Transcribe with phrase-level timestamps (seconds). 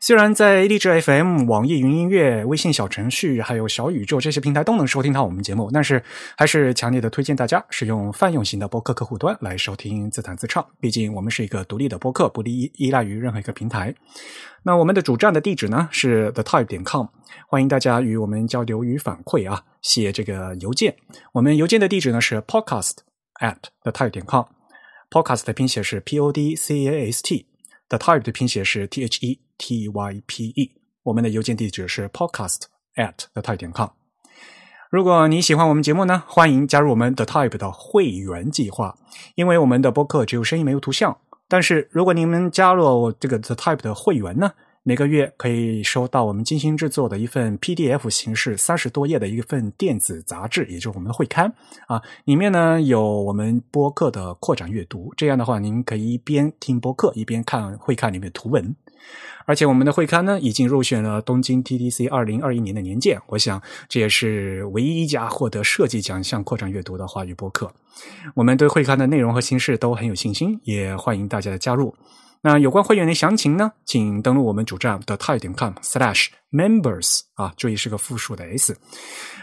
[0.00, 6.02] 虽然在荔枝 FM、网易云音乐、微信小程序还有小宇宙这些平台都能收听到我们节目，但是
[6.36, 10.64] 还是强烈的推荐大家使用泛用型的播客客户端来收听自弹自唱。
[10.80, 13.92] 毕竟我们是一个独立的播客，不依依赖于任何一个平台。
[14.62, 17.06] 那我们的主站的地址呢是 the type 点 com，
[17.48, 20.94] 欢迎大家与我们交流与反馈啊，写这个邮件。
[21.32, 22.98] 我们邮件的地址呢是 podcast
[23.40, 27.47] at the type 点 com，podcast 的拼写是 p o d c a s t
[27.88, 29.40] The type 的拼写是 t h e。
[29.58, 30.70] t y p e，
[31.02, 32.60] 我们的邮件地址是 podcast
[32.94, 33.88] at the type 点 com。
[34.88, 38.96] 如果你喜欢我们节目呢，欢迎加入我们 The type 的会员计划。
[39.34, 51.52] 因为我们的播客只有声音没有图像，但是如果你们加入这个 the type 的会员呢，每个月可以收到我们精心制作的一份 PDF 形式三十多页的一份电子杂志，也就是我们的会刊
[51.86, 52.00] 啊。
[52.24, 58.74] 里面呢有我们播客的扩展阅读，这样的话您可以一边听播客一边看会刊里面的图文。
[59.44, 63.20] 而且我们的会刊呢，已经入选了东京 TDC 二零二一年的年鉴。
[63.28, 67.72] 我想这也是唯一一家获得设计奖项扩展阅读的华语播客。
[68.34, 71.94] 我们对会刊的内容和形式都很有信心，也欢迎大家的加入。
[72.40, 78.76] 那有关会员的详情呢，请登录我们主站的 type 点 com/slash members 啊，注意是个复数的 s。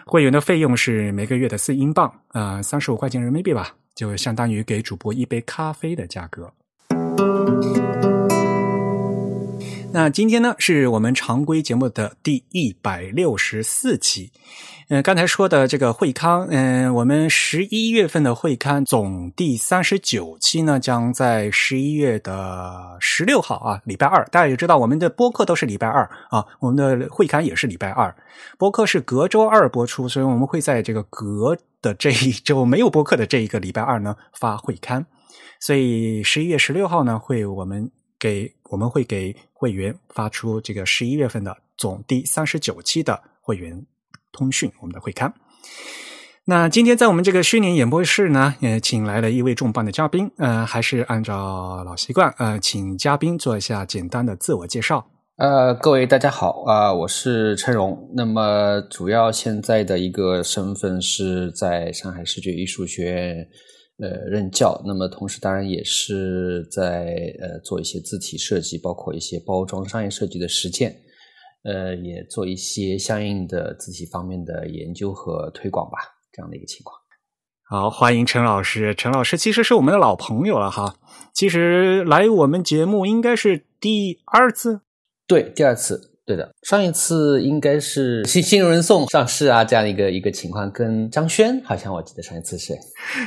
[0.06, 6.52] 会员的费用是每个月的四英镑呃，三十五块钱人民币吧，就相当于给主播一杯咖啡的价格。
[9.96, 14.30] 那今天呢，是我们常规节目的第一百六十四期。
[14.90, 24.26] 嗯，刚才说的这个会刊，嗯，我们十一月份的会刊总第三十九期呢，将在十一月的十六号啊，礼拜二。
[24.26, 28.14] 大家也知道，我们的播客都是礼拜二啊，我们的会刊也是礼拜二。
[28.58, 35.06] 播客是隔周二播出，所以我们会在这个隔的这一周没有播客的这一个礼拜二呢发会刊。
[35.62, 37.90] 所以十一月十六号呢，会我们
[38.20, 39.34] 给我们会给。
[39.66, 43.84] 会员发出这个十一月份的总第三十九期的会员
[44.32, 45.34] 通讯，我们的会刊。
[46.44, 50.30] 那今天在我们这个虚拟演播室呢，也请来了一位重磅的嘉宾。
[50.38, 55.10] 呃，还是按照老习惯，呃，请嘉宾做一下简单的自我介绍。
[55.38, 58.08] 呃，各位大家好啊，我是陈荣。
[58.16, 63.48] 那么主要现在的一个身份是在上海视觉艺术学院。
[63.98, 70.94] 呃，任教，那么同时当然也是在呃做一些字体设计，包括一些包装商业设计的实践，
[71.64, 75.98] 呃，也做一些相应的字体方面的研究和推广吧，
[76.34, 77.00] 这样的一个情况。
[77.68, 78.94] 好，欢迎陈老师。
[78.94, 80.98] 陈老师其实是我们的老朋友了哈，
[81.34, 84.82] 其实来我们节目应该是第二次，
[85.26, 86.15] 对，第二次。
[86.26, 92.74] 对的，上一次应该是新新人送上市啊，这样一个一个情况，跟张轩好像我记得上一次是。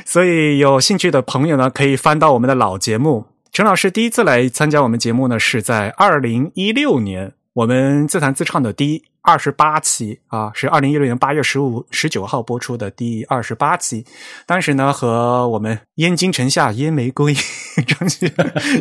[0.05, 3.25] 所以有兴趣的朋友呢，可以翻到我们的老节目。
[3.51, 9.03] 陈老师第一次来参加我们节目呢，是在二零一六年，我们自弹自唱的第一。
[9.21, 14.05] 二十八期啊，是二零一六年八月十五、十九号播出的第二十八期。
[14.45, 17.33] 当时呢，和我们燕京城下燕玫瑰
[17.85, 18.31] 张旭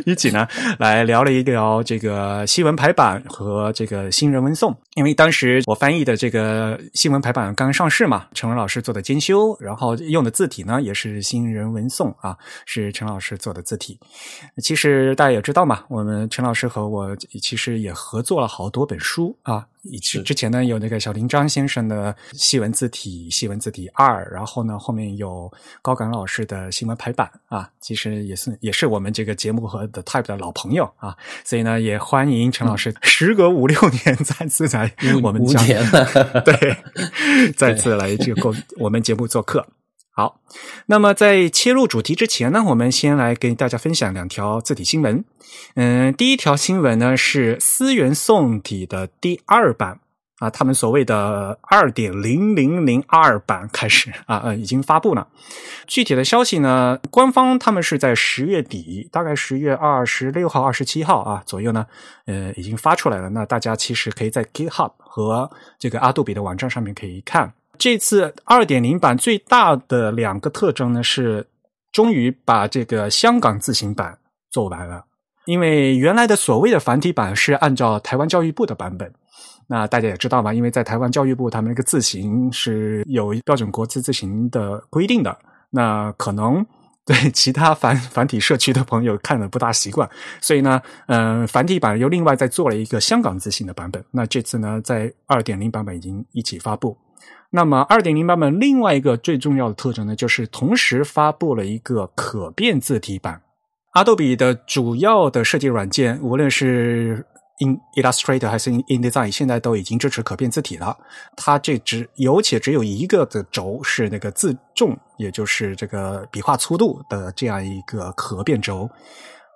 [0.06, 0.46] 一起呢，
[0.78, 4.74] 来聊了一聊这个新闻排版和这个新人文颂。
[4.94, 13.98] 因为当时我翻译的这个新闻排版刚上市嘛，陈文老师做的兼修，然后用的字体呢也是新人文颂啊，是陈老师做的字体。
[14.62, 19.66] 其实大家也知道嘛，我们陈老师和我其实也合作了好多本书啊。
[20.02, 34.92] 之之前呢，有那个小林张先生的细文字体，细文字体二，然后呢，后面有高岗老师的新闻排版啊，其实也是也是我们这个节目和 The Type 的老朋友啊，所以呢，也欢迎陈老师，时隔五六 年再次来
[35.22, 35.58] 我们家，
[36.44, 36.76] 对，
[37.56, 39.66] 再次来这个我们节目做客。
[40.10, 40.40] 好，
[40.86, 45.24] 那么在切入主题之前呢，我们先来给大家分享两条字体新闻。
[45.74, 50.00] 嗯，第一条新闻呢是思源宋体的第二版
[50.38, 55.26] 啊，他们所谓的二点零零零二版开始啊，呃，已经发布了。
[55.86, 61.86] 具体的消息呢，官方他们是在十月底，大概十月二十六号、二十七号啊左右呢，
[62.26, 63.28] 呃，已经发出来了。
[63.30, 67.52] 那大家其实可以在 GitHub 和这个阿杜比的网站上面可以看。
[67.76, 71.46] 这次二点零版最大的两个特征呢，是
[71.90, 74.18] 终于把这个香港字形版
[74.50, 75.04] 做完了。
[75.48, 79.10] 因为原来的所谓的繁体版是按照台湾教育部的版本，
[79.66, 85.38] 那大家也知道嘛，因为在台湾教育部他们那个字形是有标准国字字形的规定的，
[85.70, 86.64] 那可能。
[87.06, 90.06] 对其他繁繁体社区的朋友看的不大习惯，
[90.42, 94.04] 所以呢，嗯，繁体版又另外再做了一个香港字形的版本。
[94.10, 96.94] 那这次呢，在二点零版本已经一起发布。
[97.48, 103.40] 那么二点零版本另外一个最重要的特征呢，就是同时发布了一个可变字体版。
[103.92, 107.26] 阿杜比的主要的设计软件，无论是
[107.60, 110.96] In Illustrator 还是 InDesign，现在都已经支持可变字体了。
[111.36, 118.88] 它这只有且只有一个的轴是那个字重，也就是这个笔画粗度的这样一个可变轴。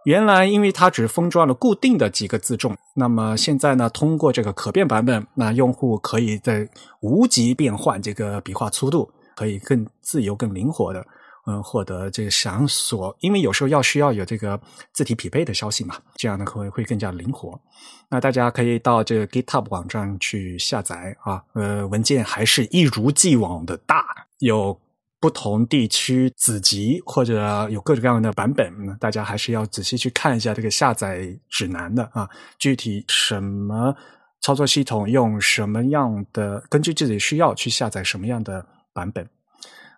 [0.05, 6.69] 原来因为它只封装了固定的几个字重，那么现在呢，通过这个可变版本，那用户可以在
[7.03, 11.07] 无极变换这个笔画粗度，可以更自由、更灵活的。
[11.47, 14.61] 嗯，获得这个想索，因为有时候要需要有这个
[14.93, 17.61] 字体匹配的消息嘛，这样呢会会更加灵活。
[18.09, 24.05] 那大家可以到这个 GitHub 网站去下载啊，呃，文件还是一如既往的大，
[24.39, 24.81] 有
[25.19, 32.29] 不同地区子集或者有各种各样的版本，大家还是要仔细去看一下这个下载指南的啊，
[32.59, 33.93] 具体什么
[34.43, 39.29] 操作系统用什么样的，根据自己需要去下载什么样的版本。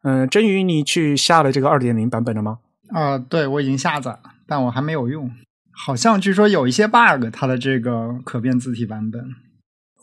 [0.04, 2.58] 嗯，真宇，你去下了这个二点零版本了吗？
[2.90, 5.30] 啊，对，我已经下载了，但我还没有用。
[5.72, 9.24] 好像据说有一些 bug，它的这个可变字体版本。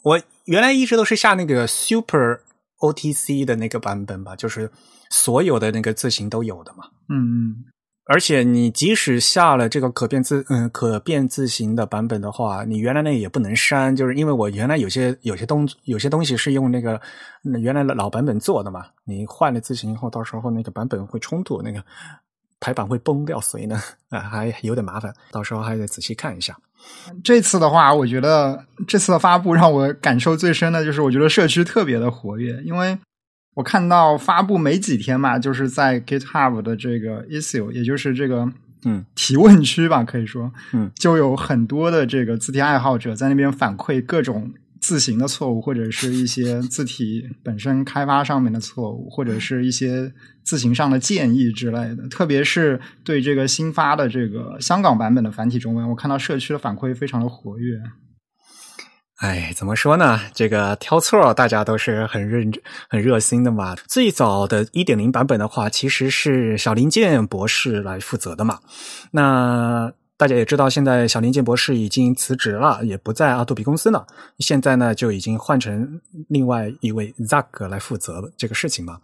[0.04, 2.40] 我原来一直都是下那个 Super
[2.80, 4.72] OTC 的那个版本吧，就是
[5.12, 6.86] 所有的那个字形都有的嘛。
[7.08, 7.66] 嗯嗯。
[8.06, 17.00] 而且你即使下了这个可变字嗯可变字形的版本的话，你原来那也不能删，就是因为我原来有些有些东有些东西是用那个
[17.62, 18.88] 原来的老版本做的嘛。
[19.06, 21.82] 你换了字形以后，到时候那个版本会冲突，那个
[22.60, 26.58] 排版会崩掉，所以呢啊还有点麻烦，到时候还得仔细看一下。
[27.24, 32.98] 这次的话，我觉得这次的发布让我感受最深的就是，我觉得社区特别的活跃，因为。
[33.54, 38.50] 我看到发布没几天嘛，就是在 GitHub 的这个 issue，也就是这个
[38.86, 50.12] 嗯提问区吧，可以说嗯，就有很多的这个字体爱好者在那边反馈各种字形的错误，或者是一些字体本身开发上面的错误，或者是一些
[50.44, 52.08] 字形上的建议之类的。
[52.08, 57.80] 特别是对这个新发的这个香港版本的繁体中文，我看到社区的反馈非常的活跃。
[59.22, 60.20] 哎，怎么说呢？
[60.34, 63.76] 这个挑错，大家都是很认真、很热心的嘛。
[63.88, 68.60] 最早的一点零版本的话，其实是小林健博士来负责的嘛。
[69.12, 69.94] 那。
[70.22, 74.06] 大家也知道，现在小林健博士已经辞职了，也不在阿杜比公司了。
[74.38, 79.00] 现在呢，就已经换成另外一位 Zack 来负责这个事情嘛。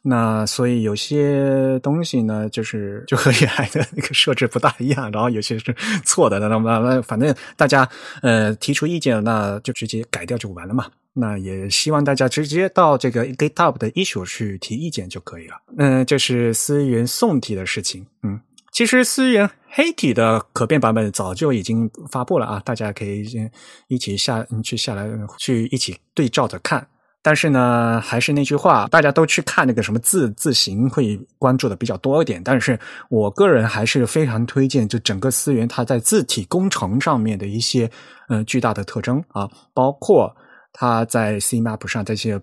[0.00, 5.74] 那所以有些东西呢，就是就和原来的那个设置不大一样，然后有些是
[6.04, 6.38] 错的。
[6.38, 7.88] 那那那反正大家
[8.22, 10.86] 呃提出意见，那就直接改掉就完了嘛。
[11.12, 15.60] 那也希望大家直接到这个 GitHub 的 issue 去提意见就可以了。
[15.78, 18.06] 嗯，这是思源宋体的事情。
[18.22, 18.38] 嗯。
[18.72, 23.50] 其实思源黑体的可变版本早就已经发布了啊，大家可以先
[23.88, 25.08] 一起下去下来
[25.38, 26.86] 去一起对照着看。
[27.22, 32.42] 但是呢，还是那句话，大家都去看那个什么字字形会关注的比较多一点。
[32.42, 32.78] 但是
[33.10, 37.90] 我个人还是非常推荐，就整个思源它在字体工程上面的一些
[38.28, 40.34] 呃巨大的特征啊，包括
[40.72, 42.40] 它在 CMap 上这些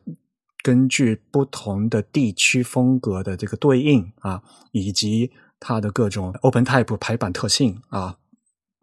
[0.62, 5.32] 根据不同的地区风格的这个对应啊，以及。
[5.60, 8.16] 它的各种 OpenType 排版特性啊，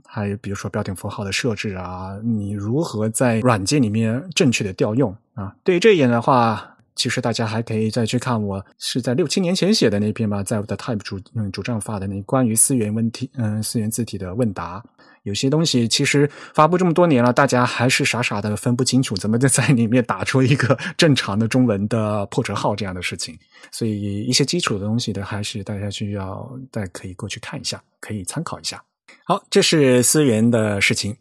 [0.06, 5.54] 还有比如说标点符号的设置啊，你如何在软件里面正确的调用啊？
[5.62, 14.82] 对于这一点的话，其实大家还可以再去看我是在六七年前写的那篇吧，在我的 Type 主嗯主站发的那关于思源问题嗯思源字体的问答。
[15.24, 23.36] 有些东西其实发布这么多年了，大家还是傻傻的分不清楚怎么在里面打出一个 正常的中文的破折号这样的事情。
[23.72, 28.82] 所以一些基础的东西的，还是大家需要再可以过去看一下，可以参考一下。
[29.24, 31.16] 好，这是思源的事情。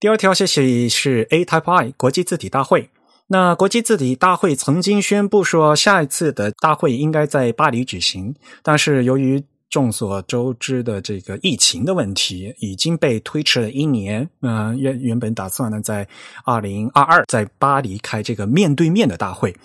[0.00, 2.90] 第二条消息是 A Type I 国际字体大会。
[3.28, 14.28] 那国际字体大会曾经宣布说，下一次的大会应该在巴黎举行，但是由于众所周知的这个疫情的问题已经被推迟了一年。
[14.42, 16.06] 嗯，原原本打算呢在
[16.44, 19.56] 二零二二在巴黎开这个面对面的大会，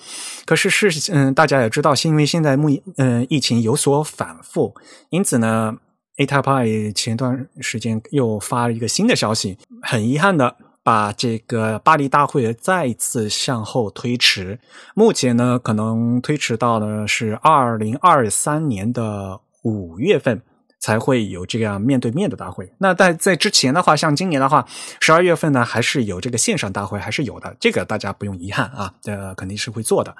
[0.45, 4.73] 可是是嗯大家也知道，是因为现在目嗯疫情有所反复，
[5.09, 5.75] 因此呢
[6.15, 14.57] ，A Type I 前段时间又发了一个新的消息，很遗憾的把这个巴黎大会再次向后推迟，
[14.95, 19.41] 目前呢可能推迟到的是二零二三年的。
[19.67, 20.41] 五月份
[20.79, 22.71] 才会有这样面对面的大会。
[22.77, 24.65] 那在在之前的话，像今年的话，
[25.01, 27.53] 十二月份呢，还是有这个线上大会，还是有的。
[27.59, 30.15] 这个大家不用遗憾啊，呃，肯定是会做的。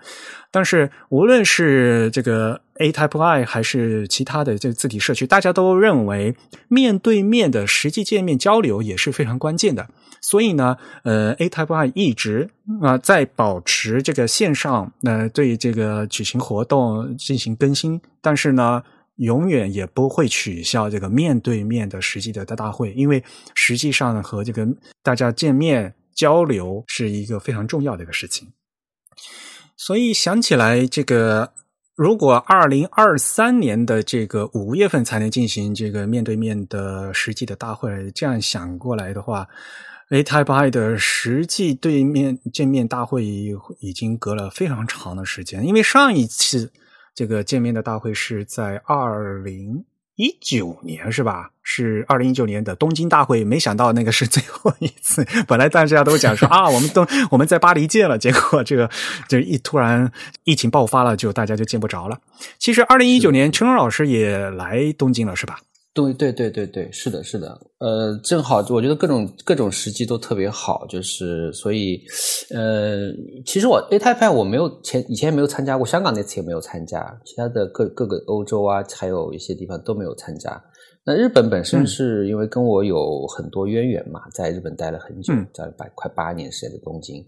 [0.51, 6.36] 但是无论是这个 A Type I 还是其他的这个字体社区，大家都认为
[6.68, 9.88] 面对面的实际见面交流也是非常关键的。
[10.20, 12.50] 所以呢，呃，A Type I 一直
[12.82, 18.84] 啊在保持这个线上，呃，对这个举行活动进行更新，但是呢。
[19.17, 23.24] 永远也不会取消这个面对面的实际的大会，因为
[23.55, 24.67] 实际上和这个
[25.01, 28.51] 大家见面交流是一个非常重要的一个事情。
[29.75, 31.51] 所以想起来，这个
[31.95, 39.47] 如果二零二三年的这个五月份才能进行这个面对面的实际的大会，这样想过来的话
[40.09, 43.25] ，A Type I 的实际对面见面大会
[43.79, 46.71] 已经隔了非常长的时间，因为上一次。
[47.17, 49.83] 这个见面的大会是在二零
[50.17, 51.50] 一九年，是吧？
[51.63, 53.43] 是二零一九年的东京大会。
[53.43, 55.25] 没想到那个是最后一次。
[55.47, 58.88] 本来大家都讲说啊，我们都 我们在巴黎见了，结果这个
[59.27, 60.12] 就一突然
[60.43, 62.19] 疫情爆发了，就大家就见不着了。
[62.59, 65.59] 其实二零一九年，陈龙老师也来东京了，是吧？
[65.98, 72.00] 对对对对对，是的，是的，呃，正好我觉得各种各种时机都特别好，就是所以，
[72.54, 73.12] 呃，
[73.44, 80.63] 其实我 A Type 我没有前以前没有参加过，香港那次也没有参加，其他的各各个欧洲啊，还有一些地方都没有参加。
[81.04, 87.25] 那日本本身是因为跟我有很多渊源嘛，在日本待了很久，在八快八年时间的东京。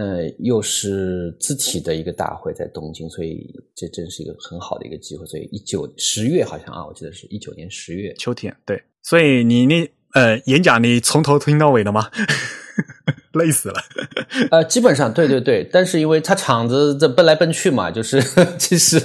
[0.00, 5.26] 那又是字体的一个大会，在东京，所以这真是一个很好的一个机会。
[5.26, 8.54] 所以一九十月好像啊，我记得是一九年十月秋天。
[8.64, 12.08] 对，所以你那呃演讲你从头听到尾的吗？
[13.34, 13.74] 累死了。
[14.52, 18.22] 呃，基本上对对对，但是因为他场子这奔来奔去嘛，就是
[18.56, 19.00] 其实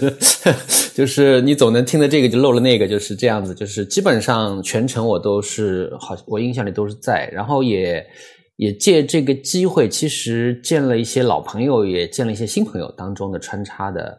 [0.93, 3.55] 就是你总能听的这个就漏了那个，就是这样子。
[3.55, 8.05] 就是基本上全程我都是好，我印象里都是在，然后也。
[8.57, 14.17] 也借这个机会，其实见了一些老朋友，也见了一些新朋友当中的穿插的，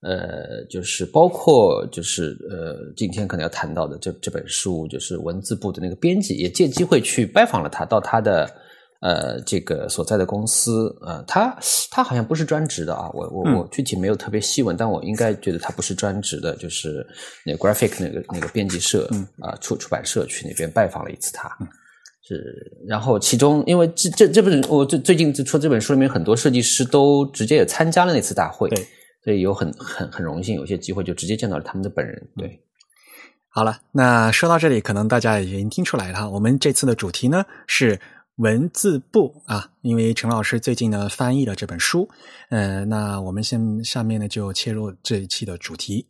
[0.00, 8.50] 呃，就是包括就是呃，今天可能要谈到的这这本书，就是文字部的那个编辑，也借机会去拜访了他，到他的
[9.00, 11.54] 呃这个所在的公司，呃，他
[11.90, 17.06] 他好像不是专职的啊，我我我具体没有特别细问，但我应该觉得他不是专职的，就是
[17.44, 19.06] 那个 graphic 那个那个编辑社
[19.40, 21.54] 啊出出版社去那边拜访了一次他。
[22.26, 28.78] 是，然后其中因为这这这本我最最近出这本书里面很多设计师都直接也参加了那次大会，对，
[29.22, 32.26] 所以有很很很荣幸，有些机会就直接见到了他们的本人。
[32.38, 32.62] 对，
[33.50, 38.00] 好了，那说到这里，可能大家已经听出来了，我们这次的主题呢是
[38.36, 42.08] 文字部啊，因为陈老师最近呢翻译了这本书，
[42.48, 46.06] 呃，那我们先下面呢就切入这一期的主题。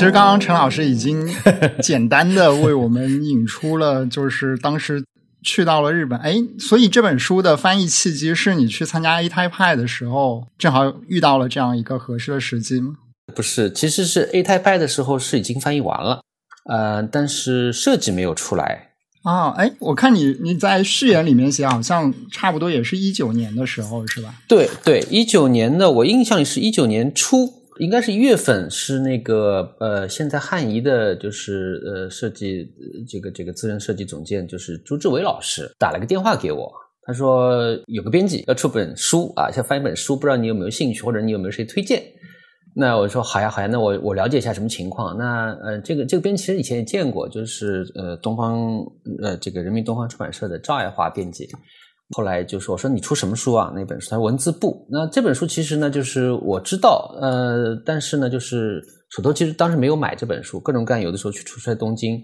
[0.00, 1.28] 其实刚刚陈老师已经
[1.82, 5.04] 简单的为我们引出了，就是当时
[5.42, 12.94] 去到了日本，哎，所以这本书的翻译契机是你去参加 A Type 的时候，正好遇到了这样一个合适的时机吗？
[13.36, 16.22] 不是，其实是 A Type 的时候是已经翻译完了，
[16.70, 18.92] 呃，但是设计没有出来
[19.22, 19.50] 啊。
[19.50, 24.36] 哎，我看你你在序言里面写，好像差不多也是一九年的时候，是吧？
[24.48, 27.59] 对对，一九年的，我印象里是一九年初。
[27.80, 32.68] 应该是一月份，是那个呃，现在汉仪的，就是呃，设计
[33.08, 36.70] 这个这个资深设计总监，就是朱志伟老师打了个电话给我，
[37.04, 42.02] 他说有个编辑要出本书啊，想翻一本书，不知道你有没有兴趣，或者你有没有谁推荐？
[42.76, 45.16] 那我说好呀好呀，那我我了解一下什么情况。
[45.16, 48.84] 那呃，这个这个编辑其实以前也见过，就是呃，东方
[49.22, 51.48] 呃这个人民东方出版社的赵爱华编辑。
[52.12, 53.72] 后来就说：“我说你出什么书啊？
[53.74, 54.86] 那本书他说文字部。
[54.90, 60.58] 那这本书其实呢，就是我知道，呃，但是呢，就是手头其实当时没有买这本书。
[60.58, 62.16] 各种各样，有的时候去出差东京，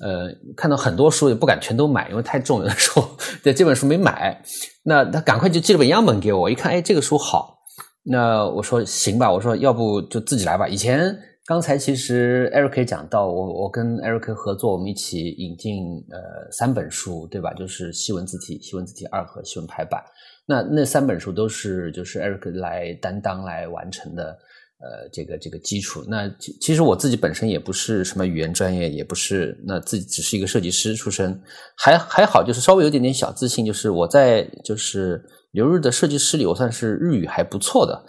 [0.00, 2.58] 呃，看到很多书也不敢全都买，因为太重。
[2.58, 3.08] 有的时候
[3.42, 4.42] 对这本书没买，
[4.84, 6.50] 那他赶快就寄了本样本给我。
[6.50, 7.58] 一看，哎，这个书好。
[8.04, 10.68] 那我说行吧，我说要不就自己来吧。
[10.68, 11.16] 以前。
[11.44, 17.52] 刚才其实 Eric 也讲到，我我跟 Eric 合作，我们一起引进呃三本书，对吧？
[17.54, 20.00] 就是西文字体、西文字体二和西文排版。
[20.46, 24.38] 那那三本书都是就是 Eric 来担当来完成的，
[24.78, 26.04] 呃，这个这个基础。
[26.06, 31.36] 那其其实我自己本身也不是什么语言专业，也不是那自己只是一个设计师出身，
[31.76, 35.20] 还还好，就是稍微有点点小自信，就是我在就是。
[35.52, 38.02] 留日的设计师里，我算是日语还不错的，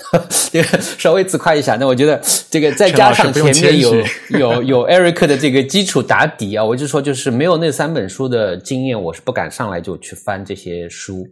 [0.50, 1.76] 这个 稍微自夸一下。
[1.76, 2.20] 那我觉得
[2.50, 3.94] 这个再加上前面有
[4.30, 11.28] 有有 Eric 的这个基础打底啊，我就说就是没有那三本书的经验，我是不敢上来就去翻这些书。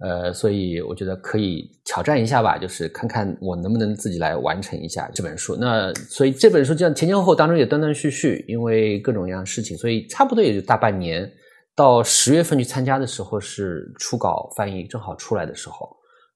[0.00, 5.54] 呃，所以我觉得可以挑战一下吧，就是看看我能不能自己来完成一下这本书。
[5.60, 11.30] 那所以这本书这样前前后后当中也断断续续，因为各种各样事情，所以差不多也就大半年。
[11.74, 15.88] 到十月份去参加的时候是初稿翻译正好出来的时候，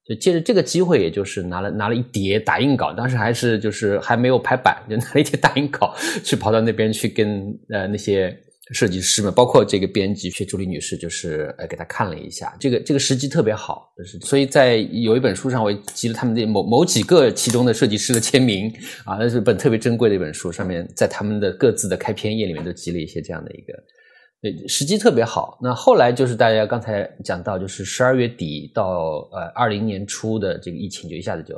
[0.09, 8.37] 就借着这个机会，也就是拿了拿了一叠打印稿，当时还是就是还没有排版，就拿了一叠打印稿去跑到那边去跟呃那些。
[8.73, 18.69] 设计师们，包括这个编辑薛朱丽女士，就是呃给她看了一下，这个这个时机特别好，就是所以在有一本书上，我集了他们的某某几个其中的设计师的签名
[19.05, 23.73] 啊，那是本特别珍贵的一本书，上面在他们的各自的开篇页里面都集了一些这样的一个，
[24.53, 25.59] 对时机特别好。
[25.63, 31.57] 那后来就是大家刚才讲到，就是十二月底到呃二零年初的这个疫情就一下子就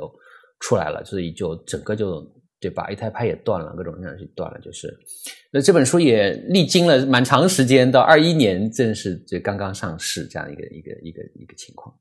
[0.59, 2.25] 出来了，所以就整个就。
[2.61, 2.89] 对吧？
[2.89, 4.93] 一台拍也断了，各种各样西断了，就是。
[5.49, 11.95] 那这本书也历经了蛮长时间，到二一年正式就刚刚上市，这样一个一个一个一个情况。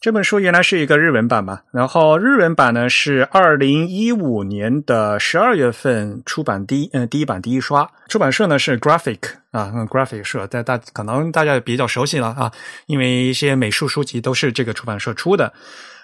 [0.00, 9.18] 对，这本书原来是一个日文版嘛，然后日文版呢是二零一五年的十二月份出版第一，嗯，第一版第一刷，出版社呢是 Graphic
[9.50, 12.52] 啊，Graphic 社，在大可能大家比较熟悉了啊，
[12.86, 15.52] 因为一些美术书籍都是这个出版社出的。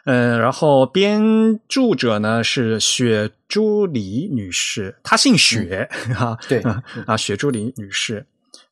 [0.06, 6.60] 嗯，然后编著者呢是雪朱里女士，她姓雪啊，对
[7.06, 8.26] 啊，雪朱里女士，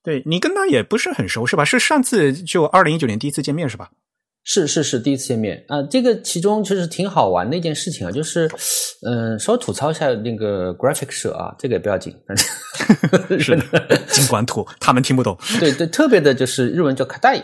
[0.04, 1.64] 对你跟她也不是很熟是吧？
[1.64, 3.88] 是上次就二零一九年第一次见面是吧？
[4.44, 8.50] 是是是，第一次见面啊，这个其中其实挺好玩的一件事情啊，就是
[9.06, 15.36] 嗯，稍微吐槽一下那个 graphic 社啊，这个也不要紧，反正 是的，尽管吐，他们听不懂。
[15.60, 17.42] 对对，特别的就是日文叫卡带。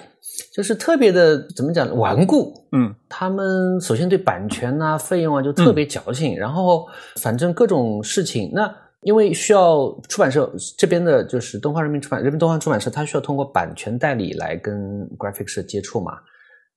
[0.55, 6.87] 就是特别的怎么讲顽固，嗯，他们首先对版权啊、费用啊就特别矫情，然后
[7.21, 14.75] 反正各种事情，那因为需要出版社这边的，就是东方人民出版、人民东方出版社，它需要通过版权代理来跟
[15.19, 16.13] graphic 社接触嘛。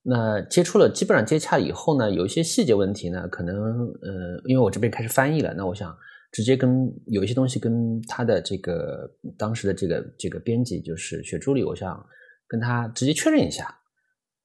[0.04, 5.96] 那接触了，基本上接洽以后呢，有一些细节问题呢，可能呃，因为我这边开始翻译了，那我想
[6.32, 12.02] 直接跟有一些东西跟他的这个当时的这个这个编辑就是雪助理，我想。
[12.48, 13.74] 跟他直接确认一下，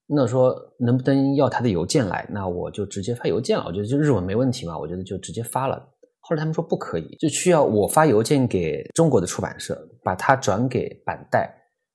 [0.07, 2.25] 那说能不能要他的邮件来？
[2.31, 3.64] 那我就直接发邮件了。
[3.66, 5.77] 我觉得就日文没问题嘛，我觉得就直接发了。
[6.21, 11.53] 后来他们说不可以，就需要我发邮件给中国的出版社，把它转给板带，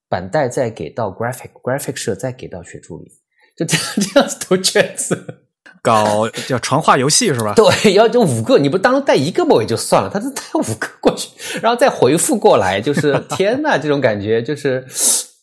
[0.10, 3.10] 板带再给到 graphic graphic 社，再给到雪助理，
[3.66, 5.18] 就这样这样子投卷子，
[5.82, 7.54] 搞叫传话游戏是吧？
[7.56, 11.30] 对，要就五个，你不当中带一个嘛也就算了，他是带五个过去，
[11.62, 14.86] 然后再回复过来，就是 天呐，这种感觉就是。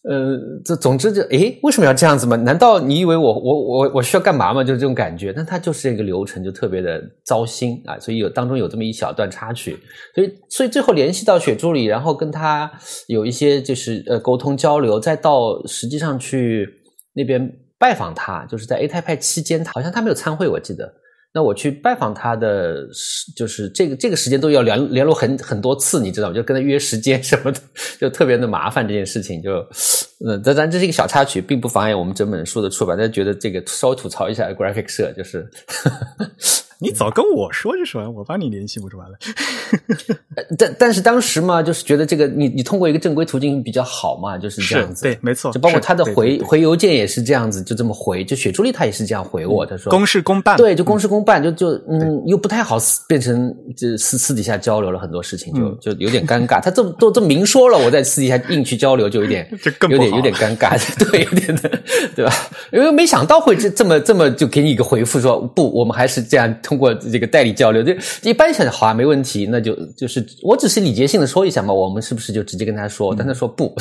[0.08, 2.34] 呃，这总之就诶，为什么要这样子嘛？
[2.36, 4.64] 难道你以为我我我我需要干嘛吗？
[4.64, 5.34] 就是这种感觉。
[5.34, 7.98] 但他就是这个流程，就特别的糟心啊！
[7.98, 9.76] 所以有当中有这么一小段插曲，
[10.14, 12.70] 所以所以最后联系到雪助理，然后跟他
[13.08, 16.66] 有一些就是呃沟通交流，再到实际上去
[17.12, 20.92] 那边拜访他，就是在 A 太派期间，好像他没有参会，我记得。
[21.32, 22.88] 那我去拜访他的，
[23.36, 26.34] 就是这个这个时间都要联联络很很多次，你知道吗？
[26.34, 27.60] 就跟他约时间什么的，
[28.00, 28.86] 就特别的麻烦。
[28.88, 29.58] 这件事情就，
[30.26, 32.96] 嗯，但但这是一个小插曲，并不妨碍我们整本书的出版。
[32.98, 35.48] 但觉得这个稍微吐槽一下 graphic 社，就是。
[36.80, 39.18] 你早跟我说就说，我帮你联系不就完了？
[40.56, 45.02] 但但是当时嘛，就是觉得这个你你通过一个正规途径比较好嘛，就是这样子。
[45.02, 45.50] 对，没错。
[45.50, 48.24] 就包括他的回回邮件也是这样子，就这么回。
[48.24, 50.56] 就雪朱莉她也是这样回我，他说公事公办。
[50.56, 56.60] 对，就公事公办，就就嗯，又不太好变成就私私底下交流了很多事情，就就有点尴尬。
[56.60, 59.44] 他这么都这么明说了，我在私底下硬去交流，就有点
[59.90, 60.78] 有点有点尴尬，
[61.10, 61.68] 对，有点的，
[62.14, 62.32] 对吧？
[62.72, 66.54] 因为没想到会这这么这么就给你一个回复说不，我们还是这样。
[66.68, 67.94] 通过这个代理交流，就
[68.28, 73.14] 一般想好啊，没问题，那就就是我只是礼节性的说一下嘛，我们是不是就直接跟他说？
[73.14, 73.74] 但他说不，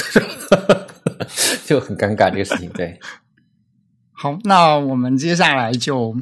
[1.68, 2.70] 就很尴尬这个事情。
[2.70, 2.98] 对，
[4.14, 6.16] 好，那我们接下来就。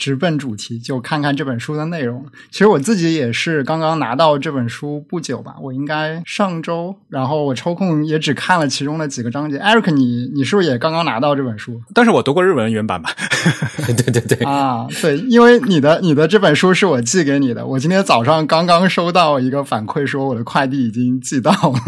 [0.00, 2.24] 直奔主题，就看看这本书的内容。
[2.50, 9.58] 其实我自己也是刚刚拿到这本书不久吧，我应该上周，然后我抽空也只看了其中的几个章节。
[9.58, 11.78] Eric，你你是不是也刚刚拿到这本书？
[11.92, 13.10] 但是我读过日文原版吧？
[13.86, 21.78] 对对对啊，对，因为你的你的这本书是我寄给你的，我今天早上刚刚收到一个反馈，说我的快递已经寄到了。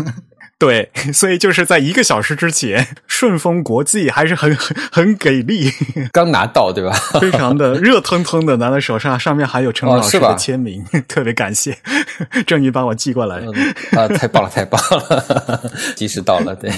[0.63, 5.69] 对， 所以就是在一个小时之前，顺丰国际还是很很很给力，
[6.13, 6.93] 刚拿到对吧？
[7.21, 11.77] 非常的热腾腾的拿在手上，上面还有陈老师的签名，特别感谢，
[12.47, 13.39] 终于把我寄过来
[13.91, 14.07] 啊！
[14.07, 16.71] 太棒了，太棒了，及时到了，对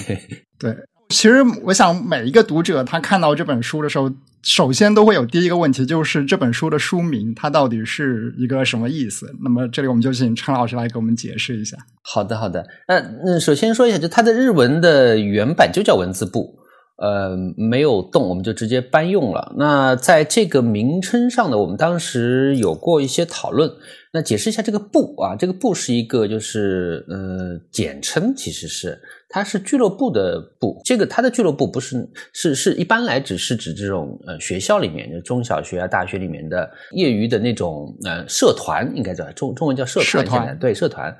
[0.59, 0.75] 对。
[1.11, 4.11] 其实我想，每一个读者他看到这本书的时候。
[4.45, 9.35] 首先都会有第一个问题，就是这本书的书名它到底是一个什么意思？
[9.43, 11.77] 那么这里我们就请陈老师来给我们解释一下。
[12.03, 12.67] 好的，好的。
[12.87, 16.59] 那那首先说一下，就它的日文的原版就叫文字部
[16.99, 19.55] 呃没有动，我们就直接搬用了。
[19.57, 23.71] 那在这个名称上呢，我们当时有过一些讨论。
[24.13, 28.97] 那解释一下这个部啊，这个部是一个就是呃简称，其实是
[29.35, 30.81] 它是俱乐部的部。
[30.85, 41.13] 这个它的俱乐部不是是是一般来指是指这种呃学校里面就中小学啊大学里面的业余的那种呃社团，应该叫中中文叫社团，对社团。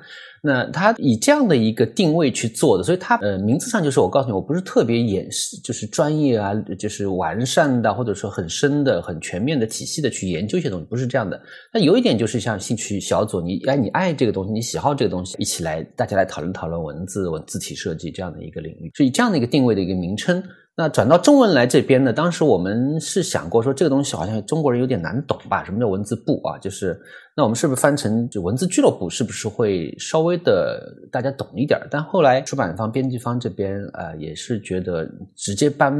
[0.45, 11.41] 那他以这样的一个定位去做的，所以他呃名字上就是我告诉你，我不是特别演示，就是专业啊，就是完善的，或者说很深的、很全面的体系的去研究一些东西，不是这样的。
[11.73, 20.43] 那有一点就是像兴趣小组，你哎你爱这个东西，你喜好这个东西，一起来大家来讨论讨论文字、文字体设计这样的一个领域，是以这样的一个定位的一个名称。
[20.77, 22.11] 那转到中文来这边呢？
[22.11, 25.63] 当时我们是想过说，这个东西好像中国人有点难懂吧？
[25.63, 26.57] 什么叫文字部啊？
[26.57, 26.99] 就是
[27.35, 29.09] 那我们是不是翻成就文字俱乐部？
[29.09, 31.79] 是不是会稍微的大家懂一点？
[31.89, 35.93] 但后来出版方、编辑方这边呃也是觉得直接搬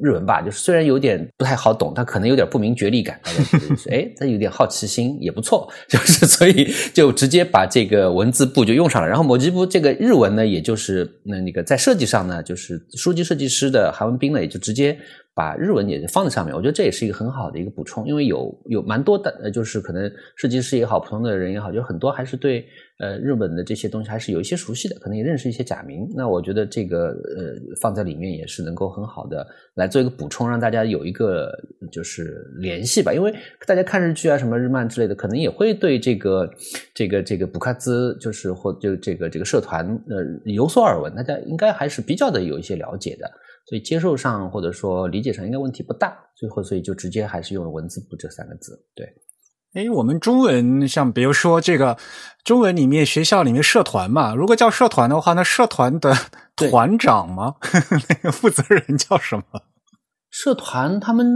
[0.00, 3.20] 日文吧，就是虽然有点不太好懂，但可能有点不明觉厉感，
[3.90, 9.08] 哎，他有点好奇心也不错， 就是所以就直接把这个文字部就用上了。
[9.08, 14.14] 然后某吉部这个日文呢，也就是那那个在设计上呢，就是书籍设计师的韩文。
[14.14, 14.96] 斌呢，也就直接
[15.34, 22.64] 把日文也放在上面，我觉得这也是一个很好的一个补充，因为有有蛮多的，呃，就是可能设计师也好，普通的人也好，就很多还是对
[23.00, 26.08] 呃日本的这些东西还是有一些熟悉的，可能也认识一些假名。
[26.14, 29.44] 那我觉得这个呃放在里面也是能够很好的
[29.74, 31.50] 来做一个补充，让大家有一个
[31.90, 33.12] 就是联系吧。
[33.12, 33.34] 因为
[33.66, 36.48] 大家看日剧啊，什么日漫之类的，可能也会对这个
[36.94, 43.28] 这个这个补卡兹就是或就这个这个社团呃有所耳闻，大家应该还是比较的有一些了解的。
[43.66, 48.78] 所以接受上或者说理解上应该问题不大，最后所以就直接还是用了文字部这三个字。
[48.94, 49.06] 对，
[49.72, 51.96] 哎，我们中文像比如说这个
[52.44, 56.14] 中文里面学校里面社团嘛，如果叫社团的话，那社团的
[56.56, 57.54] 团长吗？
[58.08, 59.44] 那个负责人叫什么？
[60.30, 61.26] 社团他们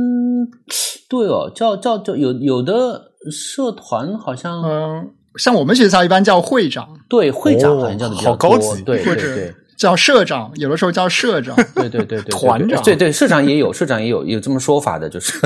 [1.09, 9.55] 对哦，叫叫叫有有的社团好像嗯，像我们学校一般叫会长，对会长好像叫的比较高级，对对对。
[9.79, 15.39] 叫社长，有的时候叫社长，对对对对，团长，对对，社长也有，社长也有有这么说法的，就是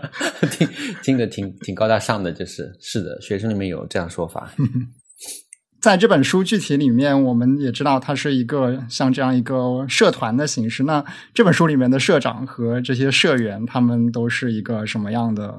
[0.52, 0.68] 听
[1.02, 4.52] 听着挺挺高大上的，就是是的，学生里面有这样说法。
[5.80, 10.82] 在这本书具体里面，我们也知道它是一个像这样一个社团的形式。
[10.82, 15.56] 那这本书里面的社长和这些社员，他们都是一个什么样的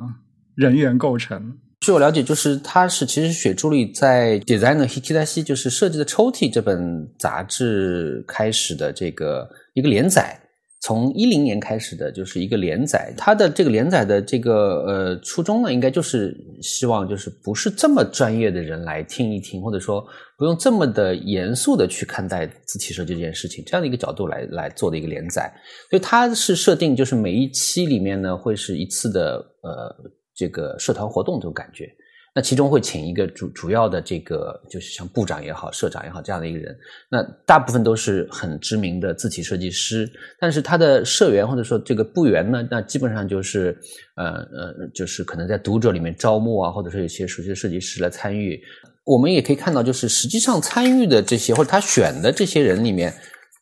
[0.56, 1.58] 人员构成？
[1.90, 10.40] 据我了解，就是他是其实雪朱里在《Designer Hitachi》就是设计的抽屉这本杂志开始的这个一个连载，
[10.82, 13.12] 从一零年开始的，就是一个连载。
[13.18, 20.06] 它的这个连载的这个呃初衷呢，应该就是希望就是不是这么专业的人来听一听，或者说
[20.38, 25.52] 不用这么的严肃的去看待字体设计这件事情，这样的一个角度来来做的一个连载。
[25.90, 30.19] 所以它是设定就是每一期里面呢会是一次的呃。
[30.40, 31.86] 这个社团活动这种感觉，
[32.34, 36.74] 那其中会请一个主主要的这个，就是像部长也好、社长也好这样的一个人。
[37.12, 43.78] 那大部分都是很知名的字体设计师，但是他的社员或者说这个部员呢，那基本上就是
[44.16, 48.58] 呃呃，就是可能在读者里面招募啊，或者说有些熟悉的设计师来参与。
[49.04, 53.12] 我们也可以看到，就是实际上参与的这些或者他选的这些人里面，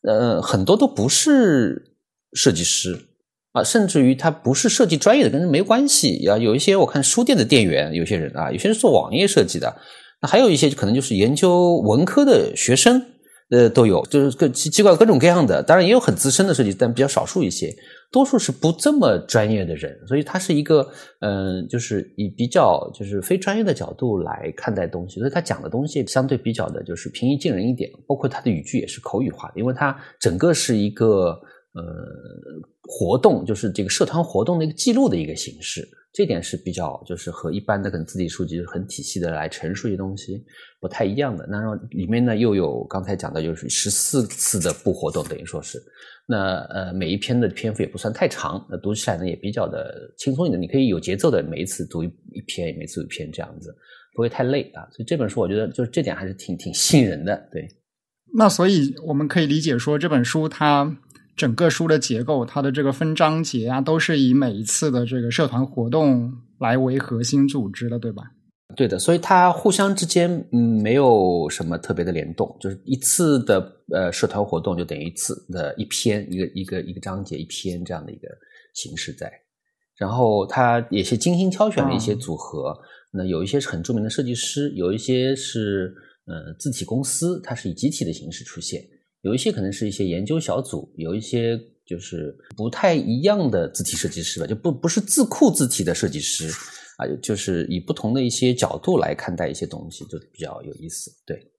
[0.03, 1.95] 呃，很多都不是
[2.33, 3.06] 设计师。
[3.57, 6.27] 啊，甚至于他不是设计专业的，跟人没关系。
[6.27, 9.75] 啊，有一些我看书店的店员，有些人啊，有些人做网页设计的，
[10.21, 13.01] 那还有一些可能就是研究文科的学生，
[13.49, 15.63] 呃，都有，就是各奇奇怪各种各样的。
[15.63, 17.73] 当然也有很资深的设计，但比较少数一些，
[18.11, 19.97] 多数是不这么专业的人。
[20.07, 20.87] 所以他是一个，
[21.21, 31.39] 嗯，就是以比较就是非专业的角度来看待东西，所以他讲的东西相对比较的就是平易近人一点，包括他的语句也是口语化的，因为他整个是一个。
[31.77, 31.83] 呃，
[32.81, 40.43] 活动就是这个社团活动的一个记录的一个形式，这点是比较就是和一般的可能字体书籍很体系的来陈述一些东西
[40.81, 41.45] 不太一样的。
[41.47, 45.79] 那里面呢又有刚才讲的，就是十四次的部活动，等于说是
[46.25, 53.71] 那呃每一篇的篇幅也不算太长，那读起来呢也比较的轻松一点，你可以有节奏的每一次读一一篇，每次一篇这样子，
[54.15, 54.81] 不会太累啊。
[54.91, 57.49] 所以这本书我觉得就是这点还是挺挺吸引人的。
[57.51, 57.67] 对，
[58.35, 60.97] 那所以我们可以理解说这本书它。
[61.37, 68.23] 整个书的结构，它的这个分章节啊，都是以每一次的这个社团活动来为核心组织的，对吧？
[68.75, 78.27] 对的，所以它互相之间嗯没有什么特别的联动，就是一次的呃社团活动就等于一次的一篇一个一个一个章节一篇这样的一个
[78.73, 79.31] 形式在。
[79.95, 82.75] 然后它也是精心挑选了一些组合，
[83.11, 85.93] 那有一些是很著名的设计师，有一些是
[86.25, 88.81] 呃字体公司，它是以集体的形式出现。
[89.21, 96.49] 有一些可能是一些研究小组，有一些就是不太一样的字体设计师吧，就不不是字库字体的设计师
[96.97, 101.11] 啊，就是以不同的一些角度来看待一些东西，就比较有意思。
[101.25, 101.51] 对，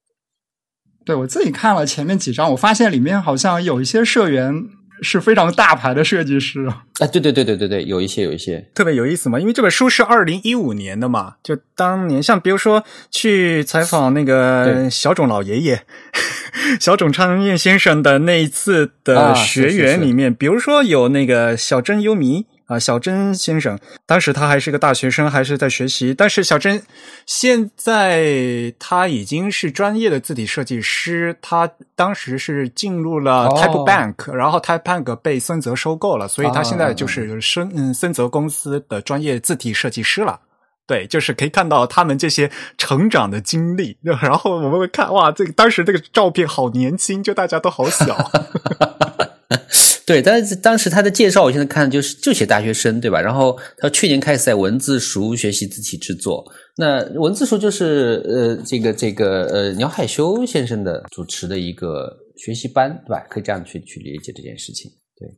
[1.05, 4.55] 对我自己看了前面几张，我发现里面好像有一些社员
[5.03, 6.85] 是非常大牌的设计师啊。
[7.01, 15.83] 哎，对对对对对对，有一些有一些特别有意思嘛，因为这本书是二零一五年的嘛，就当年像比如说去采访那个小种老爷爷。
[16.81, 26.13] 小种昌彦先生的那一次的啊学是是是员里面，比如说有那个小镇优弥啊，小珍先生，当时他还是个大学生，还是在学习。
[26.13, 26.83] 但是小珍
[27.25, 40.41] 现在他已经是专业的字体设计师，他当时是进入了哦 Type Bank，、然后 Type Bank 被森泽收购了，所以他现在就是森嗯森泽公司的专业字体设计师了。
[40.87, 48.15] 对，就是可以看到他们这些成长的经历， 然后我们会看哇，这个当时这个照片好年轻，就大家都好小。
[50.05, 53.21] 对，但是当时他的介绍，我现在看就是就写大学生，对吧？
[53.21, 56.45] 然后他去年开始在文字熟学习字体制作。
[56.77, 63.27] 那文字书就是呃，这个这个呃，鸟海修先生的主持的一个学习班，对吧？
[63.29, 64.91] 可以这样去去理解这件事情。
[65.17, 65.29] 对，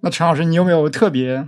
[0.00, 1.46] 那陈老师，你有没有特别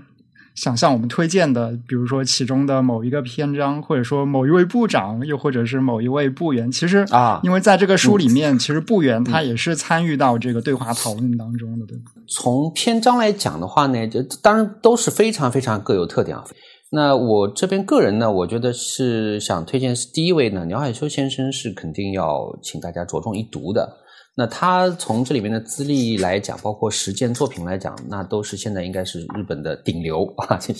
[0.56, 6.72] 想向我们推荐的，比如说其中的某一个篇章，或者说某一位部长，又或者是某一位部员？
[6.72, 12.10] 其实啊因为在这个书里面，其实部员他也是参与到这个对话讨论当中的，对吧？
[12.26, 16.42] 从篇章来讲的话呢，就当然都是非常非常各有特点啊。
[16.90, 23.98] 那我这边个人呢，我觉得是想推荐是第一位呢，鸟海修先生是肯定要请大家着重一读的。
[24.38, 30.76] 那他从这里面的资历来讲，包括实践作品来讲，那都是现在应该是日本的顶流 啊，现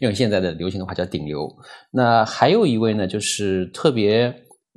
[0.00, 1.48] 用现在的流行的话叫顶流。
[1.90, 4.24] 那还有一位呢，就是特别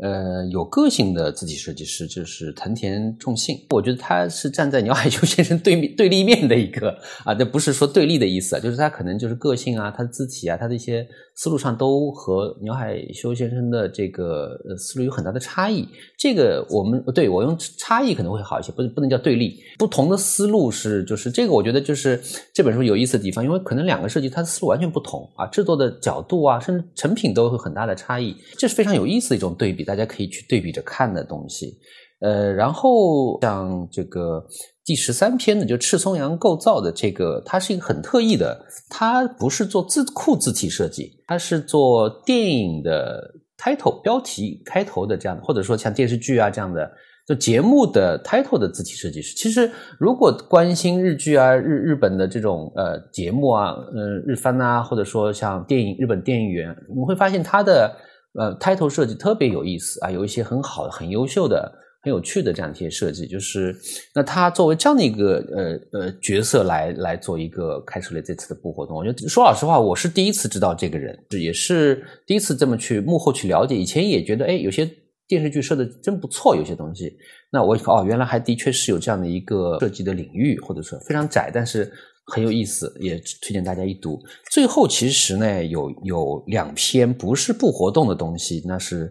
[0.01, 3.57] 呃有个性的字体设计师，就是藤田重信。
[3.69, 15.87] 我觉得他是站在鸟海修先生对面对立面的一个啊，这不是说对立的意思啊，就是他可能就是个性啊，他的字体啊，他的一些思路上都和牛海修先生的这个呃思路有很大的差异。
[16.17, 19.59] 这个我们对我用差异可能会好一些，不不能叫对立。
[19.79, 22.21] 不同的思路是就是这个，我觉得就是
[22.53, 31.77] 这本书有意思的地方，因为可能两个设计它的思路完全不同啊，制作的角度啊，甚至成品都有很大的差异，这是非常有意思的一种对比，大家可以去对比着看的东西。
[32.19, 34.45] 呃，然后像这个
[34.83, 46.91] 第十三篇的，就赤松阳构造的这个，它是一个很特异的，它不是做字库字体设计，它是做电影的 title 标题开头的这样的，或者说像电视剧啊这样的。
[47.27, 57.95] 就节目的 title 的字体设计师，其实如果关心日剧啊、日日本的这种呃节目啊、嗯、日番啊，或者说像电影日本电影员，你会发现它的
[58.33, 63.27] 呃 title 设计特别有意思啊，有一些很好的、很优秀的、很有趣的这样一些设计。
[63.27, 63.75] 就是
[64.13, 73.75] 那他作为这样的一个呃呃角色来来做一个开始了这次的部活动，我觉得说老实话，我是第一次知道这个人，也是第一次这么去幕后去了解。
[73.75, 74.89] 以前也觉得哎有些。
[75.27, 77.09] 电视剧设的真不错，有些东西。
[77.53, 81.89] 那我哦，原来还的确是有这样的一个设计的领域，或者说非常窄，但是
[82.25, 84.19] 很有意思，也推荐大家一读。
[84.51, 89.09] 最后其实呢，有有两篇不是部活动的东西，那是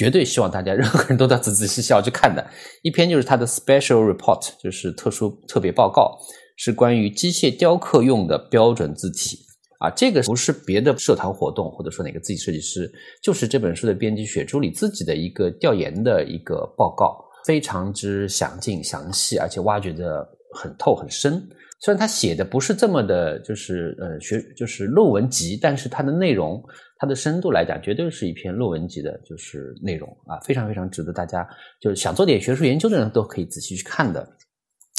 [0.00, 2.42] 绝对希望大家任何人都要仔仔细细要去看的。
[2.80, 6.16] 一篇就是他的 special report，就是特殊特别报告，
[6.56, 9.36] 是关于机械雕刻用的标准字体。
[9.78, 12.90] 啊，这个不是别的社团活动，或者说哪个字体设计师，
[13.22, 21.46] 就是这本书的编辑雪珠里自己的一个调研的一个报告，非常之详尽详细，而且挖掘的很透很深。
[21.82, 26.62] 虽然他写的不是这么的，就是呃学就是论文集，但是它的内容，
[27.00, 31.48] 它的深度来讲，绝对是一篇论文级的，就是内容啊，非常非常值得大家
[31.80, 34.28] 就是想做点学术研究的人都可以仔细去看的。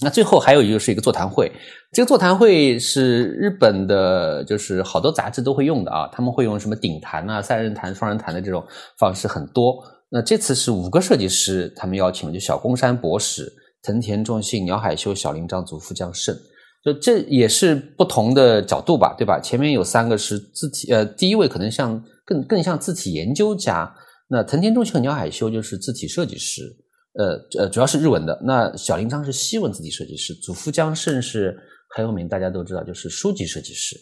[0.03, 1.51] 那最后还有就是一个座谈会，
[1.91, 8.65] 这个座谈会是日本的，就是好多杂志都会用的啊，他们会用什么顶谈啊、三人谈、双人谈的这种
[8.97, 9.77] 方式很多。
[10.09, 13.47] 那这次是五个设计师，他们邀请了就小宫山博史、
[13.83, 16.35] 藤田重信、鸟海修、小林章祖、富江胜，
[16.83, 19.39] 就这也是不同的角度吧，对吧？
[19.39, 23.93] 前面有三个是字体，呃，第一位可能像更更像字体研究家，
[24.29, 26.63] 那藤田重信和鸟海修就是字体设计师。
[27.13, 28.41] 呃呃，主要是日文的。
[28.45, 31.53] 那小林章是西文字体设计师，祖父江胜是
[31.93, 33.97] 很有名，大家都知道，就是书籍设计师。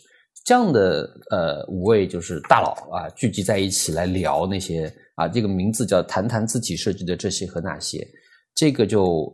[0.45, 8.07] 这样的呃五位就是大佬啊，聚集在一起来聊那些啊，这个名字叫“谈谈字体设计的这些和那些”，
[8.55, 9.27] 这个就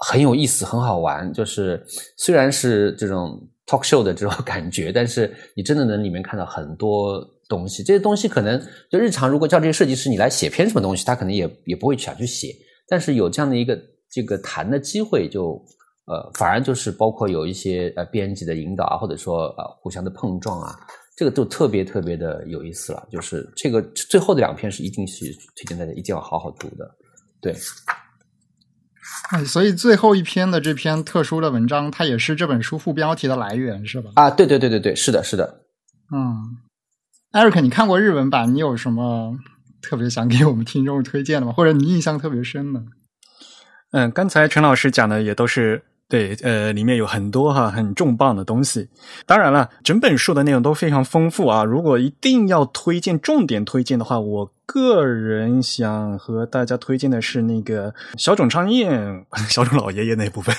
[0.00, 1.32] 很有意思，很好玩。
[1.32, 1.84] 就是
[2.16, 7.82] 虽然是这种 talk show 的这种 感觉，但是你真的能里面看到很多东西。
[7.82, 8.60] 这些东西可能
[8.90, 12.48] 就日常如果叫这些设计师你来写篇什么东西，他可能也也不会想去写。
[12.88, 13.78] 但是有这样的一个
[14.10, 15.62] 这个谈的机会就
[16.06, 20.74] 呃，反而就是包括有一些呃编辑的引导啊，或者说呃互相的碰撞啊，
[21.16, 23.06] 这个都特别特别的有意思了。
[23.12, 26.90] 就是这个最后的两篇是一定是推荐大家一定要好好读的，
[27.40, 27.54] 对。
[29.30, 34.10] 哎，所以最后一篇的这篇特殊的文章，它也是这本书副标题的来源，是吧？
[34.14, 35.60] 啊，对对对对对，是的，是的。
[36.12, 36.56] 嗯
[37.32, 39.38] ，Eric，你看过日文版，你有什么
[39.82, 41.52] 特别想给我们听众推荐的吗？
[41.52, 42.82] 或者你印象特别深的？
[43.92, 45.84] 嗯，刚才陈老师讲的也都是。
[46.10, 48.88] 对，呃，里面有很多哈很重磅的东西。
[49.26, 51.62] 当然了，整本书的内容都非常丰富啊。
[51.62, 60.52] 如果一定要推荐重点推荐的话，我个人想和大家推荐的是那个小种昌彦、 小种老爷爷那部分，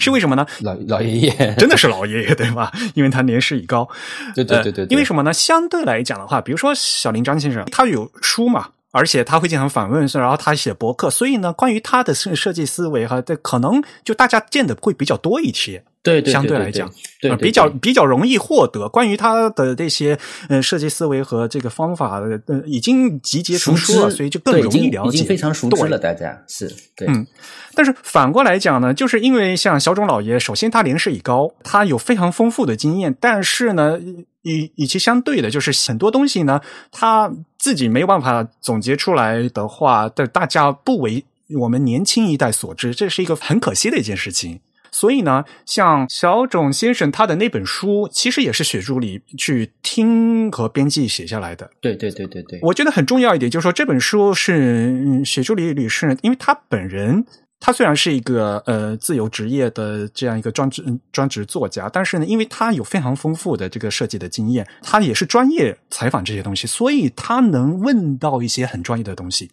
[0.00, 0.44] 是为什么呢？
[0.62, 2.72] 老老爷爷真的是老爷爷对吧？
[2.94, 3.88] 因为他年事已高。
[4.34, 4.84] 对对对对。
[4.86, 5.32] 因为什么呢？
[5.32, 8.70] 相对来讲的话，比如说小林张先生，他有书嘛。
[8.98, 15.84] 而且他会经常访问，然后他写博客，所以呢，关于他的设设计思维哈，这可能就大家见的会比较多一些。
[16.02, 25.98] 对对，相对来讲，对比较比较容易获得关于他的这些呃设计思维和这个方法，呃，已经集结成书了，所以就更容易了解，已经非常熟知了。
[25.98, 27.26] 大家是对，嗯。
[27.74, 33.98] 但是反过来讲呢，就是因为像小种老爷，首先他年事已高，他有非常丰富的经验，但是呢，
[34.48, 41.24] 与与其相对的，就是很多东西呢，他自己没有办法总结出来的话，但大家不为
[41.60, 44.60] 我们年轻一代所知，这是一个很可惜的一件事情。
[44.90, 51.70] 所以呢，像小冢先生他的那本书，其实也是雪珠里去听和编辑写下来的。
[51.80, 57.26] 对对对对对，我觉得很重要一点就是说，这本书是雪珠里女士，因为她本人。
[57.60, 69.50] 他虽然是一个呃自由职业的这样一个专职专职作家，但是呢，因为他有非常丰富的这个设计的经验，他也是专业采访这些东西，所以他能问到一些很专业的东西。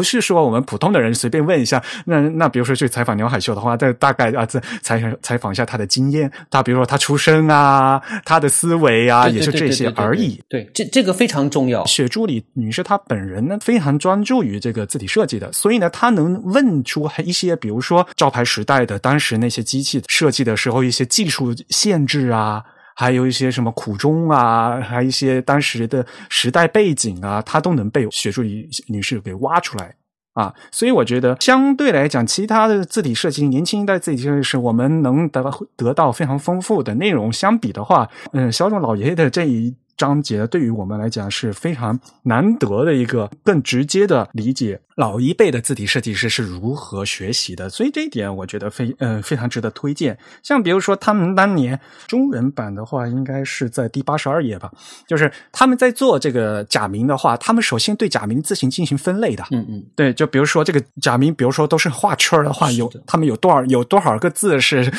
[0.00, 10.40] 不是说我们普通的人随便问一下，那那比如说去采访刘海秀的话，这大概啊，这采采访一下他的经验，他比如说他出身啊，他的思维啊，也就这些而已。
[10.48, 11.84] 对，这这个非常重要。
[11.84, 22.64] 雪朱里女士她本人呢，非常专注于这个字体设计的，所以呢，她能问出一些，比如说招牌时代的当时那些机器设计的时候一些技术限制啊。
[23.00, 29.94] 还有一些什么苦衷啊，还有一些当时的时代背景啊，他都能被学术女士给挖出来
[30.34, 30.54] 啊。
[30.70, 37.32] 所以我觉得，相对来讲，其他的字体设计，年轻一代字体设计师，我们能得得到非常丰富的内容。
[37.32, 39.74] 相比的话，嗯，小众老爷爷的这一。
[40.00, 50.16] 章节对于我们来讲是非常难得的一个更直接的理解老一辈的字体设计师是如何学习的，所以这一点我觉得非呃非常值得推荐。
[50.42, 54.70] 像比如说他们当年中文版的话，应该是在第八十二页吧，
[55.06, 59.44] 就是他们在做这个假名的话，他们首先对假名字形进行分类的。
[59.50, 64.90] 嗯嗯，对，就比如说这个假名，比如说都是画圈的话，有他们有多少有多少个字是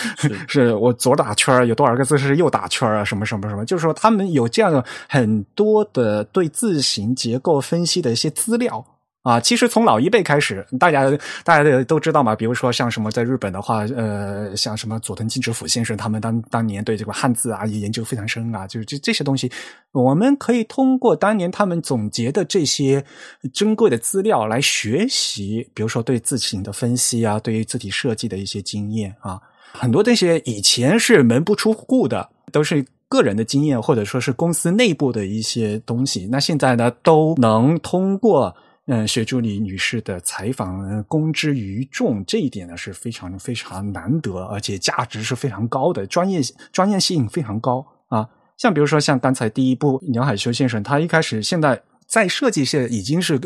[0.48, 4.84] 是我左打圈有多少个字是右打圈啊，什么什么什么，就是说他们有这样的。
[5.08, 8.86] 很多的对字形结构分析的一些资料
[9.24, 11.04] 啊，其实从老一辈开始，大家
[11.44, 12.36] 大家都知道嘛。
[12.36, 18.66] 比如说像什么在日本的话，呃，像什么佐藤金直辅先生，他们当当年对这个汉字啊也研究非常深啊。
[18.66, 19.52] 就是这这些东西，
[19.92, 23.06] 我们可以通过当年他们总结的这些
[23.54, 29.40] 珍贵的资料来学习，比如说对字形的分析啊，对于字体设计的一些经验啊，
[29.72, 32.84] 很多这些以前是门不出户的，都是。
[33.12, 38.56] 个人的经验，或者说是公司内部的一些东西，那现在呢，都能通过
[38.88, 46.40] 嗯薛助理女士的采访公之于众，这一点呢是非常非常难得，而且价值是非常高的，专业
[46.72, 48.26] 专业性非常高啊。
[48.56, 53.38] 像比如说像刚才第一部鸟海修先生，他一开始现在在设计界已经是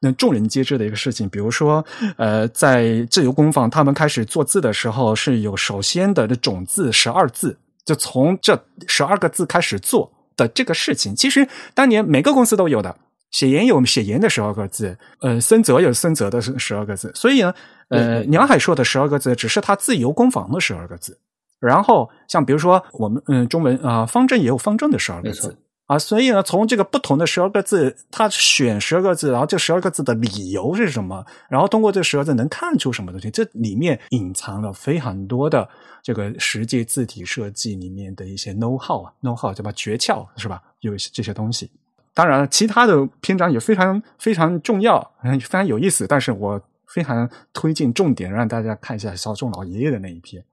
[0.00, 1.26] 那众人皆知的一个事情。
[1.30, 1.82] 比如说
[2.18, 7.56] 呃，在自由工坊他们开始做字的时候，是有首先的种字十二字。
[7.84, 12.96] 就从这十二个字开始做的这个事情，其实当年每个公司都有的。
[13.30, 17.10] 写研有写研的十二个字，呃，森泽有森泽的十十二个字。
[17.16, 17.52] 所以呢，
[17.88, 21.18] 呃，梁海说的十二个字只是他自由工坊的十二个字。
[21.58, 25.98] 然后像比如说我们嗯中文啊方正也有方正的十二个字啊。
[25.98, 31.24] 所以呢，从这个不同的十二个字，他选十二个字，然后这十二个字的理由是什么？
[31.48, 33.30] 然后通过这十二字能看出什么东西？
[33.30, 35.68] 这里面隐藏了非常多的。
[36.02, 39.72] 这个实际字体设计里面的一些 know how 啊，know how 对吧？
[39.72, 40.62] 诀窍是吧？
[40.80, 41.70] 有这些东西。
[42.12, 46.06] 当然，其他的篇章也非常非常重要，非常有意思。
[46.06, 50.44] 但是我非常推荐重点让大家看一下小仲老爷爷的那一篇。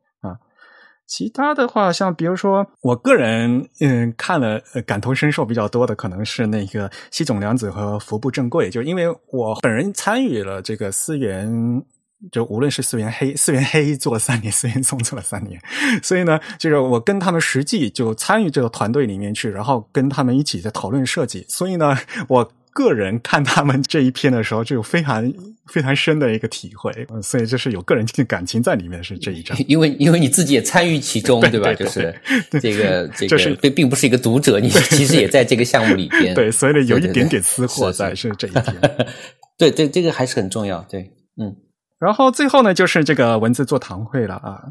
[1.12, 11.84] 其他的话，像比如说，我个人嗯看了感同身受比较多的，可能是那个西冢良子和服部正贵，就因为我本人参与了这个思源。
[12.32, 15.60] 就无论是四元黑，四元黑做了三年，四元松做了三年，
[16.04, 21.98] 所以呢，就是我跟他们实际就参与这个团队里面去，然后跟他们一起在讨论设计，所以呢，
[22.30, 22.52] 我。
[22.74, 25.32] 个人看他们这一篇的时候，就有非常
[25.68, 26.92] 非常深的一个体会，
[27.22, 29.58] 所以就是有个人感情在里面是这一章。
[29.68, 31.74] 因为因为你自己也参与其中，对吧？
[31.74, 32.14] 就是
[32.62, 36.34] 这个这个，并并不是一个读者，你其实也在这个项目里边。
[36.36, 38.76] 对，所以呢，有一点点私货在是这一篇。
[39.58, 40.82] 对对，这个还是很重要。
[40.90, 41.12] 对，
[41.42, 41.56] 嗯。
[42.02, 44.64] 然后最后呢，就是这个文字座谈会了啊。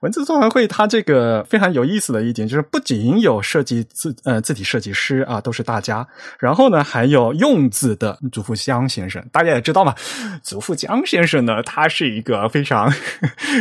[0.00, 6.08] 文字座谈会它这个非常有意思的一点，就是不仅有设计字呃字体设计师啊，都是大家。
[6.38, 9.94] 然后呢，还有用字的祖父江先生，大家也知道嘛。
[10.42, 12.90] 祖父江先生呢，他是一个非常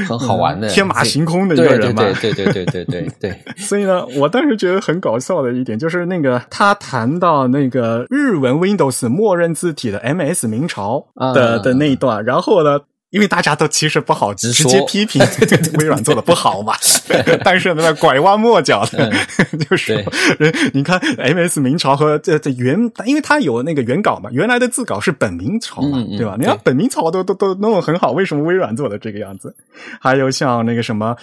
[0.08, 2.02] 很好玩的天马行空的一个人嘛。
[2.22, 3.44] 对对对对对对对。
[3.60, 12.80] 所以呢，我当时觉得很搞笑的一点，就是那个他谈到那个日文 Windows 默认字体的 MS 明朝的的那一段，然后呢。
[13.12, 15.22] 因为大家都其实不好直接批评
[15.80, 16.76] 微软做的不好嘛，
[17.44, 19.12] 但是呢，拐弯抹角的，
[19.70, 19.96] 就是
[20.38, 26.36] 人你看 MS 明朝和这这原，因为它有那个原稿嘛，原来的字稿是本明朝嘛，对吧？
[26.40, 29.56] 你看本明朝都都都弄得很好，为什么微软做的这个样子？
[30.00, 31.16] 还有像那个什么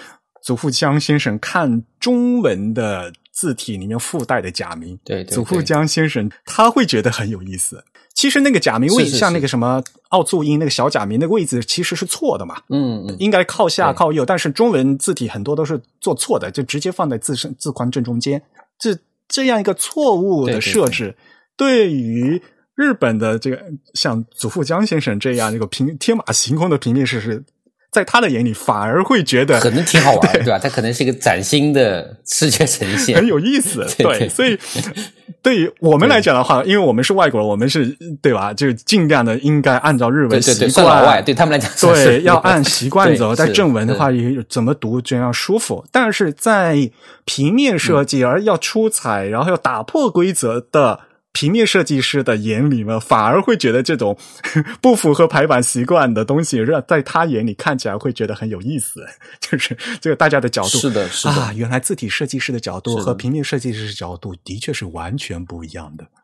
[0.42, 7.84] 祖父江先生看中文的字体里面附带的假名，对祖父江先生他会觉得很有意思。
[8.16, 18.42] 其实那个假名位，像那个什么奥促音那个小假名那个位置其实是错的嘛，嗯，应该靠下靠右，但是中文字体很多都是做错的，就直接放在字身字框正中间，
[18.78, 18.98] 这
[19.28, 21.14] 这样一个错误的设置，
[21.58, 22.40] 对于
[22.74, 23.62] 日本的这个
[23.92, 27.44] 像祖父江先生这样一个平天马行空的平面设施。
[27.90, 30.58] 在他的眼里，反而会觉得可能挺好玩，对吧？
[30.58, 33.86] 他可能是一个崭新的视觉呈现，很有意思。
[33.98, 34.58] 对，所以
[35.42, 37.86] 对于我们来讲的话，因为我们是外国人，我们是
[38.20, 38.52] 对吧？
[38.52, 40.84] 就尽量的应该按照日文习惯。
[40.86, 43.34] 老外对他们来讲，对要按习惯走。
[43.34, 45.84] 在正文的话，也怎么读这样舒服。
[45.90, 46.90] 但是在
[47.24, 51.00] 平面设计而要出彩，然后要打破规则的。
[51.38, 54.16] 平面设计师的眼里嘛，反而会觉得这种
[54.80, 59.04] 不符合排版习惯的东西，让在他眼里看起来会觉得很有意思。
[59.38, 66.06] 就是这个大家的角度是的，是的啊，原来字体设计师的角度和平面设计师的角度的确是完全不一样的。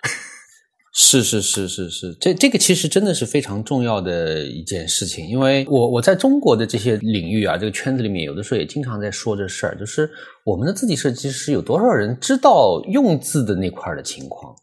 [0.95, 10.11] 是是是是是，这这个其实真的是非常重要的一件事情，因为我我在中国的这些领域啊，这个圈子里面，有的时候也经常在说这事儿，就是
[10.45, 14.55] 我们的字体设计师有多少人知道用字的那块的情况。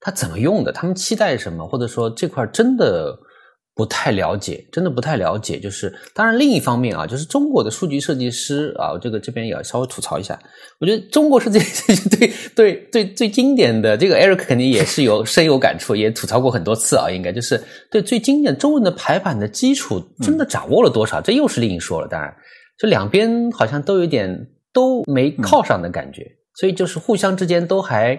[0.00, 0.72] 他怎么用的？
[0.72, 1.68] 他们期待什么？
[1.68, 3.14] 或者说这块真的
[3.74, 5.60] 不太了解，真的不太了解。
[5.60, 10.38] 就是当然，另一方面啊，就是中国的数据设计师啊，这个这边也要稍微吐槽一下。
[10.80, 17.10] 我觉得中国设计师 对对对最经典的这个 Eric 肯定也是有深有感触，也吐槽过很多次啊。
[17.10, 21.20] 应该就是对最经典中文的排版的基础真的掌握了多少？
[21.20, 22.08] 这又是另一说了。
[22.08, 22.34] 当然，
[22.78, 28.18] 就两边好像都有点都没靠上的感觉，所以就是互相之间都还。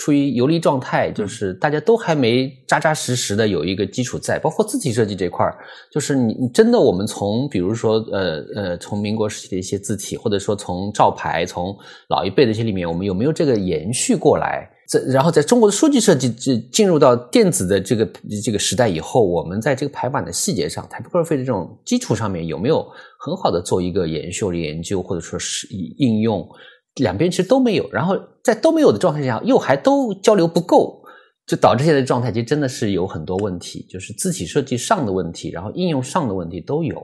[0.00, 5.54] 处于游离状态，就是大家都还没扎扎实实的有一个基础在，包括字体设计这块儿，
[5.92, 11.76] 就是你你真的我们从比如说呃呃从民国时期的一些字体，或者说从照牌，从
[12.08, 14.66] 老一辈的一些里面，我们有没有这个延续过来？
[14.88, 18.08] 在然后在中国的数据设计进进入到电子的这个
[18.42, 22.84] 这个时代以后，我们在这个排版的细节上，typography 的这种基础上面有没有
[23.18, 26.48] 很好的做一个延续的研究，或者说是应用？
[26.96, 31.00] 两边其实都没有，然后在都没有的状态下，又还都交流不够，
[31.46, 36.96] 就导致现在状态其实真的是有很多问题，就是字体设计上的问题，然后应用上的问题都有。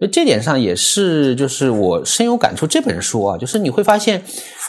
[0.00, 2.68] 那这点上也是，就是我深有感触。
[2.68, 4.22] 这本书啊，就是你会发现，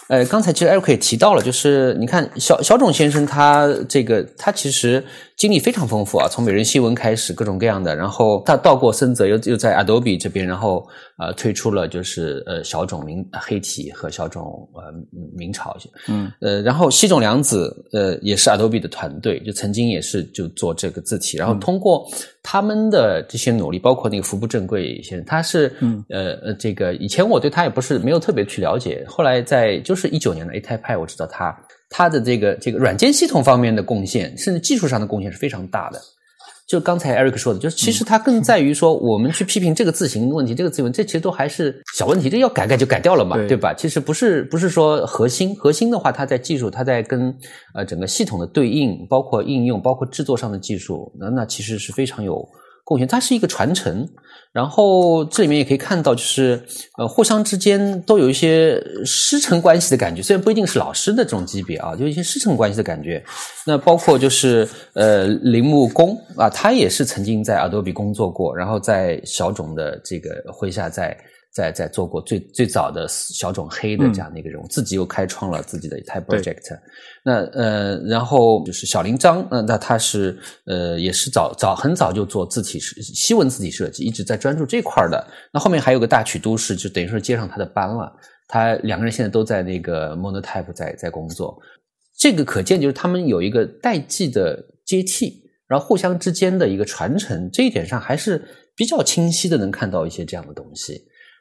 [0.07, 5.03] 呃，刚才其实艾瑞克也提到了，就是你看小小种先生他这个他其实。
[5.39, 10.86] 经历非常丰富啊，从美人新闻开始，各种各样的，然后他到过森泽，又又在 Adobe 这边，然后
[11.20, 14.93] 呃推出了就是呃小种明黑体和小种呃
[15.36, 22.07] 明朝，嗯呃，然后西种良子呃也是 Adobe 的团队，就曾经也是就做这个字体，然后通过
[22.41, 31.55] 他们的这些努力，包括那个服部正贵先生，他是嗯呃呃这个以前我对他也不是没有特别去了解，后来在就是一九年的 A Type 派我知道他。
[31.91, 35.99] 它的这个这个软件系统方面的贡献，甚至技术上的贡献是非常大的。
[36.70, 43.74] 就刚才 Eric 说的，就是其实它更在于说，我们去批评这个字形的问题，这个字文，这其实都还是小问题，这要改改就改掉了嘛，对吧？
[43.74, 47.36] 其实不是不是说核心，核心的话，它在技术，它在跟
[47.74, 52.47] 呃整个系统的对应，包括应用，包括制作上的技术，那那其实是非常有。
[52.90, 54.10] 贡献，它是一个传承。
[54.52, 56.60] 然后这里面也可以看到，就是
[56.98, 63.24] 呃，互相之间都有一些师承关系的感觉，虽然不一定是老师的这种级别啊，就一些师承关系的感觉。
[63.64, 71.16] 那包括就是呃，铃木工啊，他也是曾经在 Adobe 工作过，然后在小种的这个麾下在。
[71.54, 76.78] 在在做过最最早的小种黑的这样的一个人物，自己又开创了自己的一台 project。
[77.26, 85.28] 那呃，然后就是小林章，呃，那他是呃也是早早很早就做字体设西文字体设计，一直在专注这块的。
[85.52, 88.12] 那后面还有个大曲都市，就等于说接上他的班了。
[88.47, 91.60] 他两个人现在都在那个 Monotype 在在工作，
[92.18, 98.43] 这个可见就是他们有一个代际的接替，然后互相之间的一个传承，这一点上还是
[98.76, 101.00] 比较清晰的，能看到一些这样的东西。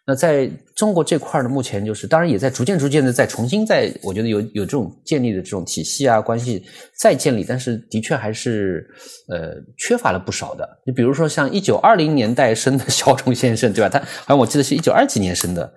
[0.09, 6.64] 那在中国这块呢，目前就是当然也在逐渐逐渐的在重新在，我觉得有有这种建立的这种体系啊关系
[6.98, 8.88] 再建立，但是的确还是
[9.28, 10.66] 呃缺乏了不少的。
[10.86, 13.90] 你比如说像一九二零年代生的小冢先生，对吧？
[13.90, 15.70] 他好像我记得是一九二几年生的，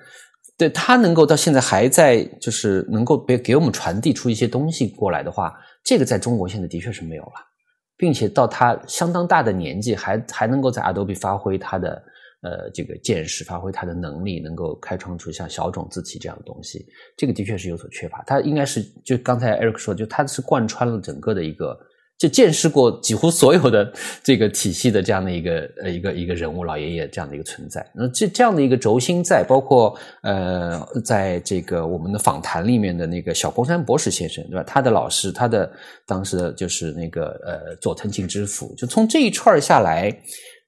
[0.57, 5.53] 对他能够到现在还在，就是能够给给我们传递出一些东西过来的话，
[5.84, 7.34] 这个在中国现在的确是没有了，
[7.97, 12.01] 并且到他相当大的年纪还还能够在 Adobe 发挥他的。
[12.43, 16.83] 呃，这个见识发挥他的能力，能够开创出像小种字体这样的东西，
[17.15, 18.23] 这个的确是有所缺乏。
[18.25, 21.77] 他应该是就刚才 Eric 说，就他是贯穿了整个的一个，
[22.17, 27.85] 就见识过几乎所有的这个体系的这样的一个呃一个一个人物老爷爷这样的一个存在。
[27.93, 34.63] 那这这样的一个轴心在，包括呃，在这个我们的访谈里面的那个小宫山博士先生，对吧？
[34.63, 35.71] 他的老师，他的
[36.07, 40.11] 当时的就是那个呃佐藤敬之辅，就从这一串下来。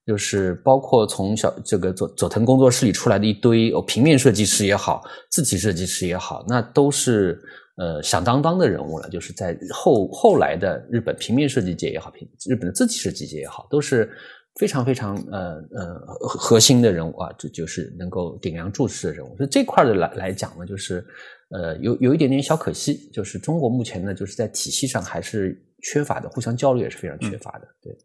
[0.05, 5.01] 就是包括从小这个佐佐藤工作室里出来的一堆哦，平面设计师也好，
[5.31, 7.41] 字体设计师也好，那都是
[7.77, 9.07] 呃响当当的人物了。
[9.09, 14.11] 就是在后后来的日本平面设计界也好，平日本的字体设计界也好，都是
[14.59, 19.35] 非常非常呃呃核心的人物啊，这就是能够顶梁柱式的人物。
[19.37, 21.05] 所以这块的来来讲呢，就是
[21.49, 27.95] 呃有有一点点小可惜，就是中国目前呢，就是在体系上还是缺乏的，互相交流也是非常缺乏的，对。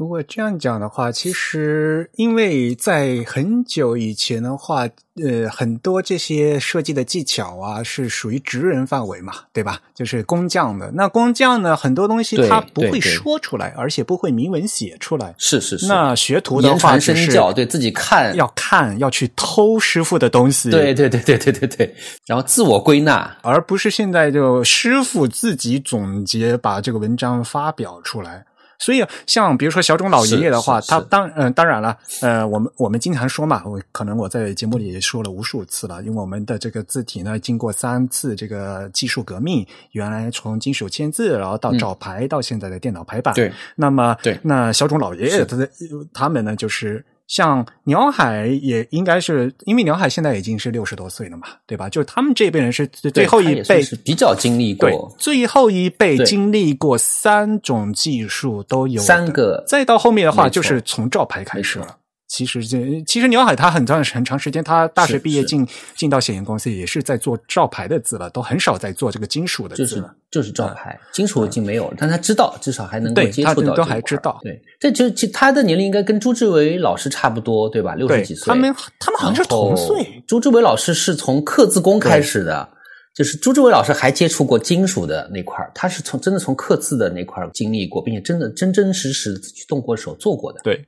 [0.00, 4.88] 如果这样讲的话，其实因为在很久以前的话，
[5.22, 9.78] 呃，很多这些设计的技巧啊，是属于职人范围嘛，对吧？
[9.94, 10.90] 就是工匠的。
[10.94, 15.34] 那工匠呢，很多东西他不会说出来，而且不会明文写出来。
[15.36, 15.86] 是是是。
[15.86, 17.12] 那学徒的话，是
[17.52, 20.70] 对自己看，要看，要去偷师傅的东西。
[20.70, 21.94] 对对对对对对对。
[22.24, 28.46] 然后自我归纳，而不是现在就师傅自己总结，把这个文章发表出来。
[28.80, 45.70] 所以，像比如说小种老爷爷的话，他当嗯当然了，呃，我们我们经常说嘛，我可能我在节目里也说了无数次了，因为我们的这个字体呢，经过三次这个技术革命，原来从金属签字，然后到照排，到现在的电脑排版，对，那么对，那小种老爷爷他的
[46.12, 47.04] 他们呢，就是。
[47.30, 51.88] 像鸟海也应该是，因为鸟海现在已经是六十多岁了嘛，对吧？
[51.88, 61.98] 就是他们这辈人是最后一辈，是比较经历过，最后一辈经历过三种技术都有三个，再到后面的话就是从照牌开始了。
[62.30, 65.66] 其实这其实鸟海他很长很长时间，他大学毕业进
[65.96, 70.14] 进到显影公司也是在做照牌的字了，都很少在做这个金属的字了。
[70.30, 74.38] 就是照牌，金属已经没有了，但他知道，至少还能够接触到都还知道。
[74.44, 77.96] 对，这就其他的年龄应该跟朱志伟老师差不多，对吧？
[77.96, 80.22] 六十几岁，他们他们好像是同岁。
[80.28, 82.68] 朱志伟老师是从刻字工开始的，
[83.12, 90.60] 就是朱志伟老师还接触过金属的那块他是从真的从刻字的那块经历过，并且真的真真实实去动过手做过的。
[90.62, 90.86] 对。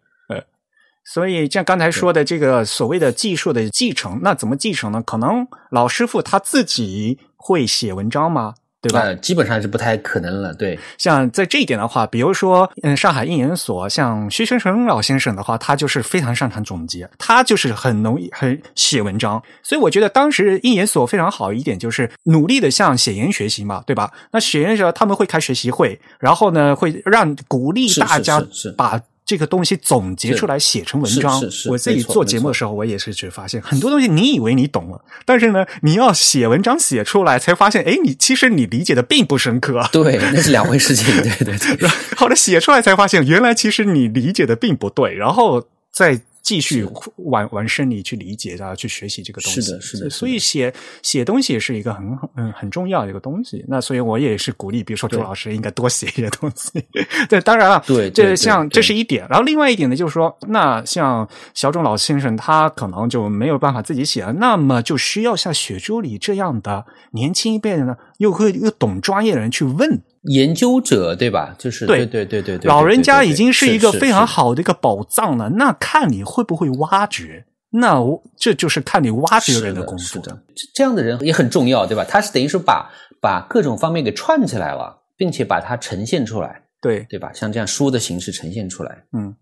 [1.05, 5.03] 所以，像刚才说的这个所谓的技术的继承，那怎么继承呢？
[5.05, 8.55] 可能老师傅他自己会写文章吗？
[8.81, 9.15] 对吧？
[9.15, 10.53] 基本上是不太可能了。
[10.55, 19.41] 对，像在这一点的话，比如说，嗯，上海印研所，像薛学成老先生的话，他就是非常擅长总结，他就是很容易很写文章。
[19.63, 24.13] 所以我觉得当时印研所非常好一点，就是努力的向写研学习嘛，对吧？
[24.33, 28.45] 那写研时候他们会开学习会，然后呢，会让鼓励大家
[28.77, 29.01] 把。
[29.33, 39.89] 这个东西总结出来写成文章，我自己做节目的时候，我也是只发现很多东西，你以为你懂了，但是呢，你要写文章写出来，才发现，哎，你其实你理解的并不深刻。
[39.91, 41.07] 对，那是两回事情。
[41.23, 41.89] 对对对。
[42.15, 46.21] 后 来写出来才发现，原来其实你理解的并不对，然后再。
[46.43, 46.87] 继续
[47.17, 49.61] 往往深里去理解，然后去学习这个东西。
[49.63, 50.11] 是的，是的。
[50.11, 50.73] 所以写
[51.03, 53.65] 写东西是一个很嗯很重要的一个东西。
[53.69, 56.85] 那所以我也是鼓励，比如说周老师应该多写一些东西。
[57.31, 59.27] 对，当然了，对，这像这是一点。
[59.29, 70.03] 然后另外一点呢，就是说，那像小钟老先生，他可能就没有办法自己写了，那么就需要像雪珠里这样的年轻一辈的呢，又会又懂专业的人去问。
[70.23, 71.55] 研究者，对吧？
[71.59, 77.45] 就是对对对对对，老人家已经是是一个非常好的一个宝藏了，那看你会不会挖掘。
[77.71, 80.07] 那我这就是看你挖掘人是的工作。
[80.07, 82.05] 是的，这这样的人也很重要，对吧？
[82.09, 82.91] 他是等于是把
[83.21, 87.33] 把各种方面给串起来了，并且把它呈现出来，对，对吧？
[87.33, 89.35] 像这样书的形式呈现出来，嗯，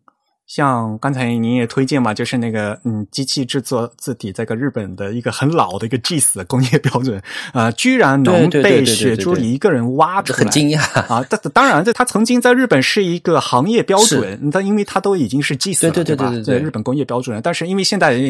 [0.50, 7.22] 像刚才您也推荐嘛，就是那个嗯，机器制作字体，这个日本的一个很老的一个 GIS 的工业标准，
[7.54, 10.80] 呃，居然能被雪珠一个人挖出来，很惊讶。
[11.02, 16.30] 啊，但当然，这它曾经在日本是一个行业标准，但因为它都已经是 GIS 了，对对对吧？
[16.30, 18.20] 对对对在日本工业标准了，但是因为现在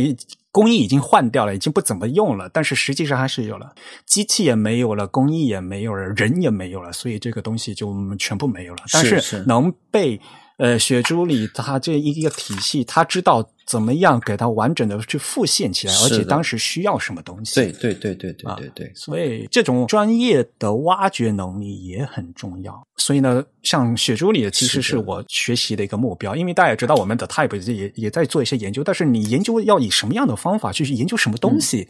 [0.53, 3.73] 工艺已经换掉了，已经不怎么用了，但是实际上还是有了，
[4.05, 8.83] 机器也没有了，工艺也没有了，人也没有了，所以这个东西就全部没有了。
[8.93, 10.21] 但是是能被
[10.61, 17.55] 呃雪珠里它这一个体系，它知道怎么样给它完整的去复现起来，而且当时需要什么东西。
[17.55, 22.83] 对对对对对啊对对，所以这种专业的挖掘能力也很重要。
[22.97, 31.89] 所以呢，像雪珠里其实是我学习的一个目标，因为大家也知道我们的 Type 也也在做一些研究，但是你研究要以什么样的方法去研究什么东西，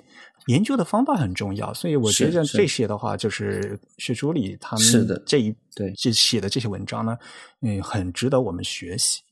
[0.48, 1.72] 研究的方法很重要。
[1.72, 7.16] 所以我觉得这些的话，就是雪珠里他们是的这一对这写的这些文章呢，
[7.62, 9.22] 嗯，很值得我们学习。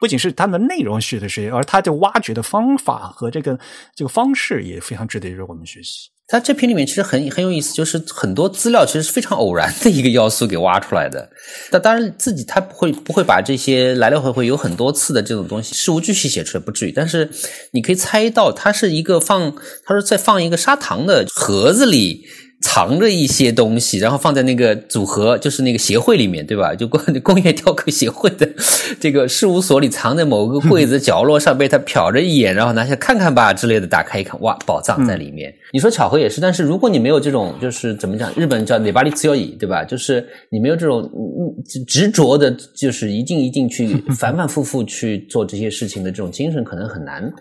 [0.00, 3.58] 不仅是他们内容学的学习，而他的挖掘的方法和这个
[3.94, 6.08] 这个方式也非常值得我们学习。
[6.26, 11.28] 它这篇里面其实很很有意思，就是很多资料其实是非常偶然的一个要素给挖出来的。
[11.72, 16.92] 但当然自己他不会不会把这些来来回回有很多次的这种东西事无巨细写出来，不至于。
[16.92, 17.28] 但是
[17.72, 19.52] 你可以猜到，它是一个放，
[19.84, 22.24] 它是在放一个砂糖的盒子里。
[22.60, 26.74] 藏着一些东西，然后放在那个组合，就是那个协会里面，对吧？
[26.76, 28.48] 就工 工业雕刻协会的
[29.00, 35.52] 这个事务所里，藏在某个柜子角落上，被他瞟着一眼，然后拿下看看吧之类的，打开一看，哇，宝藏在里面。
[35.72, 39.82] 你说巧合也是，但是如果你没有这种，就是怎么讲，日本叫内巴利自由乙，对吧？
[39.84, 47.32] 就是你没有这种嗯执着的，就是一定一定去 反反复复去做这些事情的这种精神，可能很难。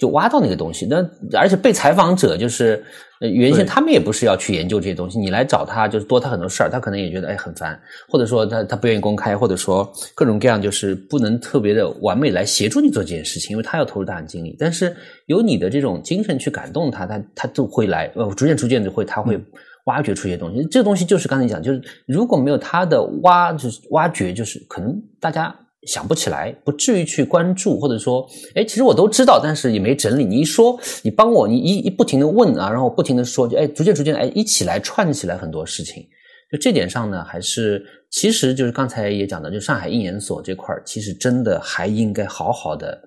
[0.00, 1.06] 就挖到那个东西，那
[1.38, 2.82] 而且被采访者就是
[3.20, 7.78] 呃原先他们也不是要去研究这些东西，你来找他就是多他很多事儿，他可能也觉得哎很烦，
[8.08, 14.56] 或者说他他不愿意公开，或者说各种各样就是不能特别的完美来协助你做这件事情，因为他要投入大量精力。
[14.58, 14.96] 但是
[15.26, 19.38] 有你的这种精神去感动他，他他就会来呃逐渐逐渐的会他会
[19.84, 20.66] 挖掘出一些东西。
[20.70, 25.54] 这个东西就是刚才讲，就是如果没有他的挖就是挖掘，就是可能大家。
[25.86, 30.24] 想不起来，不至于去关注，或者说，哎，其实我都知道，但是也没整理。
[30.24, 36.06] 你一说，你帮我，你一一不停的问啊，然后不停的说，就哎，逐渐逐渐，哎，一起来串起来很多事情。
[36.52, 43.00] 就这点上呢，还是其实就是刚才也讲的，就上海应研所这块儿，其实真的还应该好好的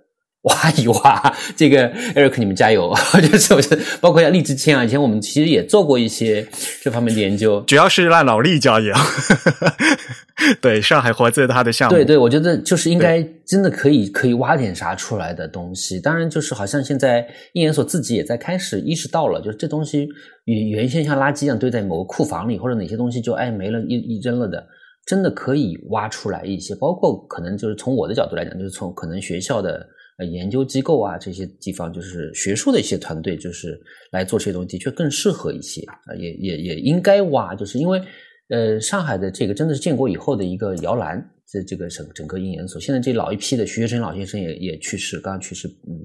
[0.43, 1.35] 挖一挖。
[1.55, 2.93] 这个 Eric，你们加油！
[3.21, 6.47] 就是我觉得，包括像荔枝签啊，以前我们其实也做过一些
[6.81, 7.61] 这方面的研究。
[7.67, 8.93] 主要是让老力加油。
[10.59, 15.99] 对，上海活字他的项目，对对，我觉得就是应该真的可以可以挖点啥出来的东西。
[15.99, 20.07] 当然，就是好像现在应研所自己也在开始意识到了，就是这东西
[20.45, 24.65] 原原先像垃圾一样堆在某个库房里，或者哪些东西就哎没了，一一扔了的，
[25.05, 26.75] 真的可以挖出来一些。
[26.75, 29.85] 包括可能就是从我的角度来讲，就是从可能学校的
[30.19, 33.79] 研究机构啊这些地方，就是学术的一些团队，就是
[34.11, 38.01] 来做这些东西，的确更适合一些啊，也也也应该挖，就是因为。
[38.49, 45.97] 呃，上海的这个真的是建国以后的一个摇篮，这这个整整个应研所，现在这老一批的徐学成老先生也也去世，刚刚去世，嗯，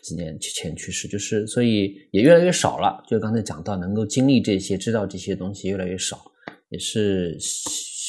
[0.00, 3.02] 几年前去世，就是所以也越来越少了。
[3.08, 6.22] 就刚才讲到，能够经历这些、知道这些东西越来越少，
[6.70, 7.36] 也是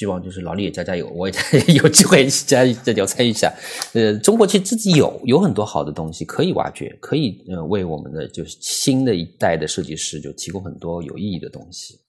[0.01, 1.35] 希望就是老李也加加油，我也
[1.77, 3.53] 有机会加加油参与一下。
[3.93, 11.99] 呃，中国其实自己有有很多好的东西可以挖掘，可以呃为我们的就是新的一代的设计师就提供很多有意义的东西。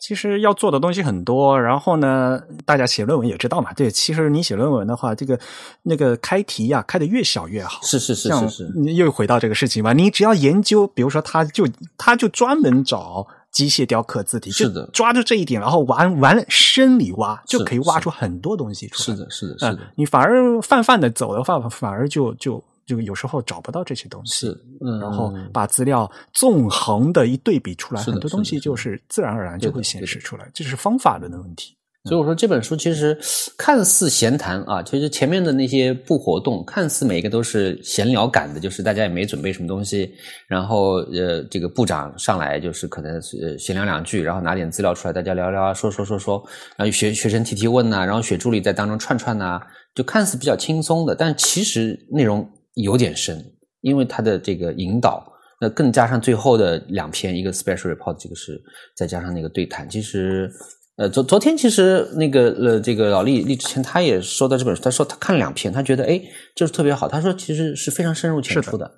[0.00, 3.72] 其实要做的东西很多，然后呢，大家写论文也知道嘛。
[3.72, 5.36] 对，其实你写论文的话，这个
[5.82, 7.80] 那个开题呀、开的越小越好。
[7.82, 11.66] 是是是是是，你又回到这个事情吧，你只要研究，比如说他就
[11.98, 19.16] 他就专门找机械雕刻字体，是的就抓住这一点，然后往往深里挖，就可以挖出很多东西出来。
[19.16, 24.34] 是的，是的，是嗯的，你反而泛泛的走的话，反而就就就有时候找不到这些东西。
[24.34, 31.76] 是，嗯，然后把资料纵横的一对比出来，很多东西就是自然而然就会显示出来，这是方法论的问题。
[32.06, 33.18] 所以我说这本书其实
[33.56, 40.12] 看似闲谈啊，其实前面的那些不活动看似每一个都是闲聊感的，就是大家也没准备什么东西，
[40.46, 46.44] 然后呃，这个部长上来就是可能是闲聊两句，然后拿点资料出来，大家聊聊啊，说说说说，
[46.76, 49.58] 然后学学生提提问呐、然后学助理在当中串串呐、
[49.94, 53.42] 就看似比较轻松的，但其实内容有点深，
[53.80, 55.32] 因为它的这个引导。
[55.58, 58.60] 那更加上最后的两篇，一个 special report，这个是
[58.94, 60.50] 再加上那个对谈，其实
[60.96, 66.20] 呃，昨昨天其实那个呃，这个老厉厉之前他也说到这本书，他说他看了两篇，他觉得哎，
[66.54, 67.08] 就是特别好。
[67.08, 68.88] 他说其实是非常深入浅出的，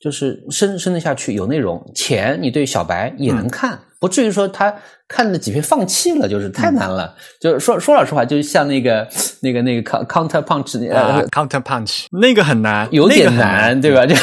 [0.00, 1.92] 就是深深得下去，有内容。
[1.94, 4.74] 浅你对小白也能看，不至于说他。
[5.08, 7.14] 看了几篇放弃了，就是太难了。
[7.38, 9.06] 就是说说老实话，就是像那个
[9.42, 14.06] 那个那个 counter punch 呃 counter punch 那个很难，有点难，对吧？
[14.08, 14.16] 就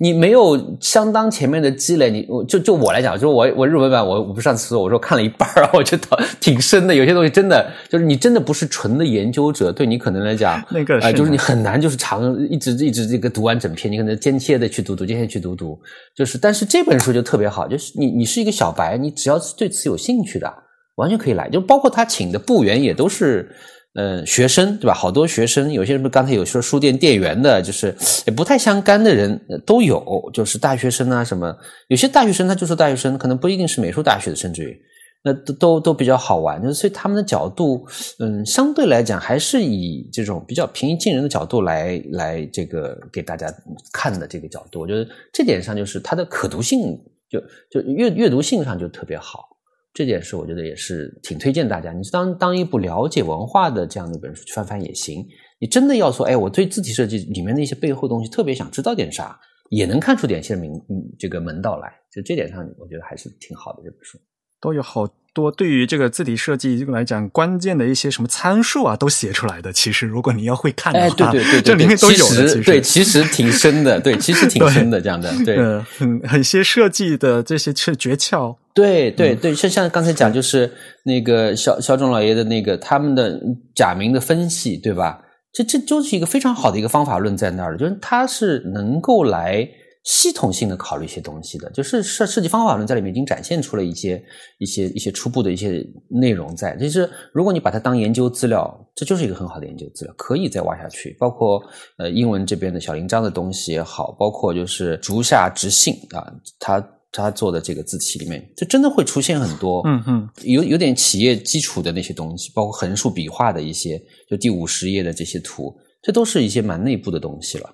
[0.00, 6.92] 你没有相当前面的积累，你就就我来讲，就是我我日文版我我不上次我说看了一半儿，我觉得挺深的。
[6.92, 15.78] 有些东西真的就是你真的不是纯的研究者，对你可能来讲，那个啊，就是你很难就是长一直一直这个读完整篇，你可能间歇的去读读，间歇去读读。
[16.16, 20.52] 就是但是这本书就特别好，就是你你是一个小白，你只要是对此有兴趣的，
[20.96, 21.48] 完全可以来。
[21.48, 23.50] 就包括他请的部员也都是，
[23.94, 24.94] 呃，学生，对吧？
[24.94, 27.94] 好多学生，有些人不刚才有说书店店员的，就是
[28.26, 31.56] 也不太相干的人都有，就是大学生啊什么。
[31.88, 34.80] 有些大学生他就是大学生，可能不一定是美术大学的，甚至于
[35.24, 36.62] 那都都都比较好玩。
[36.62, 37.84] 就所以他们的角度，
[38.20, 43.52] 嗯，相对来讲还是以这种比较平易近人的角度来来这个给大家
[43.92, 46.96] 看的这个角度，我觉得这点上就是它的可读性。
[47.30, 49.48] 就就阅阅读性上就特别好，
[49.94, 51.92] 这件事我觉得也是挺推荐大家。
[51.92, 55.24] 你当当一部了解文化的这样的一本书去翻翻也行。
[55.60, 59.38] 你真的要说，哎，我对字体设计里面的一些背后东西特别想知道点啥，
[59.70, 60.72] 也能看出点些名
[61.18, 61.92] 这个门道来。
[62.10, 64.18] 就这点上，我觉得还是挺好的这本书。
[64.60, 69.72] 都有好多对于这个字体设计来讲关键的一些什么参数啊，都写出来的。
[69.72, 72.62] 其实如果你要会看的话，对对对， 这里面都有的。
[72.62, 75.32] 对，其实挺深的，对，其实挺深的这样的。
[75.44, 75.56] 对，
[75.98, 78.56] 很很些设计的这些是诀窍。
[78.74, 80.72] 对对对，像像刚才讲，就是
[81.04, 83.40] 那个肖肖仲老爷的那个他们的
[83.74, 85.20] 假名的分析，对吧？
[85.52, 89.68] 这这就是一个非常好的一个方法论在那儿的，就是他是能够来。
[90.02, 94.22] 系统性的考虑一些东西的，就是设设计方法论在里面已经展现出了一些
[94.58, 96.74] 一些一些初步的一些内容在。
[96.78, 101.14] 其实如果你把它当研究资料，这就是一个很好的研究资料，可以再挖下去。
[101.18, 101.62] 包括
[101.98, 117.68] 呃英文这边的小铃章的东西也好，包括就是竹下直信啊，他他做的这个字体里面，就真的会出现很多嗯嗯有有点企业基础的那些东西，包括横竖笔画的一些，就第五十页的这些图，这都是一些蛮内部的东西了。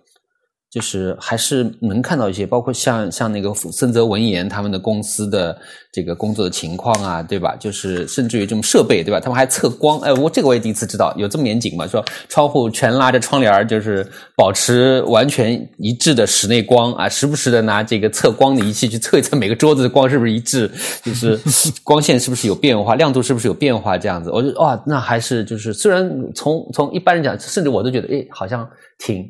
[0.77, 5.57] 就是还是能看到一些，包括像像那个森泽文言他们的公司的
[5.91, 7.57] 这个工作的情况啊，对吧？
[7.59, 9.18] 就是甚至于这种设备，对吧？
[9.18, 11.87] 他们还测光，哎，我这个我也第一次知道，有这么严谨吗？
[11.87, 14.07] 说窗户全拉着窗帘就是
[14.37, 20.70] 保持完全一致的室内光啊，时不时的拿这个测光的仪器去测一测每个桌子的光是不是一致，
[21.03, 21.41] 就是
[21.83, 28.68] 光线是不是有变化，亮度是不是有变化，这样子，我觉得哇，那还是就是虽然从从一般人讲，甚至我都觉得，哎，好像
[28.99, 29.27] 挺。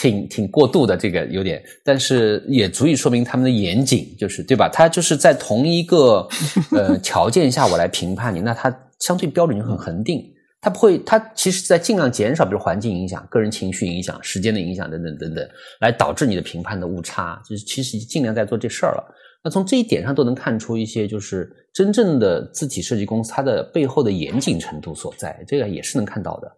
[0.00, 4.66] 挺挺过度的，这个有点，但是也足以说明他们的严谨，就是对吧？
[4.66, 6.26] 他就是在同一个
[6.70, 10.24] 呃条件下，我来评判你，那他相对标准就很恒定，
[10.62, 15.46] 他不会，他其实在尽量减少，比如环境影响、个人情绪影响、时间的影响等等等等，
[15.80, 19.04] 来导致你的评判的误差，就是其实尽量在做这事儿了。
[19.44, 26.50] 那从这一点上都能看出一些，就是真正的字体设计公司它的背后的严谨程度所在，这个也是能看到的，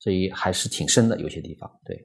[0.00, 1.96] 所以还是挺深的，有些地方对。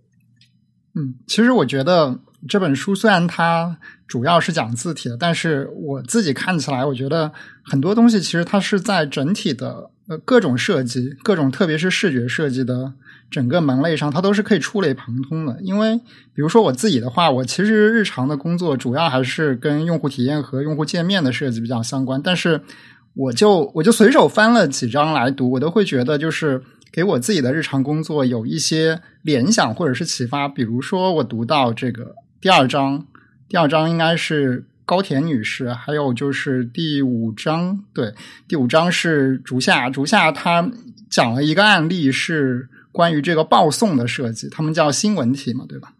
[0.95, 2.17] 嗯，其实我觉得
[2.47, 3.77] 这本书虽然它
[4.07, 7.31] 主要是讲字体的，但是我自己看起来，我觉得
[7.63, 12.93] 很多东西其实它是在整体的呃各种设计、各种特别是视觉设计的
[13.29, 15.57] 整个门类上，它都是可以触类旁通的。
[15.61, 22.61] 因为比如说我自己的话，我其实日常的工作主要还是跟用户体验和用户界面的设计比较相关，但是
[23.15, 26.63] 我就我就随手翻了几章来读，我都会觉得就是。
[26.95, 33.05] 给我自己的日常工作有一些联想或者是启发，比如说我读到这个第二章，
[33.49, 38.13] 第二章应该是高田女士，还有就是第五章，对，
[38.47, 40.71] 第五章是竹下，竹下他
[41.09, 45.91] 讲了一个案例，是关于这个报送的设计，他们叫新闻体嘛，对吧？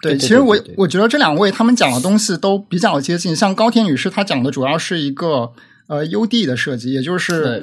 [0.00, 5.52] 对，其实我我觉得这两位他们讲的东西都比较接近，像高田女士她讲的主要是一个。
[5.88, 7.60] 呃，UD 的设计，也就是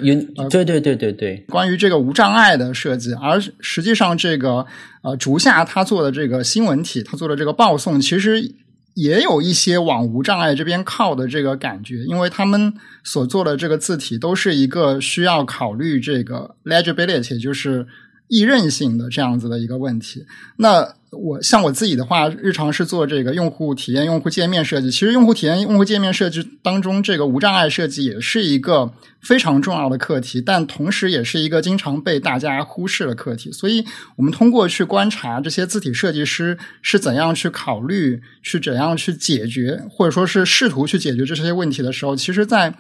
[0.50, 4.66] 对对对对对，关于这个无障碍的设计，而实际上这个
[5.04, 8.56] 呃竹下他做的这个新闻体，他做的这个报送，其实
[8.96, 12.74] 也有一些往无障碍这边靠的这个感觉，因为他们
[13.04, 17.86] 所做的这个字体都是一个需要考虑这个 legibility，就是
[18.28, 20.26] 易认性的这样子的一个问题。
[20.58, 24.92] 那我像我自己的话，日常是做这个用户体验、用户界面设计。
[24.92, 28.92] 其实，用户体验、用户界面设计当中，这个无障碍设计也是一个
[29.22, 33.52] 非常重要的课题，但同时也是一个经常被大家忽视的课题。
[33.52, 33.86] 所以，
[34.16, 42.74] 我们通过去观察这些字体设计师是怎样去考虑、去怎样去解决，或者说是试图去解决这些问题的时候，其实，在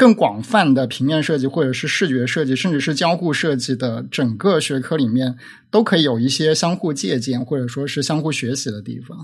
[0.00, 5.36] 更广泛的平面设计，或者是视觉设计，甚至是交互设计的整个学科里面，
[5.70, 9.14] 都可以有一些相互借鉴，或者说是相互学习的地方。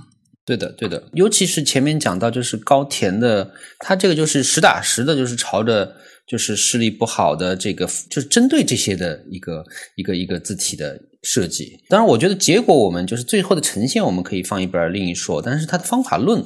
[0.44, 5.96] 对的，对的，尤其是前面讲到，就是高田的，他这个就是实打实的，就是朝着
[6.28, 9.64] 就是视力不好的这个，就是针对这些的一个
[9.94, 11.80] 一个一个字体的设计。
[11.88, 16.44] 当然，我觉得结果我们就是最后的呈现，我们可以放一边另一说，但是它的方法论。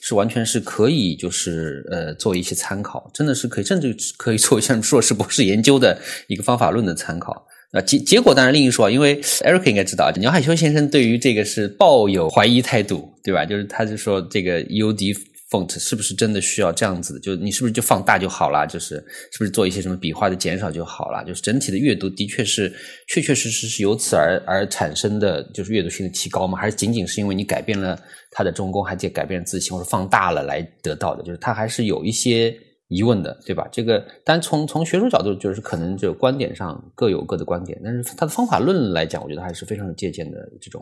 [0.00, 7.46] 是完全是可以，就是呃，做一些参考，真的是可以，甚至可以做一项硕士博士研究的一个方法论的参考。
[7.72, 13.44] 啊，结结果当然另一说，因为 Eric 应该知道，牛海修先生对于这个是抱有怀疑态度，对吧？
[13.44, 15.16] 就是他就说这个 UD。
[15.50, 17.18] Font 是不是真的需要这样子？
[17.20, 18.66] 就你是不是就放大就好了？
[18.66, 18.94] 就是
[19.32, 21.24] 是不是做一些什么笔画的减少就好了？
[21.26, 22.72] 就是整体的阅读的确是
[23.08, 26.56] 确确实实是由此而而产生的，就是阅读性的提高吗？
[26.56, 31.22] 还是仅仅是因为你改变了它的中宫，还改变字形或者放大了来得到的？
[31.24, 32.56] 就是它还是有一些
[32.88, 33.68] 疑问的，对吧？
[33.72, 40.80] 这个但从从学术角度，就是可能就观点上各有各的观点，但是它的方法论来讲，我觉得还是非常有借鉴的这种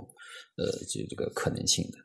[0.56, 1.98] 呃这这个可能性的。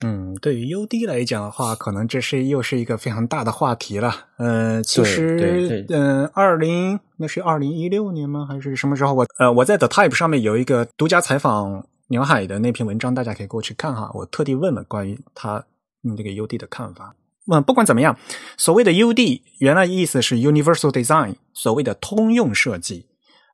[0.00, 4.14] 嗯，对于 UD 来讲的话，可能这是又是一个非常大的话题了。
[4.36, 8.46] 呃，其实，嗯，二零那是二零一六年吗？
[8.48, 9.12] 还是什么时候？
[9.12, 14.08] 我呃，我在 The Type 上面有一个独家采访牛海的那篇文章，大家可以过去看哈。
[14.14, 15.64] 我特地问了关于他
[16.04, 17.16] 嗯这个 UD 的看法。
[17.52, 18.16] 嗯，不管怎么样，
[18.56, 23.06] 所谓的 UD 原来意思是 Universal Design，所谓的通用设计。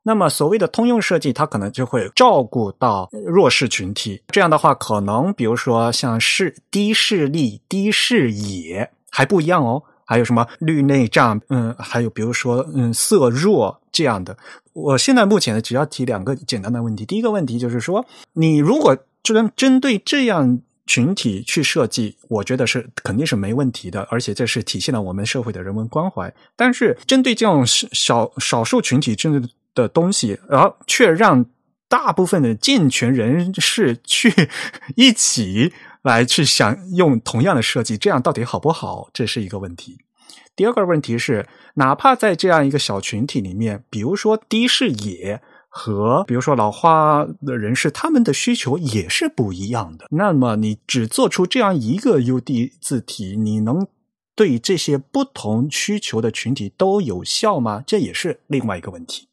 [0.07, 4.21] 那么，所谓的通用设计，它可能就会照顾到弱势群体。
[4.27, 9.81] 这样的话，可能比如说像视低视力、低视野还不一样哦。
[10.05, 11.41] 还有什么绿内障？
[11.49, 14.37] 嗯，还有比如说嗯色弱这样的。
[14.73, 17.03] 我现在目前呢，只要提两个简单的问题。
[17.03, 26.31] 第一个问题就是说，你如果针针对这样群体去设计，我觉得是肯定是没问题的，而且这是体现了我们社会的人文关怀。
[26.55, 31.45] 但是，针对这种少少数群体，针对的东西，然后却让
[31.87, 34.33] 大部分的健全人士去
[34.95, 35.71] 一起
[36.01, 39.09] 来去想用同样的设计，这样到底好不好？
[39.13, 39.99] 这是一个问题。
[40.55, 41.45] 第二个问题是，
[41.75, 50.07] 哪怕在这样一个小群体里面，比如说低视野和比如说老花的人士，他们的需求也是不一样的。
[50.11, 53.85] 那么你只做出这样一个 UD 字体，你能？
[54.37, 57.81] 对这些不同需求的群体都有效吗？
[57.87, 59.29] 这也是另外一个问题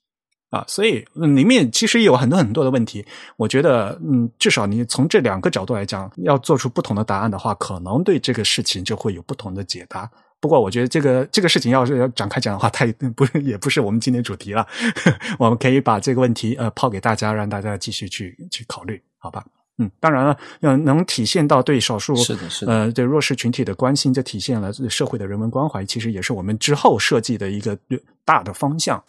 [0.52, 0.64] 啊。
[0.68, 3.04] 所以里面其实有很多很多的问题。
[3.36, 10.08] 我觉得，嗯，至少你从这两个角度来讲，要做出不同的答案的话，可能对这个事情就会有不同的解答。
[10.38, 14.66] 不过，我觉得这个这个事情要是要展开讲的话，太不是也不是我们今天主题了。
[15.38, 19.44] 我们可以把这个问题呃抛给大家，让大家继续去去考虑，好吧？
[19.78, 27.78] 嗯，当然了，嗯，能体现到对少数是的，是的，呃，对弱势群体的关心，就体现了社会的人文关怀，其实也是我们之后设计的一个
[28.24, 29.02] 大的方向。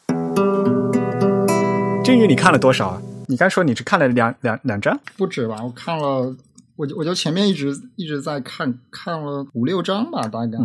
[2.04, 3.02] 金鱼，你看了多少？
[3.28, 5.00] 你刚说你只看了两两两张？
[5.16, 5.64] 不止吧？
[5.64, 6.36] 我看了，
[6.76, 10.58] 我就我就前面一直一直在看，看了五六张吧，大概。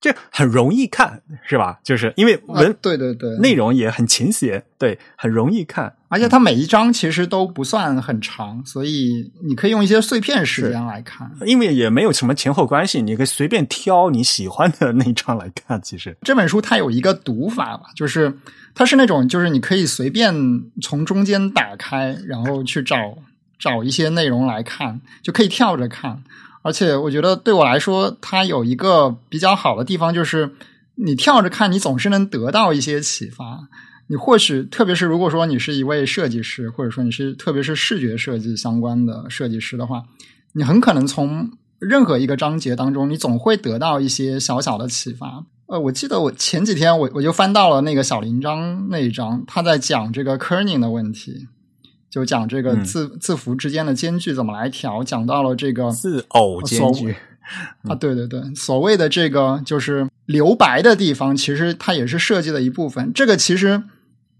[0.00, 1.78] 这很容易看，是吧？
[1.84, 5.94] 就是因为文，对对对，内容也很勤写，对，很容易看。
[6.08, 11.30] 而且它每一章其实都不算很长，所以你可以用一些碎片时间来看。
[11.44, 15.80] 因为也没有什么前后关系，你可以随便挑你喜欢的那一章来看。
[15.82, 18.34] 其实这本书它有一个读法吧，就是
[18.74, 20.34] 它是那种，就是你可以随便
[20.80, 23.18] 从中间打开，然后去找
[23.58, 26.22] 找一些内容来看，就可以跳着看。
[26.62, 30.52] 而且我觉得对我来说，它有一个比较好的地方，就是
[30.94, 33.68] 你跳着看，你总是能得到一些启发。
[34.08, 40.02] 你或许，特别是如果说你是一位设计师，或者说你是特别是视觉设计相关的设计师的话，
[40.52, 45.44] 你很可能从任何一个章节当中，你总会得到一些小小的启发。
[45.66, 51.46] 呃，我记得我前几天我我就翻到了那个小林章那一章，他在讲这个 kerning 的问题。
[52.10, 57.12] 就讲这个字字符之间的间距怎么来调，讲到了这个字偶间距
[57.88, 63.12] 啊，对对对，所谓的这个就是留白的地方，其实它也是设计的一部分。
[63.14, 63.82] 这个其实，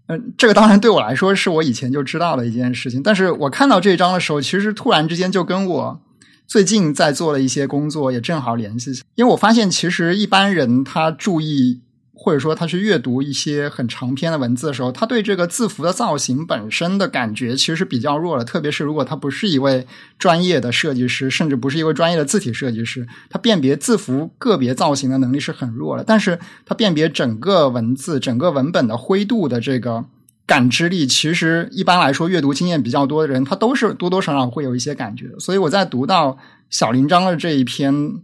[0.07, 6.01] 嗯，这个当然对我来说是我以前就知道的一件事情，但是我看到这一章的时候，其实突然之间就跟我
[6.45, 11.81] 最近在做的一些工作也正好联系起，因为我发现其实一般人他注意。
[12.23, 18.45] 或者说，他去阅读一些很长篇的文字的时候，他对这个字符的造型本身的感觉其实是比较弱的。
[18.45, 19.87] 特别是如果他不是一位
[20.19, 26.03] 专业的设计师，甚至不是一位专业的字体设计师，他辨别字符个别造型的能力是很弱的。
[26.03, 30.05] 但是他辨别整个文字、整个文本的灰度的这个
[30.45, 35.25] 感知力，其实一般来说，阅读经验比较多的人，他都是多多少少会有一些感觉。
[35.39, 36.37] 所以我在读到
[36.69, 38.21] 小林章的这一篇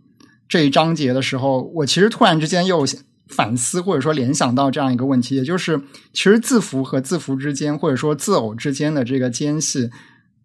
[0.47, 2.85] 这一章节的时候，我其实突然之间又。
[3.29, 5.79] 反思或者说联想到这样一个问题，也就是
[6.13, 9.89] 其实字符和字符之间，或者说字偶之间的这个间隙。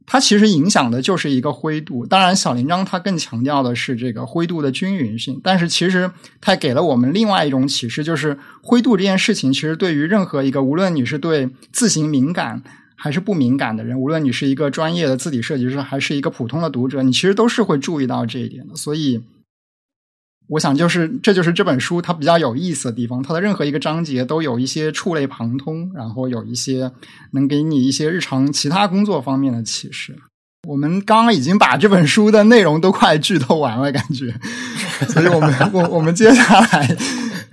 [0.04, 6.10] 它其实影响的就是一个灰度，当然小铃铛它更强调的是这个灰度的均匀性，但是其实
[6.40, 12.60] 它给了我们另外一种启示，就是灰度这件事情，其实对于任何一个无论你是对字形敏感
[12.96, 19.22] 还是不敏感的人，无论你是一个专业的字体设计师还是一个普通的读者，你其实都是会注意到这一点的，所以。
[20.48, 23.22] 我想，就是这就是这本书它比较有意思的地方。
[23.22, 26.90] 它的任何一个章节都有一些触类旁通，然后有一些
[27.32, 30.16] 能给你一些日常其他工作方面的启示。
[30.68, 34.32] 我们刚刚已经把这本书的内容都快剧透完了，感觉，
[35.08, 36.96] 所以我们我我们接下来。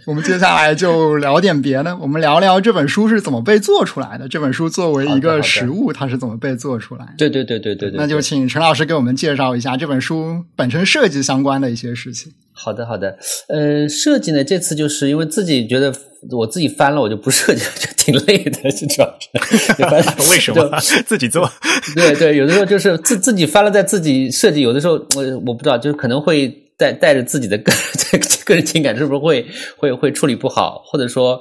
[0.05, 4.27] 我们接下来就聊点别的，我们聊聊这本书是怎么被做出来的。
[4.27, 7.13] 这本书作为一个实物，它是怎么被做出来？
[7.15, 7.97] 对对对对对对。
[7.97, 12.31] 那就请陈老师给我们介绍一下这本书本身设计相关的一些事情。
[12.61, 15.93] 好的好的，呃，设计呢，这次就是因为自己觉得
[16.31, 19.29] 我自己翻了，我就不设计了，就挺累的，是主要是。
[20.31, 20.69] 为什么
[21.05, 21.49] 自己做？
[21.95, 26.65] 对对，有的时候就是自自己翻了再自己设计，有的时候我我不知道，就是可能会。
[26.79, 27.73] 带带着自己的个
[28.47, 29.45] 个人情感，是不是会
[29.77, 31.39] 会会处理不好，或者说，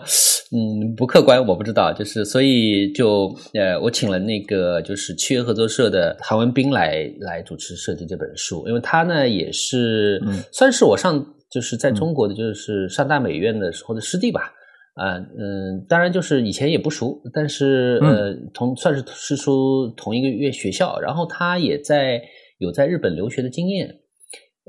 [0.50, 1.38] 嗯，不客观？
[1.46, 10.20] 我不知道，就是所以就呃，我请了那个就是契约合作社的韩文斌来来主持设计这本书，因为他呢也是
[10.52, 14.52] 算是我上就是在中国的就是上大美院的时候的师弟吧，
[14.94, 22.20] 啊嗯，当然就是以前也不熟，但是呃同算是师出同一个院学校，然后他也在
[22.58, 23.88] 有在日本留学的经验。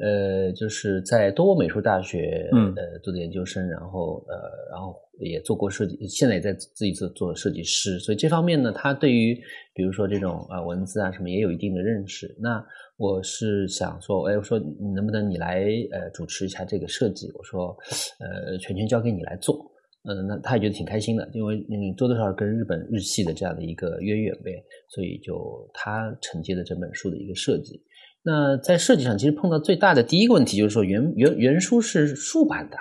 [0.01, 4.35] 呃，就是在多摩美术大学呃做的研究生，然后呃，
[4.71, 9.37] 然后也做过设计，现在也在自己做做设计师，所以这方面呢，他对于
[9.73, 12.33] 比如说这种啊文字啊什么也有一定的认识。
[12.39, 12.65] 那
[12.97, 14.57] 我是想说，哎，我说
[14.95, 17.29] 能不能你来呃主持一下这个设计？
[17.33, 17.75] 我说
[18.19, 19.69] 呃，全权交给你来做。
[20.03, 27.83] 嗯，那他也觉得挺开心的，因为你多多少少跟日本日系的这样的一个渊源呗，所以就他承接的整本书的一个设计。
[28.29, 32.77] 那在设计上，其实碰到最大的第一个问题就是说，原原原书是竖版的，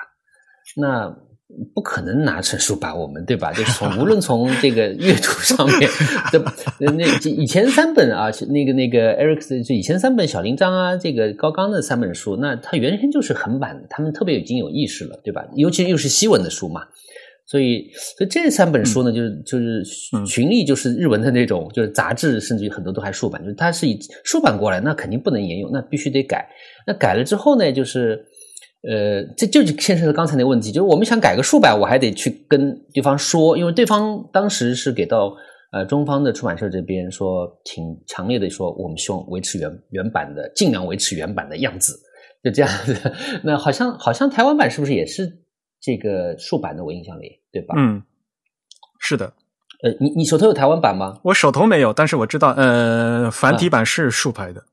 [0.76, 1.08] 那
[1.74, 3.50] 不可能拿成书版，我们对吧？
[3.52, 5.88] 就是从无论从这个阅读上面
[6.30, 15.46] 的那以前三本啊，那个那个 Eric 就以前三本小铃铛啊，这个高刚的三本书，那它原先就是横版的，他们特别已经有意识了，对吧？
[15.54, 16.82] 尤其又是西文的书嘛。
[17.50, 19.82] 所以，所以这三本书呢，就是就是
[20.26, 26.46] 群力，就是日文的那种，就是杂志，甚至于很多都还竖版，就是它是以竖版过来，那肯定不能沿用，那必须得改。
[26.86, 28.22] 那改了之后呢，就是
[28.86, 35.34] 呃，这就牵涉到刚才那个问题，就是我们想改个竖版，我还得去跟对方说，因为对方当时是给到
[35.72, 41.98] 呃中方的出版社这边说，挺强烈的说，我们希望维持原原版的，尽量维持原版的样子，
[42.44, 42.94] 就这样子。
[43.42, 45.44] 那好像好像台湾版是不是也是？
[45.80, 47.74] 这个竖版的我印象里，对吧？
[47.76, 48.02] 嗯，
[48.98, 49.32] 是的。
[49.82, 51.20] 呃，你你手头有台湾版吗？
[51.22, 54.64] 我手头没有，但是我知道，呃，繁体版是竖排的。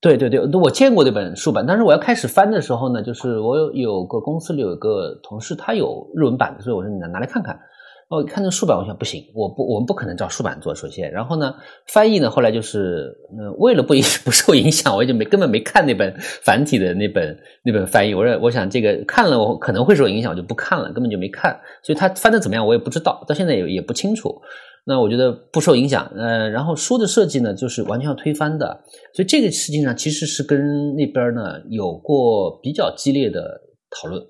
[0.00, 7.60] 对对对，我见过这本竖版，但是我要开始翻的时候呢，就是我有有个公司里有一个同事，他有日文版的，所以我说你拿拿来看看。
[8.10, 10.74] 哦，看那竖版，我想不行，我不，我们不可能照竖版做。
[10.74, 11.54] 首先，然后呢，
[11.86, 13.08] 翻译呢，后来就是，
[13.38, 18.12] 呃，为了不影 不受影响，我就没根本没看那本繁体的那本那本翻译。
[18.12, 21.56] 我说，我想这个看了我可能会受影响，我就不看了，根本就没看。
[21.84, 24.42] 所以他翻的怎么样，我也不知道，到现在也也不清楚。
[24.86, 26.10] 那我觉得不受影响。
[26.16, 28.82] 呃，然后书的设计呢，就是完全要推翻的。
[29.14, 34.20] 所以这个事情上其实是跟那边呢有过比较激烈的讨论。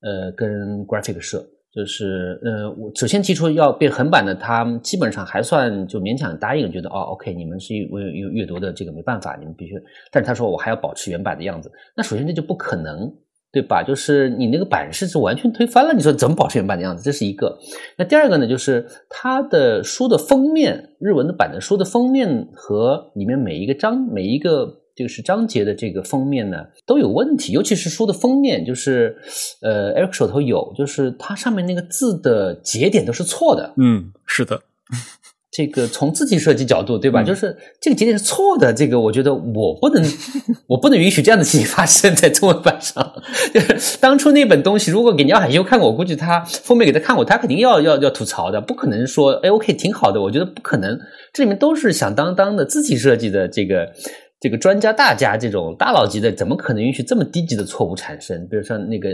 [0.00, 1.46] 呃，跟 graphic 社。
[1.80, 9.72] 就是呃，我首先提出要变横版的，他基本上还算就勉强答应，觉得哦，OK，你们是为阅阅读的这个没办法，你们必须。
[10.12, 13.10] 但是他说我还要保持原版的样子，那首先这就不可能，
[13.50, 13.82] 对吧？
[13.82, 17.02] 就是你那个版式是完全推翻了，你说怎么保持原版的样子？
[17.02, 17.58] 这是一个。
[17.96, 24.76] 那第二个呢，就是他的书的封面，日文的版的书的封面和里面每一个章每一个。
[24.96, 29.16] 就是章节的这个封面呢都有问题，尤其是书的封面，就是
[29.62, 33.72] 呃，Eric 手头有，就是它上面那个字的节点都是错的。
[33.78, 34.60] 嗯，是的，
[35.50, 37.22] 这个从字体设计角度，对吧？
[37.22, 40.04] 就是这个节点是错的，这个我觉得我不能，
[40.68, 43.14] 我不能允许这样的事情发生在中文版上。
[43.54, 50.20] 就是当初那本东西，如果给鸟海修看过，我估计他封面给他看过，他肯定要要要吐槽的，不可能说哎，OK，挺好的。
[50.20, 50.98] 我觉得不可能，
[51.32, 53.92] 这里面都是响当当的字体设计的这个。
[54.40, 58.48] 这个专家大家这种大佬级的，怎么可能允许这么低级的错误产生？
[58.48, 59.10] 比如说那个，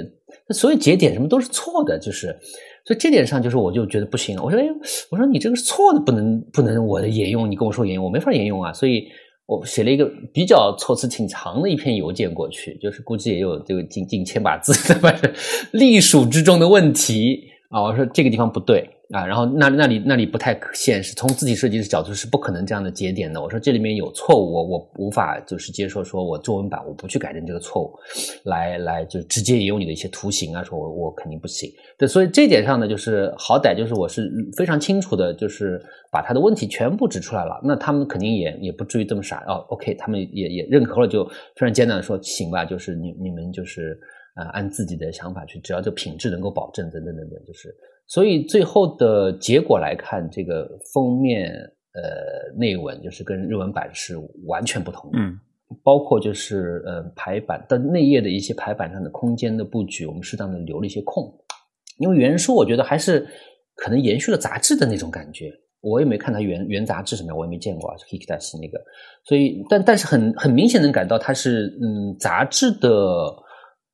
[0.51, 2.29] 所有节点什么都是错的，就是，
[2.85, 4.41] 所以这点上就是我就觉得不行。
[4.41, 4.65] 我说，哎，
[5.11, 8.73] 我说你这个是错的，不能不能我的沿用，你跟我说沿用，我没法沿用啊。
[8.73, 9.09] 所以
[9.47, 15.29] 我写了一个比较措辞挺长的一篇邮件过去，就是估计也有这个近近千把字，反正
[15.73, 18.89] 隶属之中的问题啊，我说这个地方不对。
[19.13, 23.41] 啊，然后那那里那里不太现实，从字体设计的角度是不可能这样的节点的。
[23.41, 27.95] 我说这里面有错误，我我无法就是接受，说我中文版我不去改正这个错误，
[28.45, 31.71] 来来就直接引用你的一些图形啊，说我我肯定不行。
[31.97, 35.81] 对，所以这点上呢，就是好歹就是我是非常清楚的，就是
[36.11, 37.61] 把他的问题全部指出来了。
[37.63, 39.65] 那他们肯定也也不至于这么傻哦。
[39.69, 43.97] OK，他们也也认可了，就非常艰难的说行吧，就是你你们就是
[44.35, 47.73] 呃按自己的想法去，只要这品质能够保证，等等等等，就是。
[48.07, 51.53] 所以最后的结果来看，这个封面
[51.93, 55.37] 呃内文就是跟日文版是完全不同的，嗯，
[55.83, 61.25] 包括就是呃排版的内页的一些排版上的空间的布局，我们适当的留了一些空，
[61.99, 63.27] 因为原书我觉得还是
[63.75, 68.79] 可能延续了杂志的那种感觉，我也没看它原原杂志什么样，我也没见过啊，Hikdashi 那个，
[69.25, 73.35] 所以但但是很很明显能感到它是嗯杂志的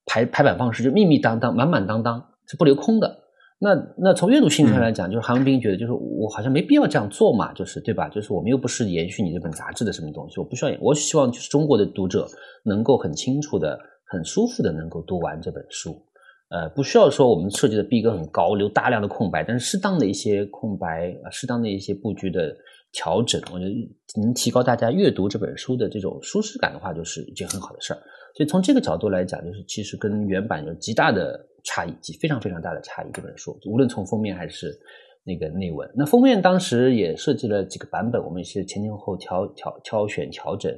[0.05, 3.22] 排排版方式就密密当当满满当当是不留空的。
[3.65, 8.09] 那那从阅读心态来讲，就是韩文斌觉得，就是我好像没必要这样做嘛，就是对吧？
[8.09, 10.73] 就是我们又不是延续你这本杂志的什么东西，我不需要。
[10.81, 12.27] 我希望就是中国的读者
[12.65, 15.95] 能够很清楚的、很舒服的能够读完这本书，
[16.51, 22.53] 呃，不需要说我们设计的逼格很高，留大量的空白，但是适当的一些空白，适当的一些布局的
[22.93, 23.71] 调整，我觉得
[24.21, 28.01] 能提高大家阅读这本书的这种舒适感的话，就是一件很好的事儿。
[28.35, 31.49] 所以从这个角度来讲，就是其实跟原版有极大的。
[31.65, 33.07] 差异，及非常非常大的差异。
[33.13, 34.77] 这本书无论从封面还是
[35.23, 40.73] 那个内文，那封面当时也设计了几个版本，我们是前前后后挑挑挑选调整，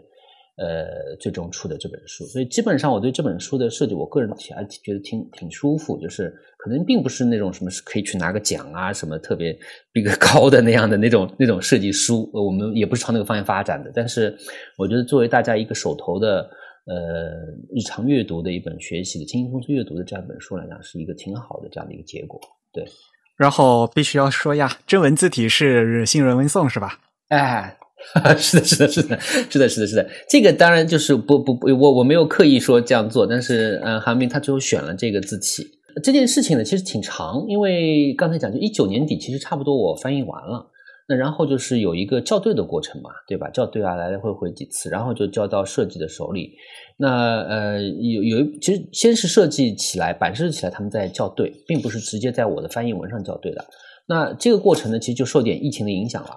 [0.59, 2.27] 呃，最终出的这本书。
[2.27, 9.59] 所以基本上我对这本书的设计，我个人还觉得挺挺舒服，就是可能并不是那种什么是可以去拿个奖啊，什么特别
[9.91, 12.31] 逼格高的那样的那种那种设计书。
[12.35, 14.37] 我们也不是朝那个方向发展的，但是
[14.77, 16.47] 我觉得作为大家一个手头的。
[16.87, 16.95] 呃，
[17.75, 22.39] 日常阅读的一本学习的轻轻松松阅读的这样一本书来讲，是一个挺好的这样的一个结果。
[22.73, 22.85] 对，
[23.37, 27.01] 然后必须要说呀，正文字体是新人文颂是吧？
[27.29, 27.77] 哎，
[28.37, 30.11] 是的，是的，是的，是的，是的，是的。
[30.29, 35.67] 这个当然就是不不不，我我没有刻意说这样做，但是嗯，韩冰他最后选了这个字体。
[36.03, 40.71] 这件事情呢，其实挺长，因为刚才讲就一九年底，其实差不多我翻译完了。
[41.07, 43.51] 那然后就是有一个校对的过程嘛，对吧？
[43.53, 46.53] 校对啊，来来回回几次，然后就交到设计的手里。
[46.97, 53.65] 那呃，有有其实先是设计起来，版式起来，他们在校对，并不是直接在我的翻译文上校对的。
[54.07, 56.31] 那这个过程呢，其实就受点疫情的影响了，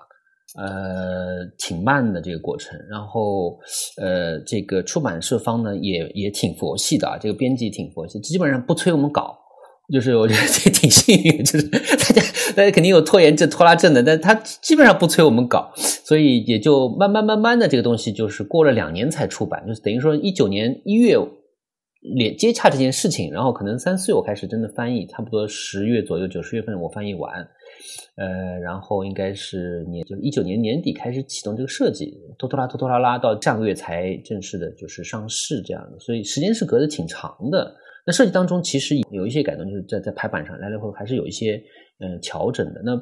[0.59, 2.78] 呃，挺慢的这个过程。
[2.89, 3.57] 然后
[4.01, 9.38] 呃，这个出版社方呢，也也挺佛系的啊，这个编辑挺佛系，基本上不催我们稿。
[9.91, 12.21] 就是我觉得这挺幸运，就是大家
[12.55, 21.15] 大家肯定有拖延症、拖拉症的，但他基本上不催我们搞，所以也就慢慢慢慢的这个东西就是过了两年才出版，就是等于说一九年一月
[22.17, 27.31] 连接洽这件事情，然后可能三四月我开始真的翻译，差不多十月左右九十月份我翻译完，
[28.17, 37.73] 呃，然后应该是年就是一九年年底开始启动这个设计，拖拖拉拖拖拉拉到上个月才正式的就是上市这样的，所以时间是隔得挺长的。
[38.07, 41.61] 那设计当中其实有一些改动，就是在在排版上来来回回还是有一些
[41.99, 42.81] 嗯调整的。
[42.85, 42.97] 那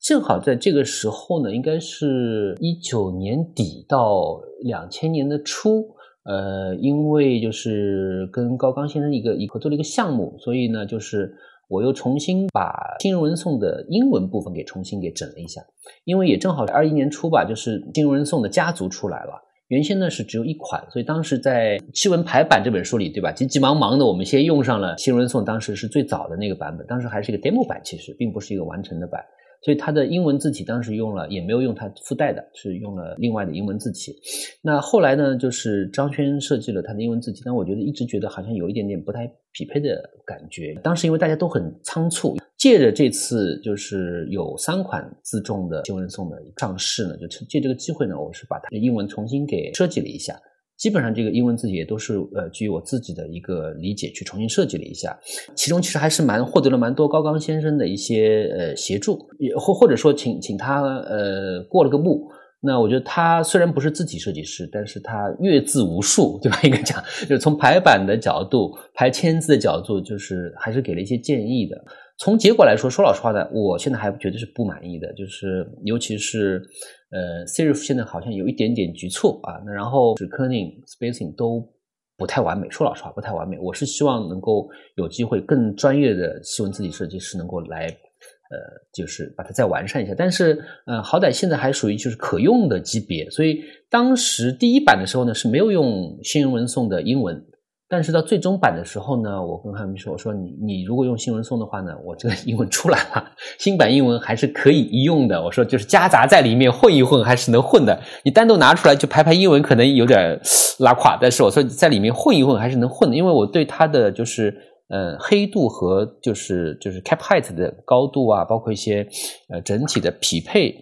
[0.00, 5.86] 正好在这个时候呢，应该是一九年底到两千年的初，
[6.24, 11.30] 呃，因为就是跟高刚先生一个一合作了一个项目，所以呢，就是
[11.68, 15.60] 我又重新把新人文颂的英文部分给重新给整了一下，
[16.04, 19.32] 因为也正好二一年初吧，就是新人文颂的家族出来了。
[19.70, 23.30] 原先呢是只有一款，所以当时在《气温排版》这本书里，对吧？
[23.30, 29.24] 急急忙忙的，我们先用上了新文颂，当时是最早的那个版本，当时还是一个 demo 版，其实并不是一个完成的版。
[29.62, 34.16] 所以它的英文字体当时用了，也没有用它附带的，是用了另外的英文字体。
[34.62, 40.74] 那后来呢，就是张轩设计了它的英文字体，但我觉得一直觉得好像有一点点不太匹配的感觉。
[40.82, 50.34] 当时因为大家都很仓促，借着这次就是有三款自重的新文颂的上市呢，就借这个机会呢，我是把它的英文重新给设计了一下。
[50.80, 55.14] 基本上这个英文字体也都是呃基于我自己的一个理解去重新设计了一下，
[55.54, 62.26] 其中其实还是蛮获得了蛮多高刚先生的一些呃协助，也或或者说请请他呃过了个目。
[62.62, 66.58] 那我觉得他虽然不是字体设计师，但是他阅字无数， 对吧？
[66.62, 71.76] 应该讲就是从排版的角度、排签字的角度，就是还是给了一些建议的。
[72.16, 76.62] 从结果来说，说老实话呢，我现在还觉得是不满意的，就是尤其是。
[77.10, 81.68] 呃，Serif 现在好像有一点点局促啊，那然后是 Kerning Spacing 都
[82.16, 83.58] 不太完美，说老实话不太完美。
[83.58, 88.58] 我是希望能够有机会更专业的新闻字体设计师能够来呃，
[88.92, 90.14] 就是把它再完善一下。
[90.16, 97.44] 但是，呃，好歹现在还属于就是可用的级别，所以当时第一版的时候呢是没有用新人文送的英文。
[97.92, 105.42] 但是到最终版的时候呢，我跟他们说：“我说你你如果用新闻送的话呢，我这个 英文出来了，新版英文还是可以一用的。
[105.42, 108.00] 我说就是夹杂在里面混一混还是能混的。
[108.22, 110.40] 你单独拿出来就排排英文可能有点
[110.78, 114.56] 拉胯，但是我说在里面混一混还是能混的，因为我对它的就是
[114.88, 119.04] 呃黑度和就是就是 cap height 的高度啊，包括一些
[119.48, 120.72] 呃整体的匹配，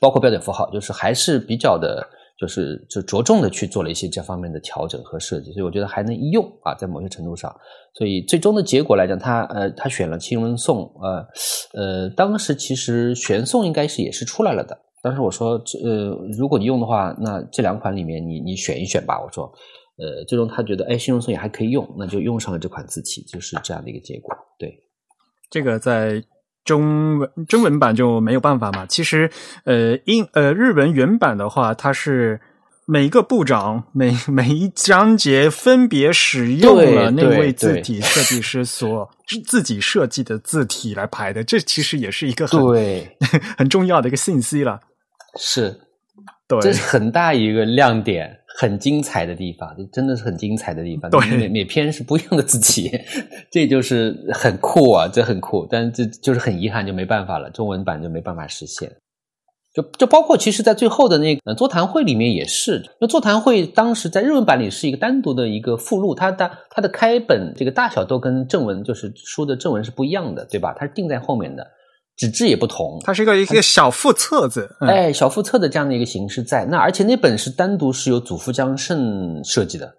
[0.00, 2.08] 包括标点符号，就是还是比较的。”
[2.40, 7.54] 就是就着重的去做了一些这方面的调整和设计，所以我觉得还能用啊，在某些程度上，
[7.92, 11.26] 所以最终的结果来讲，他呃他选了新闻送，呃
[11.74, 19.52] 呃，当时其实玄颂应该是也是出来了的，当时我说呃如果你用的话，那这两款里面你你选一选吧，我说。
[19.98, 24.82] 呃最终他觉得哎新闻送也还可以用，那就用上了这款字体，就是这样的一个结果，对，
[25.50, 26.24] 这个在。
[26.64, 28.86] 中文中文版就没有办法嘛？
[28.86, 29.30] 其实，
[29.64, 32.40] 呃，英呃日文原版的话，它是
[32.86, 39.10] 每个部长每 每一章节分别使用了那位字体设计师所
[39.46, 41.42] 自己设计的字体来排的。
[41.42, 42.60] 这其实也是一个很
[43.56, 44.80] 很重要的一个信息了。
[45.38, 45.80] 是，
[46.48, 48.39] 对，这是很大一个亮点。
[48.60, 51.10] 很精彩的地方，就真的是很精彩的地方。
[51.38, 52.90] 每每篇是不一样的字体，
[53.50, 55.66] 这就是很酷啊，这很酷。
[55.70, 58.94] 但这就是很遗憾，就没办法了，中文版就没办法实现。
[59.72, 70.74] 就就包括其实，在最后的那个座谈会里面也是，那座谈会当时在日文版里是一个单独的一个附录，它的它的开本这个大小都跟正文就是书的正文是不一样的，对吧？
[70.78, 71.66] 它是定在后面的。
[72.20, 79.90] 纸质也不同，它是一个一个小副册子，哎，小副册的这样的一个形式在那，而且那本是单独是由祖父江胜设计的，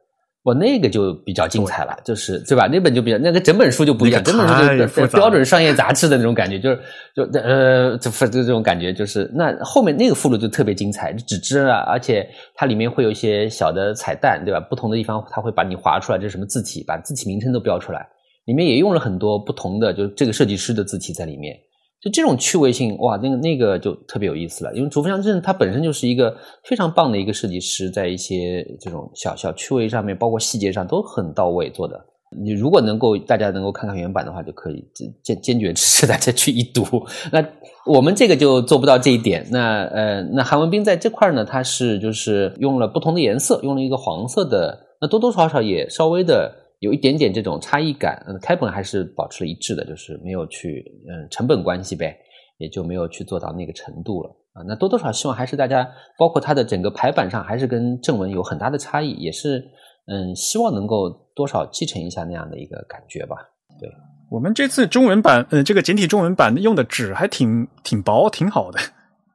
[0.43, 2.67] 我那个就比较精彩了，就是对吧？
[2.67, 4.47] 那本就比较那个整本书就不一样，整本
[4.87, 6.79] 书就标准商业杂志的那种感觉，就是
[7.15, 12.23] 就呃，这这这种感觉就是那后面那个附录就特别精彩，纸质啊，而且
[12.53, 14.59] 它里面会有一些小的彩蛋，对吧？
[14.69, 18.05] 不同的地方它会把你划出来，这是什么字体，把字体名称都标出来，
[18.45, 21.57] 里面也用了很多不同的，就是这个设计师的字体在里面。
[22.01, 24.73] 就这种趣味性，哇，那个那个就特别有意思了。
[24.73, 31.99] 因为竹风祥正他本身就是一个非常棒的一个设计师，在一些这种小小趣味上面，包括细节上都很到位做的。
[32.43, 34.83] 你如果能够大家能够看看原版的话，就可以
[35.21, 36.83] 坚坚决支持大家去一读。
[37.31, 37.45] 那
[37.85, 39.45] 我们这个就做不到这一点。
[39.51, 46.60] 那呃，那韩文斌在这块呢，他是就是用了不同的颜色，用了一个黄色的，那多多少少也稍微的。
[46.81, 52.17] 有一点点这种差异感，嗯，开本还是保持了一致的，就是没有去，嗯，成本关系呗，
[52.57, 54.65] 也就没有去做到那个程度了啊。
[54.67, 55.87] 那多多少希望还是大家，
[56.17, 59.63] 包括它的整个排版上，还是跟正文有很大的差异，也是，
[60.07, 63.35] 嗯，希望能够多少继承一下那样的一个感觉吧。
[63.79, 63.87] 对
[64.31, 68.79] 我们这次中文版，呃，这个简体中文版用的纸还挺挺薄，挺好的，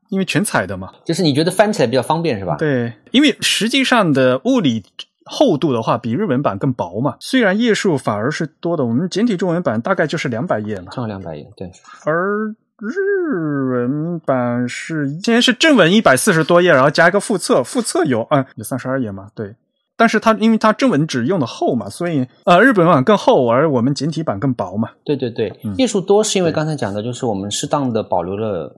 [0.09, 2.57] 因为全彩的嘛，就是你觉得翻起来比较方便是吧？
[2.59, 4.83] 对，因为实际上的物理。
[5.27, 11.71] 厚度的话比日文版更薄嘛，虽然页数反而是多的，我们简体中文版大概就是两百页嘛，正好两百页，对。
[12.05, 19.57] 而日文版是今天是正文一百四十多页，然后加一个附册，附册有啊有三十二页嘛，对。
[19.97, 24.91] 但是它因为它正文纸用的厚嘛，所以呃日本版更厚，而我们简体版更薄嘛。
[25.05, 28.71] 对对对，页数多是因为刚才讲的就是我们适当的保留了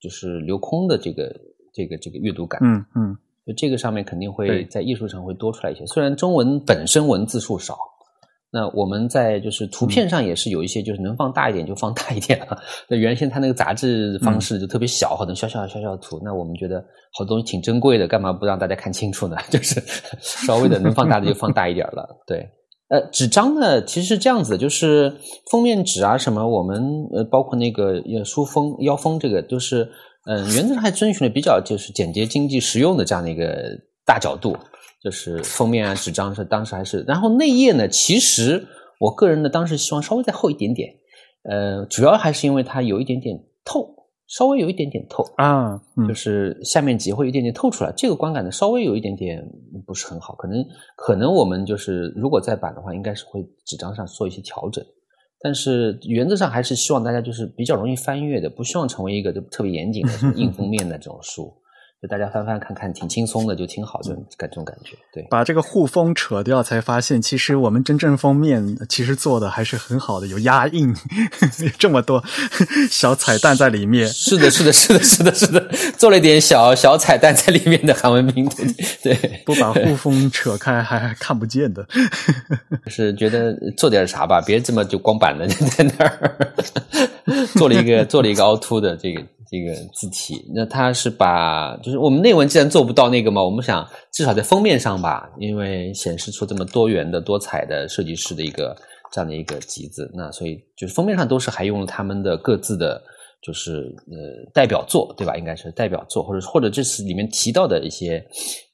[0.00, 1.34] 就是留空的这个
[1.72, 2.60] 这个这个阅读感。
[2.62, 3.16] 嗯嗯。
[3.46, 7.78] 就这个上面肯定会在艺术上会多出来一些，虽然中文本身文字数少，
[8.50, 12.60] 那我们在就是图片上也是有一些，就是能放大一点就放大一点了。
[12.90, 16.84] 那原先它那个杂志方式就特别小，好多小小小小的图，那我们觉得
[17.16, 19.36] 好东西挺珍贵的，干嘛不让大家看清楚呢？
[19.48, 19.80] 就是
[20.18, 22.04] 稍微的能放大的就放大一点了。
[22.26, 22.48] 对，
[22.88, 25.14] 呃，纸张呢其实是这样子，就是
[25.52, 26.82] 封面纸啊什么，我们
[27.12, 29.88] 呃包括那个书封腰封这个就是。
[30.26, 34.56] 嗯，原则上还遵循了比较就是简洁、经济、实用的这样的一个大角度，
[35.00, 38.66] 就是封面啊、纸张是当时还是，然后内页呢，其实
[38.98, 40.92] 我个人呢当时希望稍微再厚一点点，
[41.48, 43.88] 呃，主要还是因为它有一点点透，
[44.26, 49.40] 稍微有一点点透啊，就是下面几会有一点点透出来，这个观感呢稍微有一点点
[49.86, 50.64] 不是很好，可能
[50.96, 54.84] 可能我们就是如果再版的话，应该是会纸张上做一些调整。
[55.40, 61.52] 但是原则上还是希望大家就是比较容易翻阅的，不希望成为一个就特别严谨的 硬封面的这种书。
[62.06, 64.96] 就大家翻翻看看，挺轻松的，就挺好，就感这种感觉。
[65.12, 70.94] 对，把这个护封扯掉，才发现其实我们真正封面其实做的还是很好的，有压印，
[71.76, 72.22] 这么多
[72.88, 74.06] 小彩蛋在里面。
[74.06, 75.60] 是的，是的，是的，是的，是的，
[75.98, 78.62] 做了一点小小彩蛋在里面的韩文名图。
[79.02, 81.84] 对，不把护封 扯开还看不见的。
[82.86, 86.36] 是觉得做点啥吧，别这么就光板的在那儿。
[87.54, 98.76] 做了一个做了一个凹凸的这个这个字体，那它是把就是我们内文既然做不到那个嘛，我们想至少在封面上吧，因为显示出这么多元的多彩的设计师的一个
[99.12, 103.00] 这样的一个集子，那所以就是封面上都是还用了他们的各自的，
[103.40, 105.36] 就是呃代表作对吧？
[105.36, 108.18] 应该是代表作，或者或者这次里面提到的一些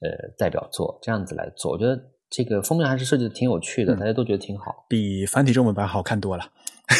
[0.01, 6.43] 呃代表作，这样子来做，我觉得这个封面还是设计的挺有趣的，大家都觉得挺好，比繁体中文版好看多了。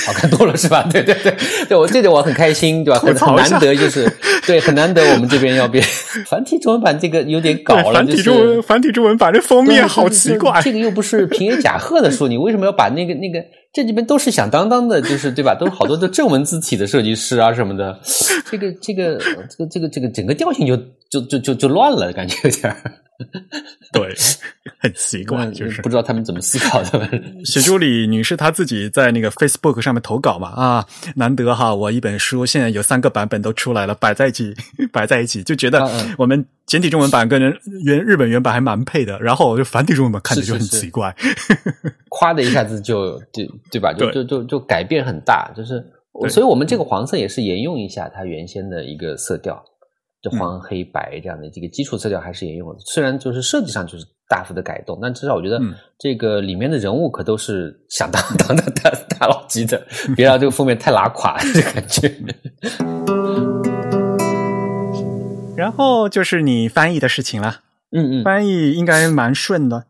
[0.06, 0.88] 好看多了是吧？
[0.92, 1.36] 对 对对，
[1.68, 3.00] 对我这点我很开心，对吧？
[3.00, 4.10] 很很难得，就是
[4.48, 5.84] 对很难得，我们这边要变
[6.26, 7.94] 繁体中文版，这个有点搞了。
[8.00, 13.40] 繁体中文繁体中文版这封面好奇怪，这个又不是平野甲贺的书，你为什么要把那个那个？
[13.74, 15.56] 这里边都是响当当的，就是对吧？
[15.60, 18.00] 都是好多的正文字体的设计师啊什么的，
[18.50, 20.78] 这个这个这个这个这个整个调性就
[21.10, 22.76] 就就就就乱了，感觉有点。
[23.94, 24.16] 对，
[24.80, 27.10] 很奇怪，就是不知道他们怎么思考的。
[27.46, 30.86] 许朱里女士她自己在那个 Facebook 上面投稿嘛啊，
[31.16, 34.54] 难得哈，我一本书现在有三个版本都出来了，摆在一起，
[34.92, 35.88] 摆在一起，就觉得
[36.18, 37.42] 我们简体中文版跟
[37.84, 39.20] 原日本原版还蛮配的。
[39.20, 41.16] 然后就繁体中文版看着就很奇怪，
[42.10, 43.94] 夸的一下子就对对吧？
[43.94, 45.84] 就就就就改变很大，就是
[46.30, 49.64] 所以我们这个黄色也是沿用一下它原先的一个色调。
[50.24, 55.60] 就黄黑白这样的这个基础色调还是沿用的，虽然就是设计上就是大幅的改动，但至少我觉得
[56.00, 58.90] 这个里面的人物可都是响当当的大
[59.20, 59.86] 大佬级的，
[60.16, 62.10] 别让这个封面太拉垮这感觉。
[65.58, 67.58] 然后就是你翻译的事情了，
[67.92, 69.88] 嗯嗯，翻译应该蛮顺的。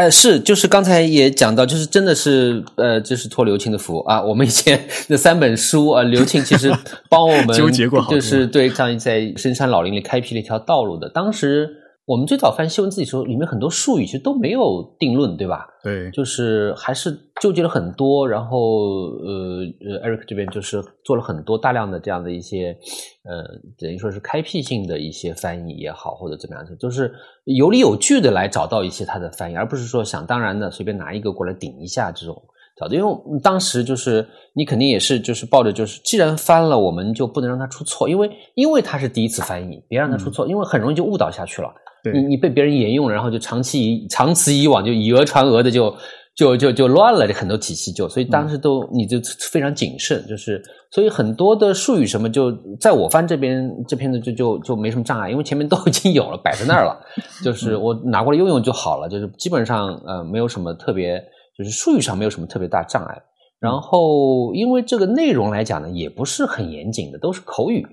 [0.00, 4.22] 哎，是，就是刚才也讲到，就是真的是，呃，就是托刘庆的福啊。
[4.22, 6.72] 我们以前 那三本书啊，刘庆其实
[7.10, 11.06] 帮我们纠结过，就是对，这样在深山老林里开辟了一条道路的。
[11.10, 11.76] 当时。
[12.06, 15.66] 我们最早翻西文字体时候，里面很多术语其实都没有定论，对吧？
[15.82, 18.28] 对，就是还是纠结了很多。
[18.28, 22.76] 然后，呃呃，Eric 这边就是做了很多大量的这样的一些，
[23.22, 23.44] 呃，
[23.78, 27.12] 等于说是开辟性的一些翻译也好，或者怎么样的，就是
[27.44, 32.42] 有理有据的来找到一些他的翻译，而不是说想当然的随便拿一个过来顶一下这种。
[32.76, 41.68] 找的，因为当时就是你肯定也是就是抱着就是既然翻了，我们就不能让它出错，因为因为它是第一次翻译，别让它出错，因为很容易就误导下去了。
[42.12, 45.94] 你你被别人沿用了，然后就长期以长此以往，就以讹传讹的，就
[46.34, 49.18] 就就就乱了，这很多体系就，所以当时都你就
[49.50, 52.50] 非常谨慎，就是所以很多的术语什么，就
[52.80, 56.98] 在我翻这边这片子就就就没什么障碍，因为前面都已经有了摆在那儿了，
[57.44, 61.22] 就是我拿过来用用就好了，就是基本上呃没有什么特别，
[61.58, 63.22] 就是术语上没有什么特别大障碍。
[63.58, 67.86] 然后因为这个内容来讲呢，也不是很严谨的，都是口语，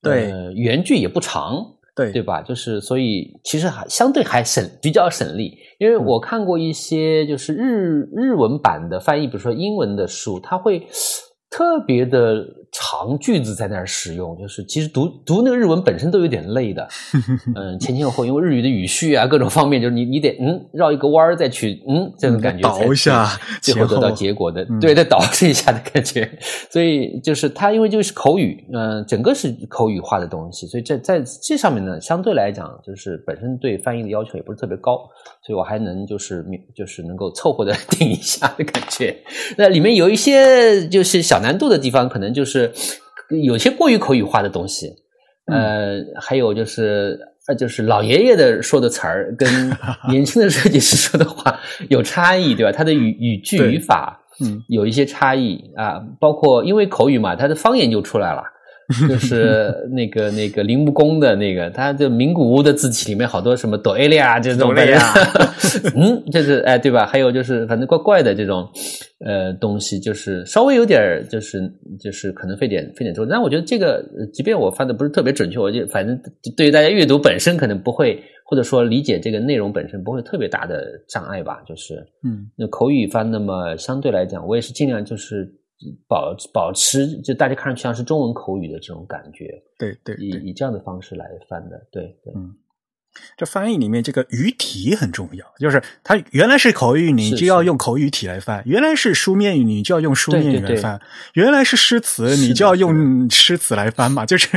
[0.00, 1.72] 对，原句也不长。
[1.96, 2.12] 对。
[2.12, 2.42] 对吧？
[2.42, 10.86] 就是所以其实还相对还省比较省力，因为我看过一些就是日日文版的翻译，比如说英文的书，它会
[11.56, 12.44] 特别的。
[12.78, 16.86] 长句子在那儿使用，就是其实读读那个日文本身都有点累的，
[17.56, 23.26] 嗯，前前后后，因为日语的语序啊，各种方面，就是你你得嗯绕一个弯儿再去嗯这种感觉，倒一下，
[23.62, 26.30] 最后得到结果的，对，再倒这一下的感觉。
[26.68, 35.08] 所以就是它因为就是口语，嗯，整个是口语化的东西，所以在在这上面呢，相对来讲，就是本身对翻译的要求也不是特别高，
[35.46, 36.44] 所以我还能就是
[36.74, 39.16] 就是能够凑合的顶一下的感觉。
[39.56, 42.72] 那里面有一些就是小难度的地方，可能就是。
[43.42, 44.86] 有些过于口语化的东西，
[45.52, 47.18] 呃，还有就是
[47.48, 49.48] 呃，就是老爷爷的说的词儿跟
[50.08, 51.58] 年轻的设计师说的话
[51.88, 52.70] 有差异，对吧？
[52.70, 58.44] 他的语语句语法，嗯，有一些差异啊，包括因为口语嘛，他的方言就出来了。
[59.08, 65.00] 就是那个那个铃木工的那个，他就名古屋的字体里面好多什么哆 A 利亚这种的呀，
[65.96, 67.04] 嗯，就是哎，对吧？
[67.04, 68.68] 还有就是反正怪怪的这种
[69.24, 71.60] 呃东西，就是稍微有点就是
[71.98, 76.16] 就是可能费点费点周，但我觉得这个即便我翻的不是特别准确，我就反正
[76.56, 81.60] 对于大家阅读本身可能不会，或者说理解这个内容本身不会特别大的障碍吧。
[81.66, 85.52] 就是嗯，那口语翻那么相对来讲，我也是尽量就是。
[86.08, 92.32] 保保持就大家看上去像是中文口语的这种感觉，对对，以以这样的方式来翻的，对对。
[92.34, 92.54] 嗯，
[93.36, 100.98] 这翻译里面这个语体很重要，就是它原来是口语，你就要用口语体来翻；原来是书面语，你就要用书面语来翻；
[101.34, 104.24] 原来是诗词，你就要用诗词来翻嘛。
[104.24, 104.48] 就是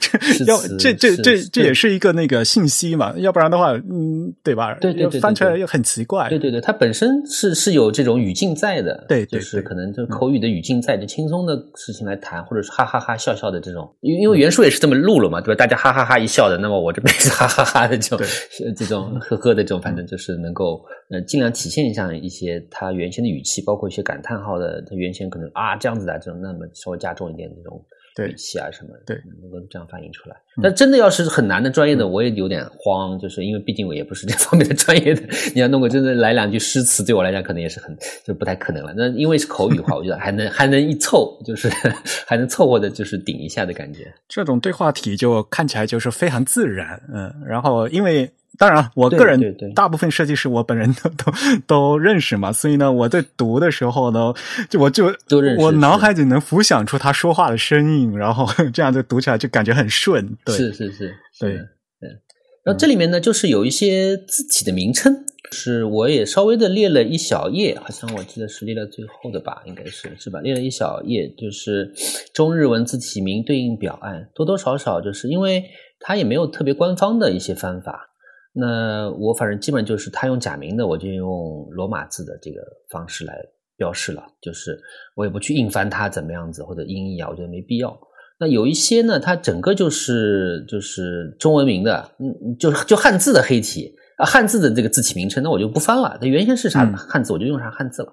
[0.00, 4.74] 这要这这这这也是一个那个信息嘛，要不然的话，嗯，对吧？
[4.80, 6.28] 对对对，翻出来又很奇怪。
[6.28, 15.58] 对对对，它本身是是有这种语境在的，对，就是可能就口语的语境在，就轻松的事情来谈，或者是哈哈哈笑笑的这种，因因为原书也是这么录了嘛，对吧？
[15.58, 18.26] 大家哈哈哈一笑的，那么我这边是哈哈哈的这种。
[18.76, 27.84] 这种呵呵的这种，反正就是能够呃尽量体现一下一些他原先的语气，包括一些感叹号的，他原先可能啊这样子的这种，那么稍微加重一点这种
[28.26, 30.36] 语气啊什么，对，能够这样反映出来。
[30.62, 35.22] 但真的要是很难的专业的，我也有点慌，就是因为毕竟我也不是这方面的专业的，
[35.54, 38.92] 你要弄个真的来两句诗词，对我来讲可能也是很就不太可能了。
[38.96, 41.68] 那因为是口语的话，我觉得还能还能一凑，就是
[42.26, 44.12] 还能凑合的，就是顶一下的感觉。
[44.28, 48.28] 这种对话体就看起来就是非常自然，嗯，然后因为。
[48.58, 49.40] 当然，我个人
[49.72, 51.32] 大部分设计师我本人都都
[51.66, 54.34] 都认识嘛，所以呢，我在读的时候呢，
[54.68, 55.14] 就我就
[55.58, 60.36] 我脑海里能浮想出他说话的声音，然后这样就读起来就感觉很顺。
[60.44, 62.10] 对，是是是，对对。
[62.64, 70.40] 然后这里面呢，就是有一些字体的名称，是我也稍微的列了一小页，好像我记得是列了最后的吧，应该是是吧？
[70.40, 71.94] 列了一小页，就是
[72.34, 75.64] 中日文字体名对应表案，多多少少就是因为
[76.00, 78.07] 它也没有特别官方的一些方法。
[78.60, 82.60] 那我反正基本就是他用假名的，我就用罗马字的这个
[82.90, 83.38] 方式来
[83.76, 84.76] 标示了，就是
[85.14, 87.96] 我也不去硬翻它怎么样子或者音译啊，我觉得没必要。
[88.40, 96.18] 那有一些呢，它整个就是就是中文名的，嗯，就是就汉字的黑体啊，汉字的这个字体名称，那我就不翻了。
[96.20, 98.12] 它原先是啥汉字，我就用啥汉字了。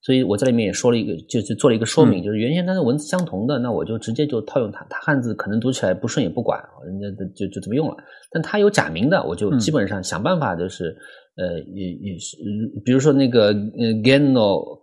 [0.00, 4.86] 所以我在里面也说了一个，就是做了一个说明，就是原先它的文字相同的，那我就直接就套用它。
[4.88, 7.96] 它汉字可能读起来不顺也不管，人家就就这么用了。
[8.30, 10.96] 但它有假名的，我就基本上想办法，就是
[11.36, 12.36] 呃，也也是，
[12.84, 14.80] 比如说那个呃，geno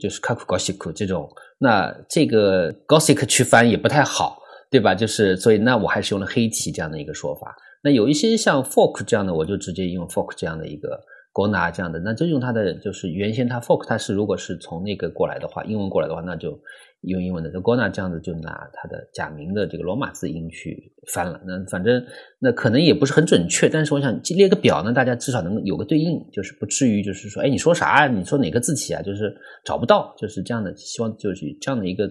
[0.00, 1.28] 就是 kaku gosik 这种，
[1.58, 4.38] 那这个 gosik 去翻也不太好，
[4.70, 4.94] 对吧？
[4.94, 7.52] 就是所以那我还是用了黑体这样的一个说法。
[7.82, 11.00] 那有一些像 fork 这样的，我就直接用 fork 这样的一个。
[11.32, 16.60] 国拿这样的，那就用它的，就是原先它 fork 它是如果是从那个过来的话，英文过来的话，那就
[17.00, 17.50] 用英文的。
[17.50, 21.40] 这 Gona 这样子就拿它的假名的这个罗马字音去翻了。
[21.46, 22.04] 那反正
[22.38, 28.06] 那可能也不是很准确，但是我想列个表呢，大家至少能有个对应，就是不至于就是说，哎，你说啥？
[28.06, 29.00] 你说哪个字体啊？
[29.00, 29.34] 就是
[29.64, 30.76] 找不到，就是这样的。
[30.76, 32.10] 希望就是这样的一个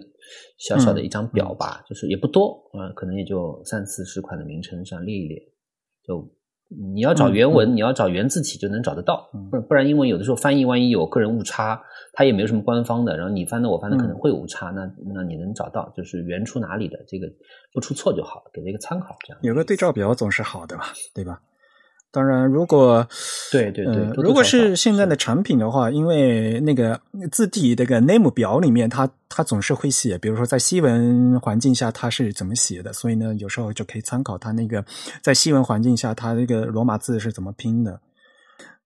[0.58, 5.38] 小小的一张表吧，就是也不多啊，可能也就三四十款的名称上列一列
[6.08, 6.28] 就。
[6.94, 11.82] 你要找原文，你要找原字体就能找得到，不不然英文有的时候翻译万一有个人误差，
[12.14, 17.28] 它也没有什么官方的，然后你翻的我翻的可能会有误差，那那你能找到就是原出哪里的这个
[17.74, 19.40] 不出错就好，给了一个参考，这样。
[19.44, 20.84] 有个对照表总是好的嘛，
[21.14, 21.42] 对吧？
[22.14, 23.08] 当然，如果
[23.54, 27.00] 对对对，如果是现在的产品的话，因为那个
[27.32, 34.84] 字体那个 name 表里面，它它总是会写，比如说在西文环境下它是怎么写的，所以呢，有时候就可以参考它那个
[35.24, 38.02] 在西文环境下它那个罗马字是怎么拼的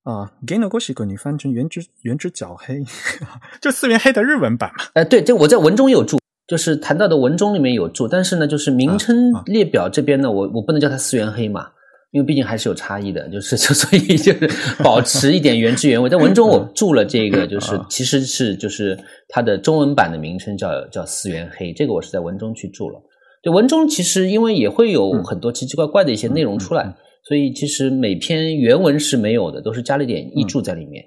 [0.03, 0.31] 啊。
[0.45, 2.83] Geno g o s h i 你翻成原汁原汁角黑，
[3.59, 4.85] 就四元黑的日文版嘛？
[4.93, 11.69] 哎，对，这我在文中有注，就是谈到的文中里面有注，但是呢，就是名称列表这边呢，我我不能叫它四元黑嘛。
[12.15, 14.49] 因为毕竟还是有差异的，就是 就所以就是
[14.81, 16.09] 保持一点原汁原味。
[16.09, 18.97] 在文中我注了这个，就是其实是就是
[19.27, 23.01] 它的中文版的名称叫叫四元黑，这个我是在文中去注了。
[23.43, 26.95] 对文中其实因为也会有很多奇奇怪怪的一些内容出来，
[27.27, 31.03] 所以其实每篇原文是没有的，都是加了点译注在里面。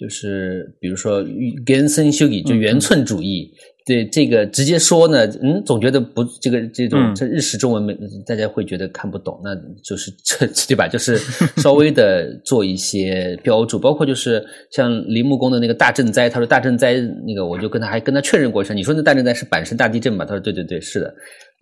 [0.00, 1.22] 就是比如说
[1.66, 3.52] 根森修己就原寸主义。
[3.86, 7.94] 对这个直接说呢，嗯，总觉得不这个这种这日式中文没
[8.26, 10.88] 大家会觉得看不懂，那就是这 对吧？
[10.88, 11.18] 就是
[11.60, 16.94] 稍微的做一些标注，包括就是像林木工的那个大震灾，他说大震灾
[17.26, 20.24] 那个，我就跟他还跟他确认过一下，你说那大震灾是阪神大地震吧？
[20.24, 21.14] 他说对对对，是的，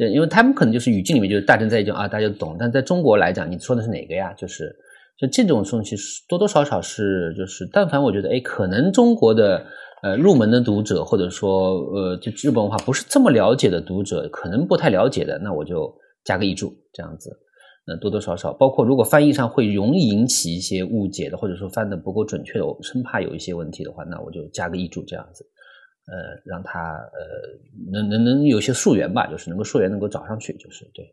[0.08, 4.32] 因为他们可能就是语境里面就是大震灾就啊大家懂，但在中国来讲，你说的是哪个呀？
[4.34, 4.72] 就是
[5.20, 5.96] 就这种东西
[6.28, 9.66] 多多少少是就是，但凡我觉得哎，可能中国的。
[10.02, 17.30] 呃，入门的读者，或者说，呃，就日本文化不是这么了解的读者，可能不太了解的，那我就加个译注，这样子，
[17.86, 25.44] 那多多少少，包括如果翻译上会容易引起一些误解的，或者说翻的不够准确的，我生怕有一些问题的话，那我就加个译注，这样子，
[26.06, 31.06] 呃，让他呃，能能能有些溯源吧，就是能够溯源，能够找上去，就是对。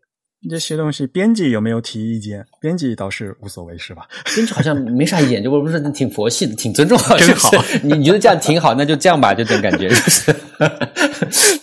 [0.48, 2.46] 这些东西，编辑有没有提意见？
[2.62, 4.08] 编辑倒是无所谓，是吧？
[4.34, 7.52] 编辑好像没啥意见，就不是挺佛系的，挺尊重，真好。
[7.84, 10.34] 你觉得这样挺好，那就这样吧，就这种感觉，就是。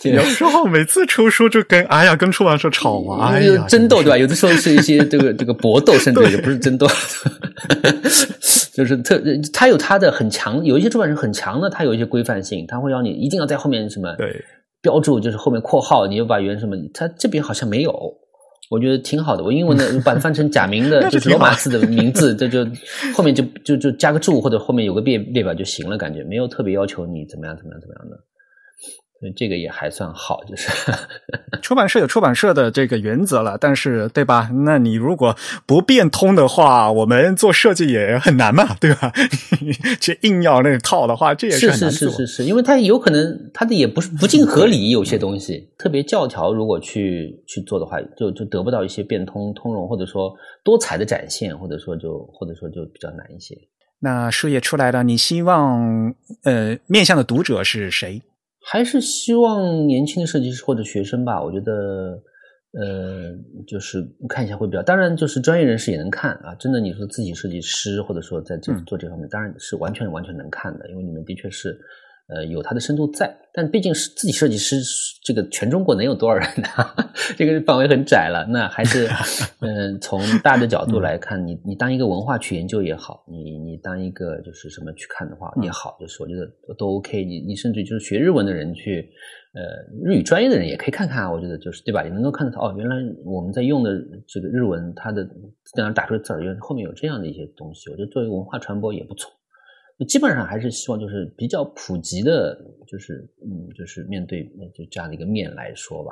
[0.03, 4.17] 有时候每次出书就跟哎呀，跟出版社吵嘛，哎呀，争斗对吧？
[4.17, 6.87] 有的时候是一些这个这个搏斗，甚至也不是争斗，
[8.73, 9.19] 就是特
[9.51, 14.45] 他有他的很强，有一些出版社很强的，他有一些规范性，他会要你一定要在后面什么对
[14.81, 17.91] 标注，就是后面括号，你又把原什么，他这边好像没有。
[18.69, 22.65] 我觉得挺好的，我英文的把它翻成假名的， 就是罗马字的名字，这就
[23.13, 28.17] 后面就就就加个注或者后面有个列列表就行了，感觉没有特别要求你怎么样怎么样怎么样的。
[29.19, 30.69] 所以这个也还算好，就是
[31.61, 34.49] 出版社有出版社的这个原则了，但是对吧？
[34.65, 35.35] 那你如果
[35.65, 39.11] 不变通的话，我们做设计也很难嘛，对吧？
[39.99, 42.11] 去硬要那个套的话，这也是很难做。
[42.11, 50.31] 是是是是，因为它有可能它的也不是不尽合理，有些东西特别教条，如果去去做的话，就就得不到一些变通通融，或者说
[50.63, 53.55] 多彩的展现，或者说就或者说就比较难一些。
[53.99, 56.13] 那书也出来了，你希望
[56.43, 58.21] 呃面向的读者是谁？
[58.69, 62.21] 还是希望年轻的设计师或者学生吧，我觉得，
[62.73, 63.33] 呃，
[63.65, 64.83] 就是看一下会比较。
[64.83, 66.53] 当然，就是专业人士也能看啊。
[66.55, 71.79] 真的，你说自己设计师，或者说在这做这方面，当然是完全完全能看的，因为你们的确是。
[72.27, 74.75] 呃，有它的深度在，但毕竟是自己设计师，
[75.23, 76.67] 这个全中国能有多少人呢？
[77.37, 78.45] 这个范围很窄了。
[78.49, 79.07] 那还是，
[79.61, 86.45] 嗯，从大的角度来看，你你当一个文化去研究也好，你你当一个就是什么去看的话也好，就是我觉得
[86.77, 87.23] 都 OK。
[87.23, 89.09] 你你甚至就是学日文的人去，
[89.53, 89.63] 呃，
[90.03, 91.31] 日语专业的人也可以看看。
[91.31, 92.03] 我觉得就是对吧？
[92.03, 93.91] 也能够看得到哦，原来我们在用的
[94.27, 95.25] 这个日文，它的
[95.73, 97.89] 这样打出的字儿，原来后面有这样的一些东西。
[97.89, 99.31] 我觉得作为文化传播也不错。
[100.05, 102.55] 基本上还是希望就是比较普及的，
[102.87, 104.43] 就是嗯，就是面对
[104.75, 106.11] 就这样的一个面来说吧。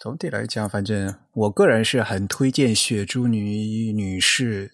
[0.00, 4.72] 总体来讲，反正我个人是很推荐雪珠女女士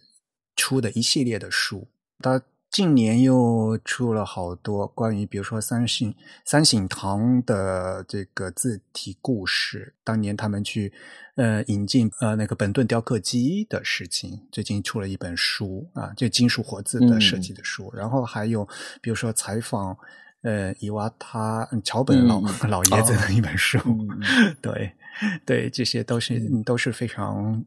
[0.56, 1.88] 出的一系列的书。
[2.20, 6.14] 她近年又出了好多关于，比如说三省
[6.44, 10.92] 三省堂的这个字体故事，当年他们去。
[11.36, 17.90] 呃，引进呃那个本顿雕刻机的事情，最近出了一本书啊，就金属活字的设计的书。
[17.96, 18.68] 然后还有
[19.00, 19.96] 比如说采访
[20.42, 23.78] 呃伊娃他桥本老 老爷子的一本书，
[24.60, 24.92] 对
[25.44, 27.62] 对，这些都是都是非常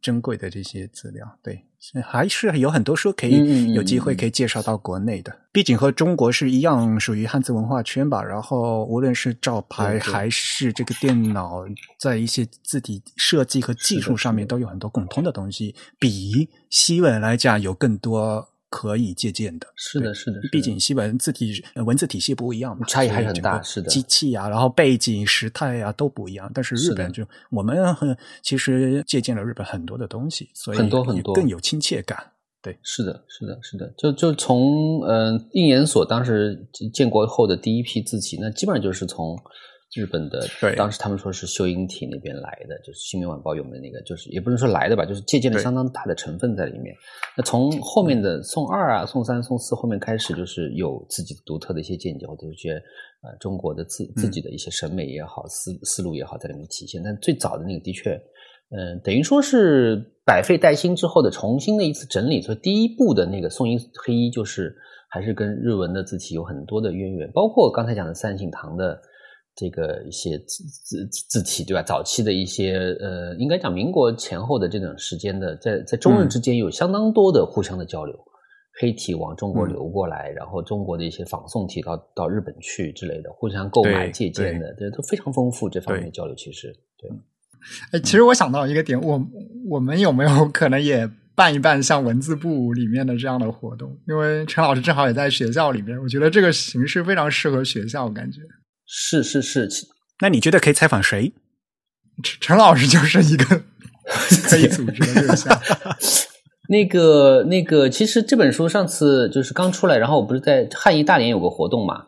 [0.00, 1.64] 珍贵的这些资料，对。
[2.00, 8.22] 还是有很多书可以有机会可以介绍到国内的，毕竟和中国是一样属于汉字文化圈吧。
[8.22, 11.64] 然后无论是照牌还是这个电脑，
[11.98, 18.51] 在一些字体设计和技术上面都有很多共通的东西，比西文来讲有更多。
[18.72, 26.50] 可以借鉴的，是的，是的，毕竟西文字体文字体系不一样嘛，差异还是很大，是的，机器啊，然后背景时态啊都不一样。
[26.54, 27.76] 但是日本就我们
[28.42, 32.32] 其实借鉴了日本很多的东西，所以很多很多更有亲切感。
[32.62, 39.38] 对，是的，是的，是的，就就从嗯应研所当时建国后的第一批字体，那基本上就是从。
[39.94, 46.94] 日本的，对，当时他们说是秀英体那边来的，就是《新民晚报》用的那个，就是也不能说来的吧，就是借鉴了相当大的成分在里面。
[47.36, 57.02] 那从后面的宋二啊、宋三、宋四后面开始，就是有自己独特的一些见解，或者一些呃中国的自自己的一些审美也好、思思路也好，在里面体现。
[57.04, 58.14] 但最早的那个的确，
[58.70, 62.40] 嗯，等于说是百废待兴之后的重新的一次整理。
[62.40, 64.74] 所以第一部的那个宋英黑衣，就是
[65.10, 68.98] 还是跟日文的字体有很多的渊源，包括刚才讲的三省堂的。
[69.54, 71.82] 这个一些字字字体对吧？
[71.82, 78.18] 早期的一些呃，应该讲民国前后的这段时间的，在在中日之间有相当多的互相的交流，
[78.80, 85.68] 黑体往中国流过来，然后中国的一些仿宋体到到日本去之类的，互相购买借鉴的，这都非常丰富。
[85.68, 87.10] 这方面的交流其实对。
[87.92, 89.22] 哎，其实我想到一个点，我
[89.68, 93.96] 我们有没有可能也办一办像文字部里面的这样的活动？
[94.08, 98.40] 因为陈老师正好也在学校里面，我觉得这个形式非常适合学校，感觉。
[98.94, 99.66] 是是是，
[100.20, 101.32] 那你觉得可以采访谁？
[102.22, 103.62] 陈陈老师就是一个
[104.44, 105.58] 可以组织的对象。
[106.68, 112.04] 那个那个，其实这本书上次就是刚出来，然后我不是在汉译大连有个活动嘛。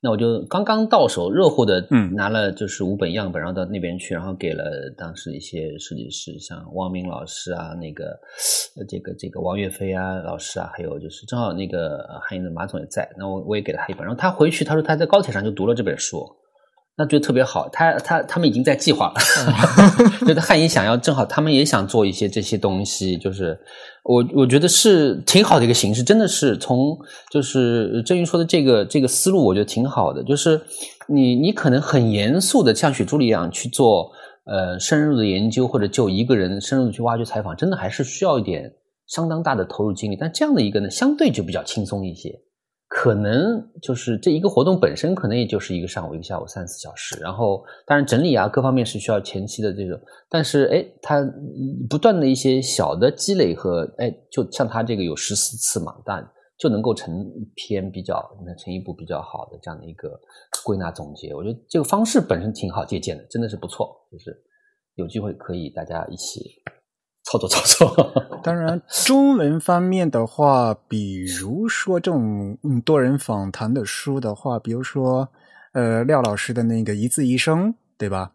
[0.00, 4.64] 那我就刚刚到手，热乎的，嗯，拿了就是五本样本，然后到那边去，然后给了
[4.96, 8.16] 当时一些设计师，像汪明老师啊，那个
[8.88, 16.24] 这个这个王岳飞啊老师啊，还有就是正好那个汉英的马总也在，那我我也给了他一本，然后他回去他说他在高铁上就读了这本书。
[17.00, 19.14] 那觉得特别好，他他他们已经在计划了，
[20.26, 23.56] 觉得汉英想要正好他们也想做一些这些东西，就是
[24.08, 26.98] 我我觉得是挺好的一个形式，真的是从
[27.30, 30.58] 就是郑云说的这个这个思路，我觉得挺好的，就是
[31.06, 34.10] 你你可能很严肃的像雪珠一样去做
[34.44, 38.72] 呃深入的研究，或者就一个人深入的去挖掘采访，真的还是需要一点
[39.06, 42.34] 相当大的投入精力，但这样的一个呢，相对就比较轻松一些。
[42.88, 47.20] 可能就是这一个活动本身，可能也就是一个上午、一个下午三四小时。
[47.20, 50.00] 然后，当然整理啊，各方面是需要前期的这种。
[50.30, 51.22] 但是，哎，它
[51.88, 56.26] 不断的一些小的积累和哎，就像它这个有十四次嘛，但
[56.58, 60.18] 就能够成一篇比较，能成一部比较好的这样的一个
[60.64, 61.34] 归纳总结。
[61.34, 63.94] 我觉得这个方式本身挺好借鉴的，真的是不错。
[64.10, 64.34] 就是
[64.94, 66.40] 有机会可以大家一起。
[67.30, 72.56] 操作操作， 当然，中文方面的话，比如说这种
[72.86, 75.28] 多人访谈的书的话，比如说，
[75.72, 78.30] 呃，廖老师的那个一字一声，对吧？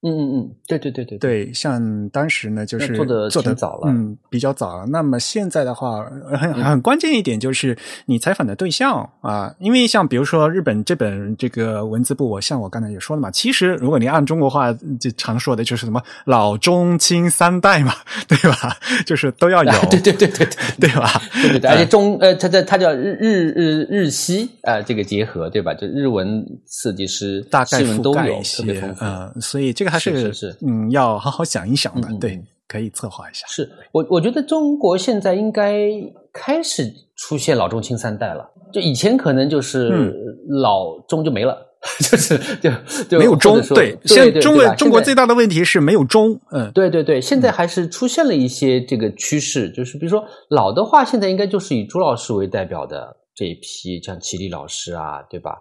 [0.00, 4.86] 嗯嗯嗯，对对对对对，像当时呢，就是做的做的早了，嗯，比较早了。
[4.86, 6.04] 那么现在的话，
[6.38, 7.76] 很很关键一点就是
[8.06, 17.92] 你采访的对象啊，因为像比如说日本这本这个文字部，我像我刚才也说了嘛，其实如果你按中国话就常说的就是什么老中青三代嘛，
[18.28, 18.76] 对吧？
[19.04, 21.20] 就是都要有，对对对对对，对吧？
[21.42, 25.74] 对对对，而且中呃，它它它叫日日日日西啊，这个结合对吧？
[25.74, 29.87] 就日文设计师大概都有，特别丰富，嗯，所以这个。
[29.88, 33.46] 还是是嗯，要好好想一想的，对，可以策划一下。
[33.48, 35.90] 是我我觉得中国现在应该
[36.32, 40.14] 开始出现老中青三代了，就以前可能就是
[40.48, 41.56] 老中就没了，
[42.00, 42.70] 就是就
[43.08, 43.60] 就没有中。
[43.74, 46.40] 对，现在中国中国最大的问题是没有中。
[46.50, 55.52] 嗯，对对对，现在还是出现了一些这个趋势，就是比如说老的话，现在应该就是以朱老师为代表的这一批，像齐力老师啊，对吧？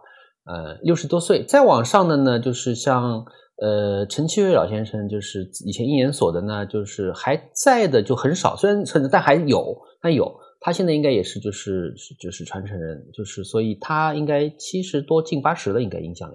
[0.45, 3.25] 呃，六十多岁，再往上的呢，就是像。
[3.61, 10.31] 呃，陈其伟老先生就是以前应研所的呢，就是还在的就很少，虽然存在，但还有，但有。
[10.59, 16.33] 他现在应该也是就是就是传承人，就是所以他应该七十多近八十了，应该影响力，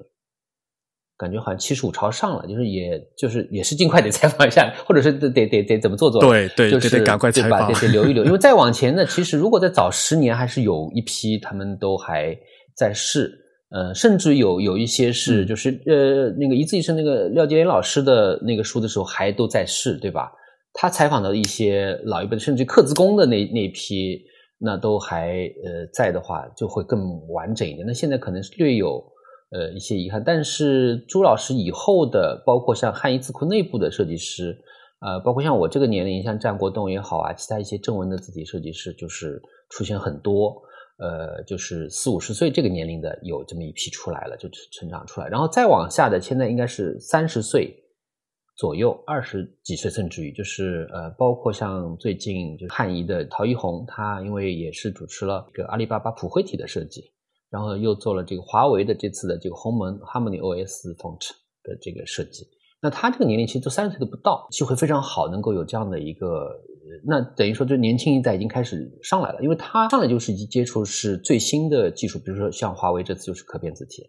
[1.18, 6.20] 感觉好像七十五朝上了，就是也就是也是尽快得采访一下，或者是得得得得怎么做做？
[6.20, 12.36] 对对，就是赶快采访，得得留一留，因为再往前呢，其实如果再早十年，还是有一批他们都还
[12.76, 13.41] 在试。
[13.74, 20.30] 呃，甚至有有一些是，就是呃，那个一字一声那个廖杰林老师的那个书的时候，还都在世，对吧？
[20.74, 24.22] 他采访的一些老一辈的，甚至刻字工的那那批，
[24.58, 25.30] 那都还
[25.64, 27.86] 呃在的话，就会更完整一点。
[27.86, 29.02] 那现在可能是略有
[29.52, 34.54] 呃一些遗憾，但是朱老师以后的，包括像汉译字库内部的设计师，
[35.00, 39.40] 呃，包括像我这个年龄，像战国栋也好啊，其他一些正文的字体设计师，就是
[39.70, 40.62] 出现很多。
[41.02, 47.74] 呃，就是四五十岁这个年龄的有这么一批出来了，就成长出来，然后再往下的，现在应该是三十岁
[48.54, 57.02] 左右，二十几岁甚至于，就是呃，包括像最近就汉仪的陶一红，他因为也是主持了这个阿里巴巴普惠体的设计，
[57.50, 61.30] 然后又做了这个华为的这次的这个鸿蒙 Harmony OS Font
[61.64, 62.46] 的这个设计，
[62.82, 66.50] 那他这个年龄其实都三十岁都不到，机会非常好，能够有这样的一个。
[67.06, 74.02] 那等于说，就年轻一代已经开始上来了，因为他上来就是已接触是最新的技术，比如说像华为这次就是可变字体，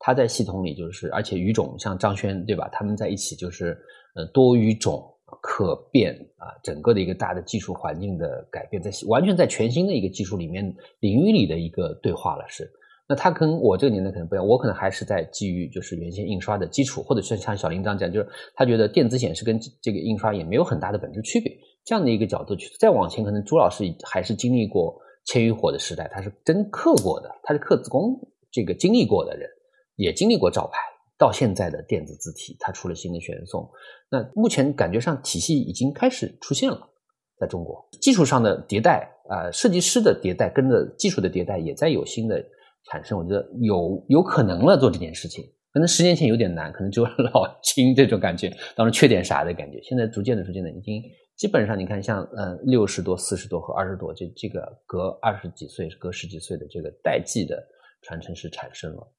[0.00, 2.68] 他在系统里就是，而且语种像张轩对吧？
[2.70, 3.78] 他们在一起就是
[4.14, 5.02] 呃多语种
[5.40, 12.44] 可变啊，整个的一个大的技术环境的改变，在完全在全新的一个技术里面领域里的一个对话了。
[12.48, 12.70] 是，
[13.08, 21.50] 那他跟我这个年代可能不一样，我可能还是在基于就是原先印刷的基础，或者是像小林这样讲，就是他觉得电子显示跟这个印刷也没有很大的本质区别。
[21.84, 24.94] 这样的一个角度去，再往前，可能朱老师还是经历过
[25.24, 28.14] 千余火的时代，他是真刻过的，他是刻字工
[28.52, 29.48] 这个经历过的人，
[29.96, 30.78] 也经历过照牌，
[31.16, 33.66] 到现在的电子字体，他出了新的玄宋，
[34.10, 36.78] 那目前感觉上体系已经开始出现了，
[37.40, 42.44] 在中国技术上的迭代啊，设计师的迭代跟着技术的迭代也在有新的
[42.84, 51.02] 产生，我觉得有有可能了做这件事情，可能十年前有点难，可能只有 老青这种感觉，当时缺点啥的感觉，现在逐渐的逐渐的已经。
[51.36, 57.64] 基本上，你看，像嗯六十多、四十多和二十多，这这个隔二十几岁、隔十几岁的这个代际的
[58.02, 59.12] 传承是产生了，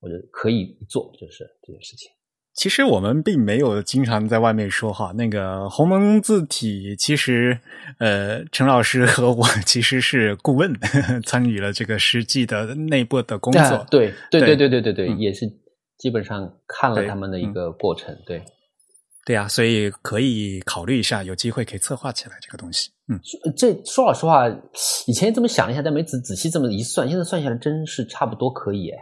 [0.00, 2.10] 我觉得可以做，就是这件事情。
[2.54, 7.58] 其实我们并没有经常在外面说哈，那个鸿蒙字体，其实
[7.98, 10.72] 呃，陈老师和我其实是顾问，
[11.26, 13.84] 参与了这个实际的内部的工作。
[13.90, 15.46] 对对对对对对对，也是
[15.98, 18.40] 基本上看了他们的一个过程，对。
[19.26, 22.90] 对呀，所以可以考虑一下，有机会可以策划起来这个东西。
[23.08, 23.18] 嗯，
[23.56, 24.46] 这说老实话，
[25.06, 28.92] 以前这么想一下，但没仔仔细这么一算，现在算下来真是差不多可以。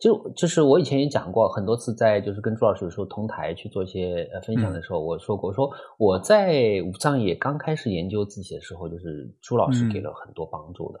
[0.00, 10.98] 就就是我以前也讲过很多次，在就是跟朱老师有时候同台去做一些呃分享的时候，我说过，我说我在武藏野刚开始研究自己的时候，就是朱老师给了很多帮助的。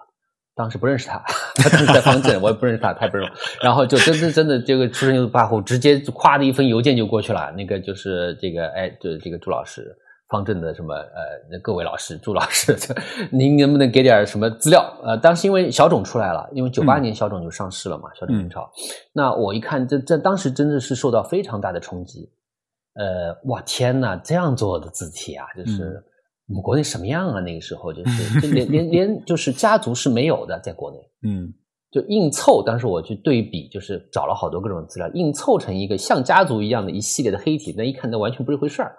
[0.54, 1.16] 当时不认识他，
[1.54, 3.30] 他当时在方正，我也不认识他，太不容易。
[3.62, 7.50] 然后就真真真的这个出生又大户，直接夸的一封邮件就过去了。
[7.52, 9.96] 那个就是这个哎，就是这个朱老师
[10.30, 12.76] 方正的什么呃，各位老师朱老师，
[13.32, 14.82] 您能不能给点什么资料？
[15.02, 18.70] 呃，当时因为小种出来了，因为九八年小种就上市了嘛，小种明朝。
[19.12, 22.30] 那我一看，这这当时真的是受到非常大的冲击。
[22.94, 26.02] 呃，哇天呐，这样做的字体啊，就是
[26.48, 27.40] 我们国内什么样啊？
[27.40, 30.98] 那个时候就是 连连连就是家族是没有的，在国内，
[31.28, 31.52] 嗯。
[31.92, 38.94] 就硬凑，当时我去对比，就是找了好多各种资料，硬凑成一个像家族一样的一系列的黑体，那一看那完全不是一回事儿。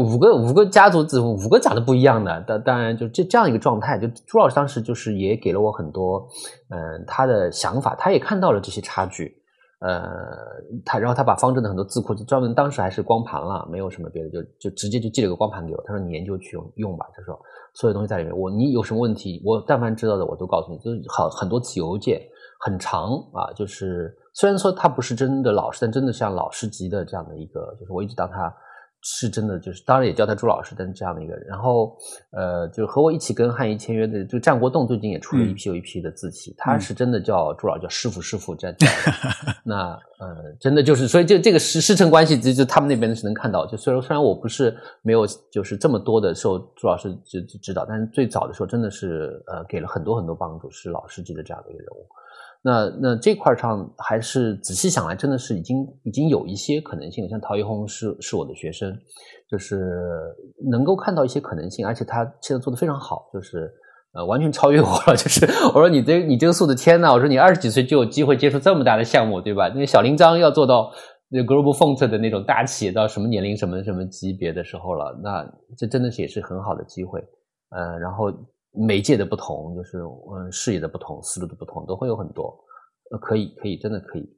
[0.00, 3.98] 五个五个家族字，五个长得不一样的，当当然就这这样一个状态。
[3.98, 6.26] 就朱老师当时就是也给了我很多，
[6.70, 9.36] 嗯，他的想法，他也看到了这些差距，
[9.80, 10.02] 呃，
[10.84, 17.38] 他然后他把方正的很多字库就专门当时还是光盘了，没有什么别的，就就直接就寄了个光盘给我，他说你研究去用用吧，他说
[17.74, 22.20] 所有东西在里面，我你有什么问题，我但凡知道的我都告诉你，就是好很多次邮件。
[22.60, 28.50] 很长啊，就是虽然说他不是真的老师，但真的像老师级的这样的一个，就是我一直当他
[29.06, 31.46] 是真的，就是当然也叫他朱老师，但是这样的一个人。
[31.46, 31.94] 然后
[32.30, 38.74] 呃，就和我一起跟汉仪签约的，就战国栋最近也出了一批又一批的字体，他是真的叫朱老，叫师傅师傅这样。
[39.62, 43.66] 那呃，真的就是，所以这这个师师承关系，就就他们那边是能看到。
[43.66, 52.06] 就虽然虽然我不是没有就是这么多的受朱老师指指导，但是最早的时候真的是呃给了很多很多帮助，是老师级的这样的一个人物。
[52.66, 57.28] 那那这块上还是仔细想来，真的是已经已经有一些可能性。
[57.28, 58.90] 像陶一红是是我的学生，
[59.50, 59.86] 就是
[60.70, 63.70] 能够看到一些可能性，而且他现在做的非常好，就是
[64.14, 65.12] 呃完全超越我了。
[65.14, 67.12] 就是我说你这你这个素质天呐！
[67.12, 69.68] 我说你二十几岁就有机会接触这么大的项目，对吧？
[69.74, 70.90] 那小铃铛要做到
[71.28, 75.20] 那 Global Font 的那种大企业，到什么年龄、什么什么级别的时候了？
[75.22, 75.46] 那
[75.76, 77.20] 这真的是也是很好的机会。
[77.68, 78.32] 呃，然后。
[78.74, 82.52] 媒介的不同，就是嗯，视野的不同，思路的不同，都会有很多。
[83.10, 84.28] 呃，可以，可以，真的可以。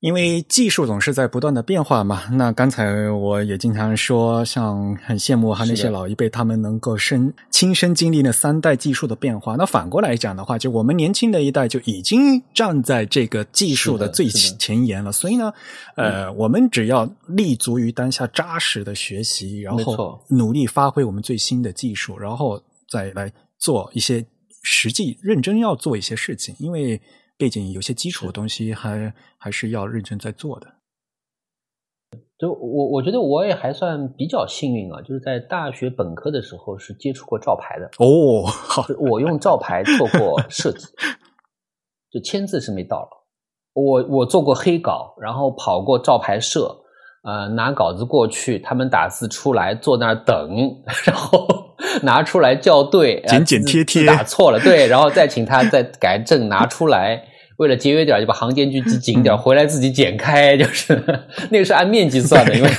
[0.00, 2.22] 因为技术总是在不断的变化嘛。
[2.32, 9.56] 那刚才我也经常说，像很羡慕哈那些老一辈，他们能够身亲身经历那三代技术的变化。
[9.56, 15.12] 那反过来讲的话，就我们年轻的一代就已经站在这个技术的最前沿了。
[15.12, 15.52] 所以呢，
[15.96, 22.58] 呃，我们只要立足于当下，扎实的学习，然后努力发挥我们最新的技术，然后。
[22.90, 24.26] 再来做一些
[24.62, 27.00] 实际认真要做一些事情，因为
[27.38, 30.66] 背景有些基础的东西还还是要认真在做的。
[32.36, 38.44] 就我我觉得我也还算比较幸运啊，就是在大学本科的时候是接触过照牌的哦，
[38.98, 40.86] 我用照牌做过设计，
[42.10, 43.08] 就签字是没到了。
[43.74, 46.82] 我我做过黑稿，然后跑过照牌社，
[47.22, 50.50] 呃，拿稿子过去，他们打字出来，坐那儿等，
[51.06, 51.46] 然后。
[52.02, 54.04] 拿出来校对，剪剪贴贴。
[54.04, 57.22] 打错了，对，然后再请他再改正，拿出来，
[57.58, 61.02] 为了节约点，就把行间距挤紧点，回来自己剪开，就是
[61.50, 62.70] 那个是按面积算的，因为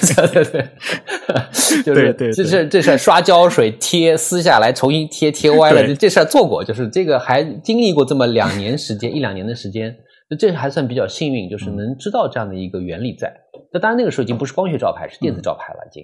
[1.84, 9.96] 对对，就是这是这是刷胶水贴撕下来重新贴贴歪了，这事儿做过，就是这个还经历过这么两年时间，一两年的时间，
[10.40, 13.32] 这还算比较幸运，就是能知道这样的一个原理在。
[13.74, 16.04] 那当然那个时候已经不是光学照牌，是电子照牌了，已经。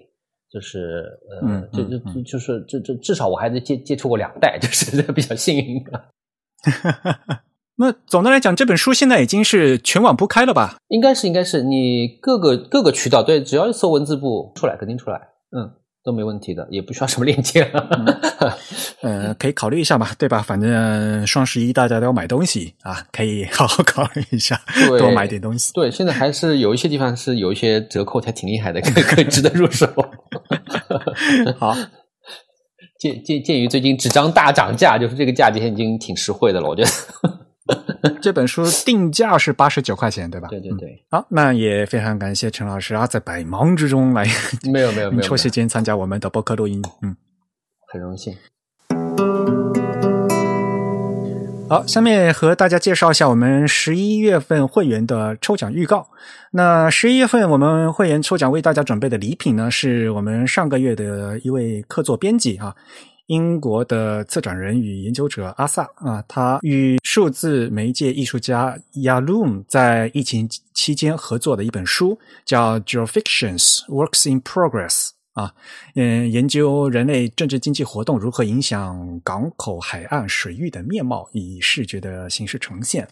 [0.51, 1.03] 就是
[1.41, 5.83] 呃，就就就就是这这至少我还得接接触过两代，就是 比较幸运。
[7.79, 10.77] 那总的来讲，这本书现在已经是全网铺开了吧？
[10.87, 15.17] 应该是，应该是你各个各个渠道对，只要搜文字部出来，肯定出来。
[15.51, 15.71] 嗯。
[16.07, 17.69] 都没问题的，也不需要什么链接。
[19.01, 20.41] 呃，可以考虑一下嘛，对吧？
[20.41, 24.57] 反正双十一大家都要买东西啊，可以好好考虑一下，
[24.97, 25.73] 多买点东西。
[25.73, 29.85] 对，现在还是有一些地方是有一些折扣，还挺厉害的，可可以值得入手。
[31.59, 31.75] 好，
[33.01, 36.89] 鉴鉴鉴于最近纸张大涨价，就是这个价钱已经挺实惠的了，我觉得。
[38.21, 40.47] 这本书定价是八十九块钱，对吧？
[40.49, 41.03] 对对对。
[41.09, 44.25] 好，那也非常感谢陈老师啊，在百忙之中来，
[44.71, 47.15] 没有没有没有，抽时间参加我们的播客录音，嗯，
[47.91, 48.35] 很荣幸。
[51.69, 56.07] 好，下面和大家介绍一下我们十一月份会员的抽奖预告。
[56.51, 62.73] 那十一月份我们会员抽奖为大家准备的礼品呢，是我们上个月的一位客座编辑啊。
[63.25, 75.55] 英国的策展人与研究者阿萨啊，他与数字媒介艺术家 Yalom 在疫情期间合作的一本书，叫《Geofictions Works in Progress》啊，
[75.95, 83.07] 嗯，研究人类政治经济活动如何影响港口、海岸、水域的面貌，以视觉的形式呈现。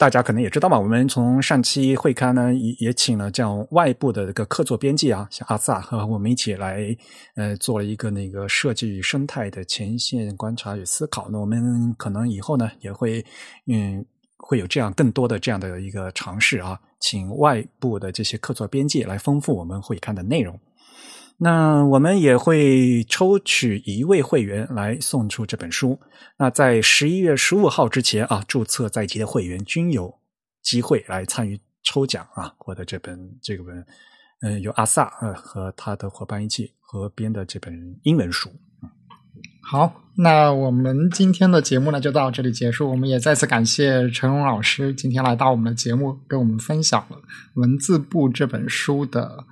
[0.00, 6.96] 大家可能也知道嘛，我们从上期会刊呢也也请了这样外部的这个客座编辑啊，像阿萨和我们一起来
[7.34, 11.28] 呃做了一个那个设计与生态的前线观察与思考。
[11.30, 13.22] 那我们可能以后呢也会
[13.66, 14.02] 嗯
[14.38, 20.58] 会有这样更多的这样的一个尝试啊，请外部的这些客座编辑来丰富我们会刊的内容。
[21.42, 25.98] 那我们也会抽取一位会员来送出这本书。
[26.36, 30.14] 那在十一月十五号之前啊，注册在籍的会员均有
[30.62, 33.86] 机会来参与抽奖啊，获得这本这个本，
[34.42, 37.72] 嗯，由阿萨呃和他的伙伴一起合编的这本
[38.02, 38.50] 英文书。
[39.62, 42.90] 好，那我们今天的节目呢就到这里结束。
[42.90, 47.16] 我们也再次感谢陈荣老师今天来到我们的节目，跟我们分享了
[47.54, 49.42] 文字部这本书的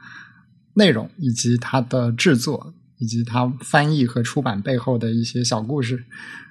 [0.78, 6.04] 内容，以及它的制作，以及它翻译和出版背后的一些小故事。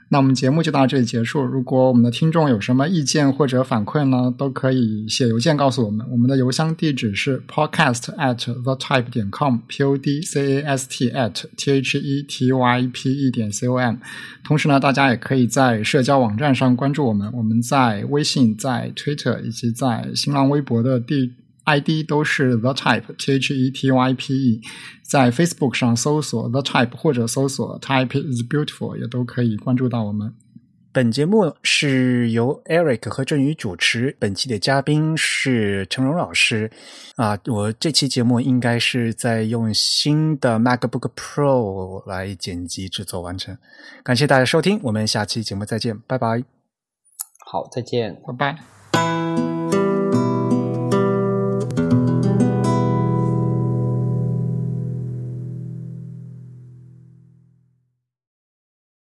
[0.09, 1.41] 那我们节目就到这里结束。
[1.41, 6.05] 如果我们的听众有什么意见或者反馈呢，都可以写邮件告诉我们。
[6.09, 11.97] 我们的邮箱地址是 podcast at the type 点 com，p o d c a s t at t h
[11.97, 13.95] e t y p e 点 c o m。
[14.45, 17.29] 同时呢，大家也可以在社交网站上关注我们。
[17.33, 21.33] 我们在微信、在 Twitter 以及在新浪微博的地。
[21.67, 24.61] ID 都是 The Type T H E T Y P E，
[25.03, 30.33] 在 Facebook 上搜索 The Type 或者搜索 Type is Beautiful 也都可以关注到我们。
[30.93, 36.71] 本节目是由 Eric 和振宇主持，本期的嘉宾是陈荣老师。
[37.17, 43.55] 啊，我这期节目应该是在用新的 MacBook Pro 来剪辑制作完成。
[44.03, 46.43] 感谢大家收听，我们下期节目再见，拜拜。
[47.45, 49.56] 好，再见，拜拜。